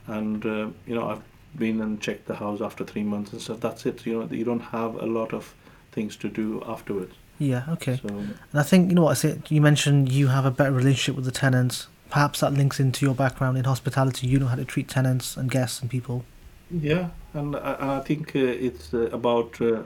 And 0.07 0.45
uh, 0.45 0.67
you 0.85 0.95
know, 0.95 1.09
I've 1.09 1.23
been 1.57 1.81
and 1.81 2.01
checked 2.01 2.27
the 2.27 2.35
house 2.35 2.61
after 2.61 2.83
three 2.83 3.03
months 3.03 3.31
and 3.31 3.41
stuff. 3.41 3.59
That's 3.59 3.85
it. 3.85 4.05
You 4.05 4.19
know, 4.19 4.27
you 4.29 4.45
don't 4.45 4.59
have 4.59 4.95
a 4.95 5.05
lot 5.05 5.33
of 5.33 5.53
things 5.91 6.15
to 6.17 6.29
do 6.29 6.61
afterwards. 6.67 7.15
Yeah. 7.39 7.63
Okay. 7.69 7.99
So 8.01 8.09
And 8.09 8.37
I 8.53 8.63
think 8.63 8.89
you 8.89 8.95
know 8.95 9.03
what 9.03 9.11
I 9.11 9.15
said. 9.15 9.43
You 9.49 9.61
mentioned 9.61 10.11
you 10.11 10.27
have 10.27 10.45
a 10.45 10.51
better 10.51 10.71
relationship 10.71 11.15
with 11.15 11.25
the 11.25 11.31
tenants. 11.31 11.87
Perhaps 12.09 12.39
that 12.41 12.53
links 12.53 12.79
into 12.79 13.05
your 13.05 13.15
background 13.15 13.57
in 13.57 13.65
hospitality. 13.65 14.27
You 14.27 14.39
know 14.39 14.47
how 14.47 14.55
to 14.55 14.65
treat 14.65 14.87
tenants 14.87 15.35
and 15.37 15.49
guests 15.49 15.81
and 15.81 15.89
people. 15.89 16.23
yeah, 16.71 17.09
and 17.33 17.55
I, 17.55 17.73
and 17.73 17.91
I 17.91 17.99
think 18.01 18.35
uh, 18.35 18.39
it's 18.39 18.93
uh, 18.93 19.09
about 19.11 19.59
uh, 19.61 19.83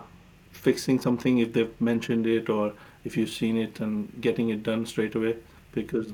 fixing 0.52 1.00
something 1.00 1.40
if 1.40 1.54
they've 1.54 1.82
mentioned 1.82 2.28
it 2.28 2.50
or 2.50 2.74
if 3.04 3.18
you've 3.18 3.30
seen 3.30 3.58
it 3.58 3.80
and 3.80 4.12
getting 4.22 4.50
it 4.50 4.64
done 4.64 4.86
straight 4.86 5.16
away. 5.16 5.38
Because 5.72 6.14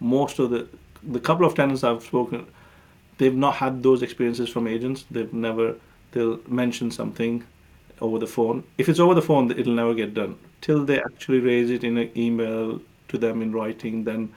most 0.00 0.38
of 0.38 0.50
the 0.50 0.68
the 1.02 1.20
couple 1.20 1.46
of 1.46 1.54
tenants 1.54 1.84
I've 1.84 2.02
spoken, 2.02 2.46
they've 3.18 3.34
not 3.34 3.54
had 3.56 3.82
those 3.82 4.02
experiences 4.02 4.48
from 4.48 4.66
agents. 4.66 5.04
They've 5.10 5.32
never 5.32 5.76
they'll 6.12 6.38
mention 6.48 6.90
something 6.90 7.44
over 8.00 8.18
the 8.18 8.26
phone. 8.26 8.64
If 8.78 8.88
it's 8.88 9.00
over 9.00 9.14
the 9.14 9.22
phone, 9.22 9.50
it'll 9.50 9.72
never 9.74 9.94
get 9.94 10.14
done 10.14 10.36
till 10.60 10.84
they 10.84 10.98
actually 11.00 11.40
raise 11.40 11.70
it 11.70 11.84
in 11.84 11.98
an 11.98 12.10
email 12.16 12.80
to 13.08 13.18
them 13.18 13.42
in 13.42 13.52
writing. 13.52 14.04
Then, 14.04 14.32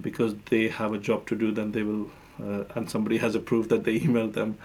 because 0.00 0.34
they 0.50 0.68
have 0.68 0.92
a 0.92 0.98
job 0.98 1.26
to 1.28 1.34
do, 1.36 1.52
then 1.52 1.72
they 1.72 1.82
will, 1.82 2.10
uh, 2.42 2.64
and 2.74 2.90
somebody 2.90 3.18
has 3.18 3.34
approved 3.34 3.70
that 3.70 3.84
they 3.84 3.98
emailed 4.06 4.34
them. 4.34 4.58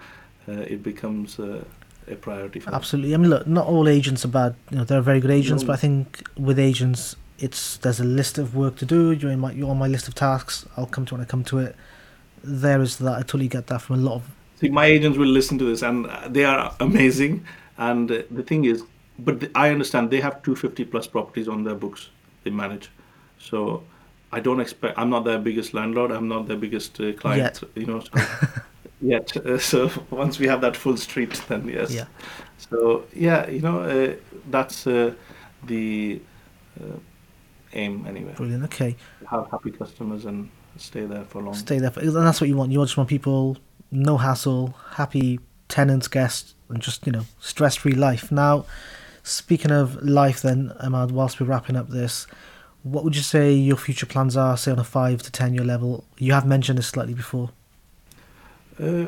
Uh, 0.48 0.52
it 0.52 0.82
becomes 0.82 1.38
uh, 1.38 1.64
a 2.08 2.16
priority 2.16 2.58
for 2.60 2.66
them. 2.70 2.74
Absolutely. 2.74 3.14
I 3.14 3.16
mean, 3.16 3.30
look, 3.30 3.46
not 3.46 3.66
all 3.66 3.88
agents 3.88 4.24
are 4.24 4.28
bad. 4.28 4.54
You 4.70 4.78
know, 4.78 4.84
there 4.84 4.98
are 4.98 5.02
very 5.02 5.20
good 5.20 5.30
agents, 5.30 5.62
No. 5.62 5.68
but 5.68 5.72
I 5.74 5.76
think 5.76 6.22
with 6.36 6.58
agents, 6.58 7.16
it's 7.38 7.76
there's 7.78 8.00
a 8.00 8.04
list 8.04 8.38
of 8.38 8.54
work 8.54 8.76
to 8.76 8.84
do. 8.84 9.12
You're 9.12 9.30
in 9.30 9.40
my 9.40 9.52
you're 9.52 9.70
on 9.70 9.78
my 9.78 9.88
list 9.88 10.08
of 10.08 10.14
tasks. 10.14 10.66
I'll 10.76 10.86
come 10.86 11.06
to 11.06 11.14
when 11.14 11.20
I 11.20 11.24
come 11.24 11.44
to 11.44 11.58
it. 11.58 11.76
There 12.42 12.80
is 12.82 12.98
that. 12.98 13.18
I 13.18 13.20
totally 13.20 13.48
get 13.48 13.66
that 13.68 13.82
from 13.82 13.96
a 13.96 14.02
lot 14.02 14.14
of. 14.16 14.30
See, 14.60 14.68
my 14.68 14.86
agents 14.86 15.18
will 15.18 15.26
listen 15.26 15.58
to 15.58 15.64
this, 15.64 15.82
and 15.82 16.08
they 16.28 16.44
are 16.44 16.74
amazing. 16.80 17.44
And 17.78 18.08
the 18.08 18.42
thing 18.42 18.64
is, 18.64 18.84
but 19.18 19.50
I 19.54 19.70
understand 19.70 20.10
they 20.10 20.20
have 20.20 20.42
250 20.42 20.84
plus 20.84 21.06
properties 21.06 21.48
on 21.48 21.64
their 21.64 21.74
books 21.74 22.10
they 22.44 22.50
manage. 22.50 22.90
So 23.38 23.82
I 24.30 24.40
don't 24.40 24.60
expect. 24.60 24.98
I'm 24.98 25.10
not 25.10 25.24
their 25.24 25.38
biggest 25.38 25.74
landlord. 25.74 26.10
I'm 26.10 26.28
not 26.28 26.48
their 26.48 26.56
biggest 26.56 27.00
uh, 27.00 27.12
client. 27.12 27.62
You 27.74 27.86
know. 27.86 28.00
So, 28.00 28.10
yet. 29.00 29.36
Uh, 29.36 29.58
so 29.58 29.90
once 30.10 30.38
we 30.38 30.46
have 30.46 30.60
that 30.60 30.76
full 30.76 30.96
street, 30.96 31.40
then 31.48 31.68
yes. 31.68 31.92
Yeah. 31.92 32.06
So 32.56 33.04
yeah, 33.14 33.48
you 33.48 33.60
know, 33.60 33.80
uh, 33.80 34.14
that's 34.50 34.86
uh, 34.86 35.14
the 35.64 36.20
uh, 36.80 36.96
aim 37.74 38.06
anyway. 38.06 38.32
Brilliant. 38.34 38.64
Okay, 38.64 38.96
Have 39.28 39.50
happy 39.50 39.70
customers 39.70 40.24
and 40.24 40.48
stay 40.76 41.04
there 41.04 41.24
for 41.24 41.42
long. 41.42 41.54
stay 41.54 41.78
there, 41.78 41.90
for, 41.90 42.00
and 42.00 42.14
that's 42.14 42.40
what 42.40 42.48
you 42.48 42.56
want. 42.56 42.72
You 42.72 42.82
just 42.82 42.96
want 42.96 43.08
people, 43.08 43.58
no 43.90 44.16
hassle, 44.18 44.74
happy 44.92 45.40
tenants, 45.68 46.08
guests, 46.08 46.54
and 46.68 46.80
just 46.80 47.06
you 47.06 47.12
know 47.12 47.24
stress-free 47.40 47.94
life. 47.94 48.30
Now, 48.32 48.64
speaking 49.22 49.70
of 49.70 50.02
life, 50.02 50.42
then 50.42 50.72
Ahmad, 50.80 51.10
whilst 51.10 51.40
we're 51.40 51.46
wrapping 51.46 51.76
up 51.76 51.88
this, 51.88 52.26
what 52.82 53.04
would 53.04 53.16
you 53.16 53.22
say 53.22 53.52
your 53.52 53.76
future 53.76 54.06
plans 54.06 54.36
are? 54.36 54.56
Say 54.56 54.72
on 54.72 54.78
a 54.78 54.84
five 54.84 55.22
to 55.22 55.32
ten 55.32 55.54
year 55.54 55.64
level. 55.64 56.04
You 56.18 56.32
have 56.32 56.46
mentioned 56.46 56.78
this 56.78 56.86
slightly 56.86 57.14
before. 57.14 57.50
Uh, 58.80 59.06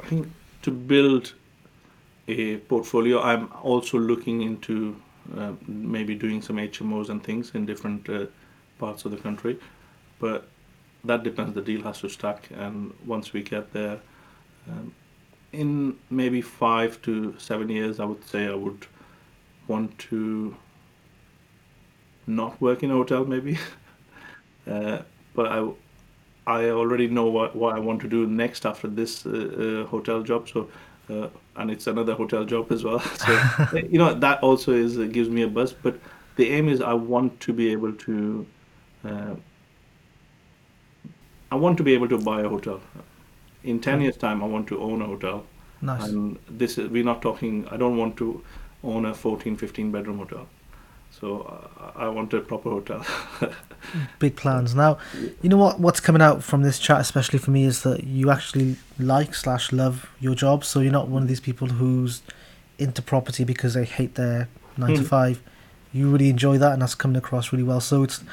I 0.00 0.06
think 0.06 0.28
to 0.62 0.70
build 0.70 1.34
a 2.28 2.56
portfolio, 2.58 3.20
I'm 3.20 3.50
also 3.62 3.98
looking 3.98 4.42
into 4.42 4.96
uh, 5.36 5.52
maybe 5.66 6.14
doing 6.14 6.42
some 6.42 6.56
HMOs 6.56 7.08
and 7.08 7.22
things 7.22 7.52
in 7.54 7.66
different 7.66 8.08
uh, 8.08 8.26
parts 8.78 9.04
of 9.04 9.10
the 9.10 9.16
country, 9.16 9.58
but 10.18 10.48
that 11.04 11.22
depends. 11.22 11.54
The 11.54 11.62
deal 11.62 11.82
has 11.82 12.00
to 12.00 12.08
stack, 12.08 12.48
and 12.54 12.92
once 13.04 13.32
we 13.32 13.42
get 13.42 13.72
there, 13.72 14.00
um, 14.68 14.94
in 15.52 15.96
maybe 16.10 16.40
five 16.40 17.00
to 17.02 17.34
seven 17.38 17.68
years, 17.68 18.00
I 18.00 18.04
would 18.04 18.24
say 18.24 18.46
I 18.46 18.54
would 18.54 18.86
want 19.68 19.98
to 20.10 20.56
not 22.26 22.60
work 22.60 22.82
in 22.82 22.90
a 22.90 22.94
hotel, 22.94 23.24
maybe. 23.24 23.58
uh, 24.70 24.98
but 25.34 25.46
I 25.46 25.68
I 26.46 26.70
already 26.70 27.08
know 27.08 27.26
what, 27.26 27.56
what 27.56 27.74
I 27.74 27.78
want 27.78 28.00
to 28.02 28.08
do 28.08 28.26
next 28.26 28.66
after 28.66 28.86
this 28.86 29.24
uh, 29.24 29.30
uh, 29.84 29.88
hotel 29.88 30.22
job. 30.22 30.48
So, 30.48 30.68
uh, 31.08 31.28
and 31.56 31.70
it's 31.70 31.86
another 31.86 32.14
hotel 32.14 32.44
job 32.44 32.70
as 32.70 32.84
well. 32.84 32.98
So, 33.16 33.78
you 33.90 33.98
know, 33.98 34.14
that 34.14 34.42
also 34.42 34.72
is 34.72 34.98
uh, 34.98 35.04
gives 35.04 35.28
me 35.28 35.42
a 35.42 35.48
buzz. 35.48 35.72
But 35.72 35.98
the 36.36 36.50
aim 36.50 36.68
is 36.68 36.80
I 36.80 36.94
want 36.94 37.40
to 37.40 37.52
be 37.52 37.70
able 37.72 37.92
to. 37.92 38.46
I 41.54 41.56
want 41.64 41.76
to 41.80 41.84
be 41.88 41.94
able 41.98 42.08
to 42.14 42.18
buy 42.28 42.38
a 42.42 42.48
hotel. 42.48 42.80
In 43.72 43.80
ten 43.80 44.00
years' 44.04 44.16
time, 44.26 44.42
I 44.46 44.46
want 44.54 44.66
to 44.72 44.78
own 44.86 45.02
a 45.02 45.06
hotel, 45.06 45.44
Nice. 45.80 46.08
And 46.08 46.38
this 46.48 46.78
is, 46.78 46.88
we're 46.90 47.04
not 47.12 47.20
talking, 47.22 47.66
I 47.70 47.76
don't 47.76 47.96
want 47.98 48.16
to 48.22 48.42
own 48.82 49.04
a 49.04 49.14
14, 49.14 49.56
15 49.56 49.90
bedroom 49.92 50.18
hotel. 50.18 50.46
So 51.20 51.42
uh, 51.42 51.90
I 52.04 52.08
want 52.08 52.32
a 52.32 52.40
proper 52.40 52.70
hotel. 52.70 53.04
Big 54.18 54.34
plans. 54.36 54.74
Now, 54.74 54.98
you 55.42 55.48
know 55.50 55.56
what? 55.58 55.78
What's 55.78 56.00
coming 56.00 56.22
out 56.22 56.42
from 56.42 56.62
this 56.62 56.78
chat, 56.78 57.00
especially 57.00 57.38
for 57.38 57.50
me, 57.50 57.64
is 57.64 57.82
that 57.82 58.04
you 58.04 58.30
actually 58.30 58.76
like 58.98 59.34
slash 59.34 59.72
love 59.72 60.10
your 60.20 60.34
job. 60.34 60.64
So 60.64 60.80
you're 60.80 60.90
not 61.00 61.08
one 61.08 61.22
of 61.22 61.28
these 61.28 61.40
people 61.48 61.68
who's 61.68 62.22
into 62.78 63.00
property 63.02 63.44
because 63.44 63.74
they 63.74 63.84
hate 63.84 64.14
their 64.16 64.48
nine 64.76 64.94
to 64.96 65.02
Mhm. 65.02 65.06
five. 65.06 65.42
You 65.92 66.10
really 66.10 66.30
enjoy 66.30 66.58
that, 66.58 66.72
and 66.72 66.82
that's 66.82 66.96
coming 66.96 67.16
across 67.16 67.52
really 67.52 67.62
well. 67.62 67.80
So 67.80 68.02
it's 68.02 68.24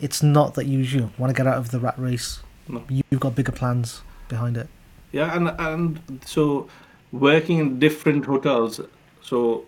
it's 0.00 0.22
not 0.22 0.54
that 0.54 0.66
you, 0.66 0.78
you 0.78 1.10
want 1.18 1.30
to 1.30 1.34
get 1.34 1.46
out 1.46 1.58
of 1.58 1.70
the 1.70 1.78
rat 1.78 1.98
race. 1.98 2.40
No. 2.68 2.82
You've 2.88 3.20
got 3.20 3.34
bigger 3.34 3.52
plans 3.52 4.02
behind 4.28 4.56
it. 4.56 4.68
Yeah, 5.12 5.34
and 5.34 5.48
and 5.58 6.20
so 6.26 6.68
working 7.12 7.58
in 7.58 7.78
different 7.78 8.26
hotels. 8.26 8.80
So 9.22 9.64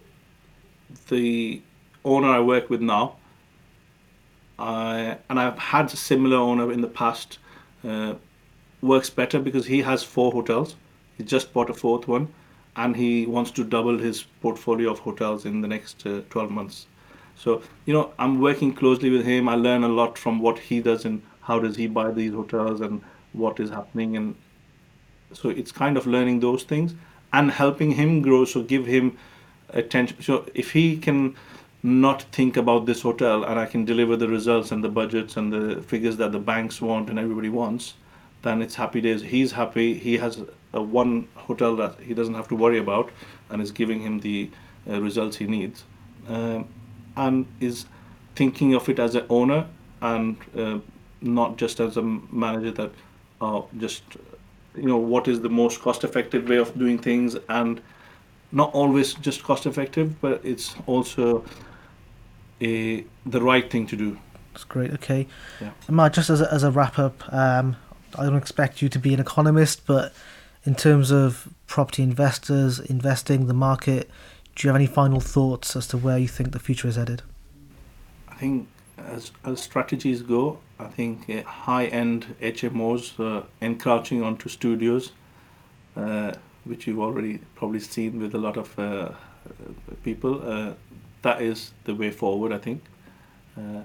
the 1.08 1.62
owner 2.04 2.28
I 2.28 2.40
work 2.40 2.68
with 2.68 2.80
now, 2.80 3.16
I 4.58 5.18
and 5.28 5.40
I've 5.40 5.58
had 5.58 5.86
a 5.92 5.96
similar 5.96 6.36
owner 6.36 6.72
in 6.72 6.80
the 6.80 6.88
past. 6.88 7.38
Uh, 7.82 8.14
works 8.82 9.10
better 9.10 9.38
because 9.38 9.66
he 9.66 9.80
has 9.82 10.02
four 10.02 10.32
hotels. 10.32 10.76
He 11.16 11.24
just 11.24 11.52
bought 11.52 11.70
a 11.70 11.74
fourth 11.74 12.08
one, 12.08 12.28
and 12.76 12.96
he 12.96 13.26
wants 13.26 13.50
to 13.52 13.64
double 13.64 13.98
his 13.98 14.22
portfolio 14.40 14.90
of 14.90 14.98
hotels 14.98 15.44
in 15.44 15.60
the 15.60 15.68
next 15.68 16.06
uh, 16.06 16.22
12 16.30 16.50
months. 16.50 16.86
So 17.43 17.62
you 17.86 17.95
know, 17.95 18.12
I'm 18.18 18.41
working 18.41 18.74
closely 18.74 19.11
with 19.11 19.24
him. 19.24 19.49
I 19.49 19.55
learn 19.55 19.84
a 19.84 19.88
lot 19.88 20.18
from 20.18 20.41
what 20.41 20.59
he 20.59 20.80
does 20.80 21.05
and 21.05 21.22
how 21.43 21.59
does 21.59 21.76
he 21.76 21.86
buy 21.86 22.11
these 22.11 22.32
hotels 22.32 22.80
and 22.80 23.03
what 23.32 23.61
is 23.61 23.70
happening. 23.70 24.16
And 24.16 24.34
so 25.32 25.49
it's 25.49 25.72
kind 25.72 25.97
of 25.97 26.07
learning 26.07 26.41
those 26.41 26.64
things 26.64 26.95
and 27.32 27.51
helping 27.51 27.93
him 27.93 28.20
grow. 28.22 28.45
So 28.45 28.62
give 28.62 28.86
him 28.86 29.16
attention. 29.70 30.20
So 30.22 30.47
if 30.55 30.72
he 30.72 30.97
can 30.97 31.36
not 31.82 32.22
think 32.24 32.59
about 32.59 32.84
this 32.84 33.01
hotel 33.01 33.43
and 33.43 33.59
i 33.59 33.64
can 33.64 33.86
deliver 33.86 34.14
the 34.14 34.28
results 34.28 34.70
and 34.70 34.84
the 34.84 34.88
budgets 34.91 35.38
and 35.38 35.51
the 35.51 35.80
figures 35.84 36.18
that 36.18 36.30
the 36.30 36.38
banks 36.38 36.78
want 36.78 37.09
and 37.09 37.18
everybody 37.18 37.49
wants 37.49 37.95
then 38.43 38.62
it's 38.62 38.74
happy 38.74 39.01
days. 39.01 39.22
He's 39.22 39.53
happy. 39.53 39.95
He 39.95 40.16
has 40.18 40.43
a 40.72 40.82
one 40.82 41.28
hotel 41.34 41.76
that 41.76 41.99
he 42.01 42.14
doesn't 42.14 42.34
have 42.34 42.49
to 42.49 42.57
worry 42.57 42.78
about 42.78 43.11
and 43.51 43.61
is 43.61 43.70
giving 43.70 44.01
him 44.01 44.20
the 44.20 44.51
uh, 44.88 45.01
results 45.01 45.36
he 45.36 45.47
needs. 45.47 45.84
Um, 46.28 46.68
and 47.16 47.46
is 47.61 47.86
thinking 48.34 48.74
of 48.74 48.88
it 48.88 48.98
as 48.98 49.14
an 49.14 49.26
owner 49.28 49.66
and 50.00 50.36
uh, 50.56 50.78
not 51.20 51.56
just 51.56 51.80
as 51.80 51.96
a 51.96 52.02
manager 52.02 52.70
that 52.70 52.90
uh, 53.40 53.62
just 53.78 54.02
you 54.76 54.86
know 54.86 54.96
what 54.96 55.28
is 55.28 55.40
the 55.40 55.48
most 55.48 55.80
cost 55.80 56.04
effective 56.04 56.48
way 56.48 56.56
of 56.56 56.76
doing 56.78 56.98
things 56.98 57.36
and 57.48 57.80
not 58.52 58.72
always 58.72 59.14
just 59.14 59.42
cost 59.42 59.66
effective 59.66 60.20
but 60.20 60.40
it's 60.44 60.74
also 60.86 61.44
a 62.61 63.04
the 63.26 63.40
right 63.40 63.70
thing 63.70 63.86
to 63.86 63.96
do 63.96 64.18
That's 64.52 64.64
great. 64.64 64.92
Okay. 64.92 65.26
Yeah. 65.61 65.70
Amar, 65.88 66.11
just 66.11 66.30
as 66.30 66.40
a, 66.40 66.52
as 66.52 66.62
a 66.62 66.70
wrap 66.70 66.98
up, 66.98 67.32
um, 67.32 67.76
I 68.18 68.24
don't 68.24 68.36
expect 68.36 68.82
you 68.82 68.88
to 68.88 68.98
be 68.98 69.14
an 69.14 69.20
economist, 69.20 69.86
but 69.86 70.12
in 70.64 70.74
terms 70.74 71.11
of 71.11 71.48
property 71.66 72.02
investors, 72.02 72.80
investing, 72.80 73.46
the 73.46 73.54
market, 73.54 74.11
do 74.55 74.66
you 74.66 74.68
have 74.68 74.76
any 74.76 74.86
final 74.86 75.20
thoughts 75.20 75.76
as 75.76 75.86
to 75.88 75.96
where 75.96 76.18
you 76.18 76.28
think 76.28 76.53
the 76.53 76.59
future 76.59 76.88
is 76.88 76.96
headed? 76.96 77.22
I 78.28 78.34
think 78.34 78.68
as, 78.98 79.32
as 79.44 79.61
strategies 79.61 80.22
go, 80.22 80.59
I 80.78 80.86
think 80.86 81.28
uh, 81.28 81.42
high-end 81.42 82.34
HMOs 82.40 83.18
uh, 83.20 83.44
encroaching 83.61 84.22
onto 84.22 84.48
studios, 84.48 85.12
uh, 85.96 86.32
which 86.64 86.86
you've 86.86 87.01
already 87.01 87.40
probably 87.55 87.80
seen 87.80 88.20
with 88.20 88.34
a 88.34 88.38
lot 88.38 88.57
of 88.57 88.78
uh, 88.78 89.12
people, 90.03 90.40
uh, 90.48 90.74
that 91.22 91.42
is 91.42 91.72
the 91.84 91.94
way 91.94 92.11
forward, 92.11 92.53
I 92.53 92.59
think. 92.59 92.82
Uh, 93.57 93.82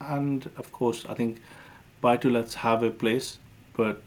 and 0.00 0.48
of 0.56 0.72
course, 0.72 1.04
I 1.08 1.14
think 1.14 1.40
buy-to-lets 2.00 2.54
have 2.54 2.82
a 2.82 2.90
place, 2.90 3.38
but 3.76 4.02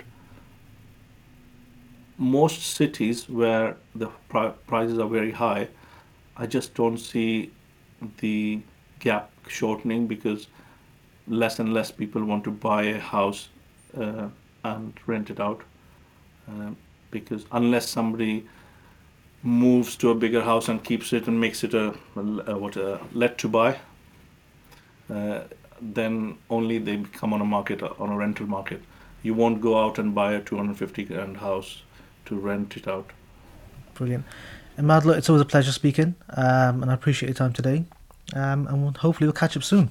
most 2.20 2.62
cities 2.62 3.30
where 3.30 3.78
the 3.96 4.08
pri- 4.28 4.54
prices 4.68 5.00
are 5.00 5.08
very 5.08 5.32
high, 5.32 5.70
I 6.36 6.46
just 6.46 6.74
don't 6.74 6.98
see 6.98 7.52
the 8.18 8.62
gap 9.00 9.32
shortening 9.48 10.06
because 10.06 10.48
less 11.28 11.60
and 11.60 11.74
less 11.74 11.92
people 11.92 12.24
want 12.24 12.44
to 12.44 12.52
buy 12.52 12.84
a 12.84 13.00
house 13.00 13.48
uh, 13.98 14.28
and 14.64 14.94
rent 15.08 15.30
it 15.30 15.40
out. 15.40 15.62
Um, 16.48 16.76
because 17.10 17.46
unless 17.52 17.90
somebody 17.90 18.46
moves 19.42 19.96
to 19.96 20.10
a 20.10 20.16
bigger 20.16 20.44
house 20.44 20.68
and 20.68 20.84
keeps 20.84 21.14
it 21.14 21.28
and 21.28 21.40
makes 21.40 21.64
it 21.64 21.74
a, 21.74 21.96
a 22.16 22.58
what 22.58 22.76
a 22.76 23.00
let 23.14 23.38
to 23.38 23.48
buy, 23.48 23.80
uh, 25.10 25.42
then 25.82 26.38
only 26.50 26.78
they 26.78 26.98
come 27.14 27.34
on 27.34 27.40
a 27.40 27.46
market 27.46 27.82
on 27.82 28.10
a 28.10 28.18
rental 28.18 28.46
market. 28.46 28.82
You 29.24 29.34
won't 29.34 29.62
go 29.62 29.80
out 29.80 29.98
and 29.98 30.14
buy 30.14 30.34
a 30.34 30.42
250 30.42 31.04
grand 31.06 31.38
house 31.38 31.84
to 32.26 32.36
rent 32.36 32.78
it 32.78 32.88
out. 32.88 33.12
Brilliant. 33.94 34.26
Imad, 34.78 35.04
look, 35.04 35.18
it's 35.18 35.30
always 35.30 35.42
a 35.42 35.46
pleasure 35.46 35.72
speaking, 35.72 36.16
um, 36.30 36.82
and 36.82 36.90
I 36.90 36.94
appreciate 36.94 37.28
your 37.28 37.36
time 37.36 37.54
today. 37.54 37.84
Um, 38.34 38.68
and 38.68 38.82
we'll, 38.84 38.94
hopefully 38.94 39.28
we'll 39.28 39.34
catch 39.34 39.58
up 39.58 39.64
soon. 39.64 39.90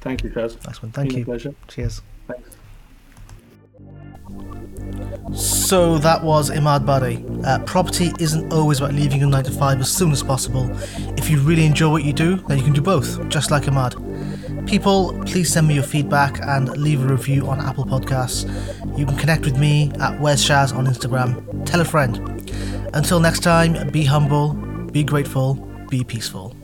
Thank 0.00 0.24
you, 0.24 0.30
Shaz. 0.30 0.64
Nice 0.66 0.82
one. 0.82 0.92
Thank 0.92 1.12
you. 1.14 1.24
Pleasure. 1.24 1.54
Cheers. 1.68 2.02
Thanks. 2.26 2.56
So 5.34 5.96
that 5.98 6.22
was 6.22 6.50
Imad 6.50 6.84
Bade. 6.84 7.24
Uh, 7.46 7.60
property 7.64 8.12
isn't 8.18 8.52
always 8.52 8.80
about 8.80 8.92
leaving 8.94 9.20
your 9.20 9.30
9 9.30 9.44
to 9.44 9.50
5 9.50 9.80
as 9.80 9.90
soon 9.90 10.12
as 10.12 10.22
possible. 10.22 10.68
If 11.16 11.30
you 11.30 11.40
really 11.40 11.64
enjoy 11.64 11.90
what 11.90 12.04
you 12.04 12.12
do, 12.12 12.36
then 12.48 12.58
you 12.58 12.64
can 12.64 12.72
do 12.72 12.82
both, 12.82 13.28
just 13.28 13.50
like 13.50 13.62
Imad. 13.62 13.94
People, 14.66 15.20
please 15.26 15.52
send 15.52 15.68
me 15.68 15.74
your 15.74 15.82
feedback 15.82 16.40
and 16.40 16.68
leave 16.78 17.02
a 17.02 17.06
review 17.06 17.48
on 17.48 17.60
Apple 17.60 17.84
Podcasts. 17.84 18.48
You 18.98 19.04
can 19.04 19.16
connect 19.16 19.44
with 19.44 19.58
me 19.58 19.92
at 20.00 20.18
Wes 20.20 20.42
Shaz 20.42 20.74
on 20.74 20.86
Instagram. 20.86 21.66
Tell 21.66 21.80
a 21.80 21.84
friend. 21.84 22.16
Until 22.94 23.20
next 23.20 23.40
time, 23.40 23.90
be 23.90 24.04
humble, 24.04 24.54
be 24.92 25.04
grateful, 25.04 25.54
be 25.90 26.04
peaceful. 26.04 26.54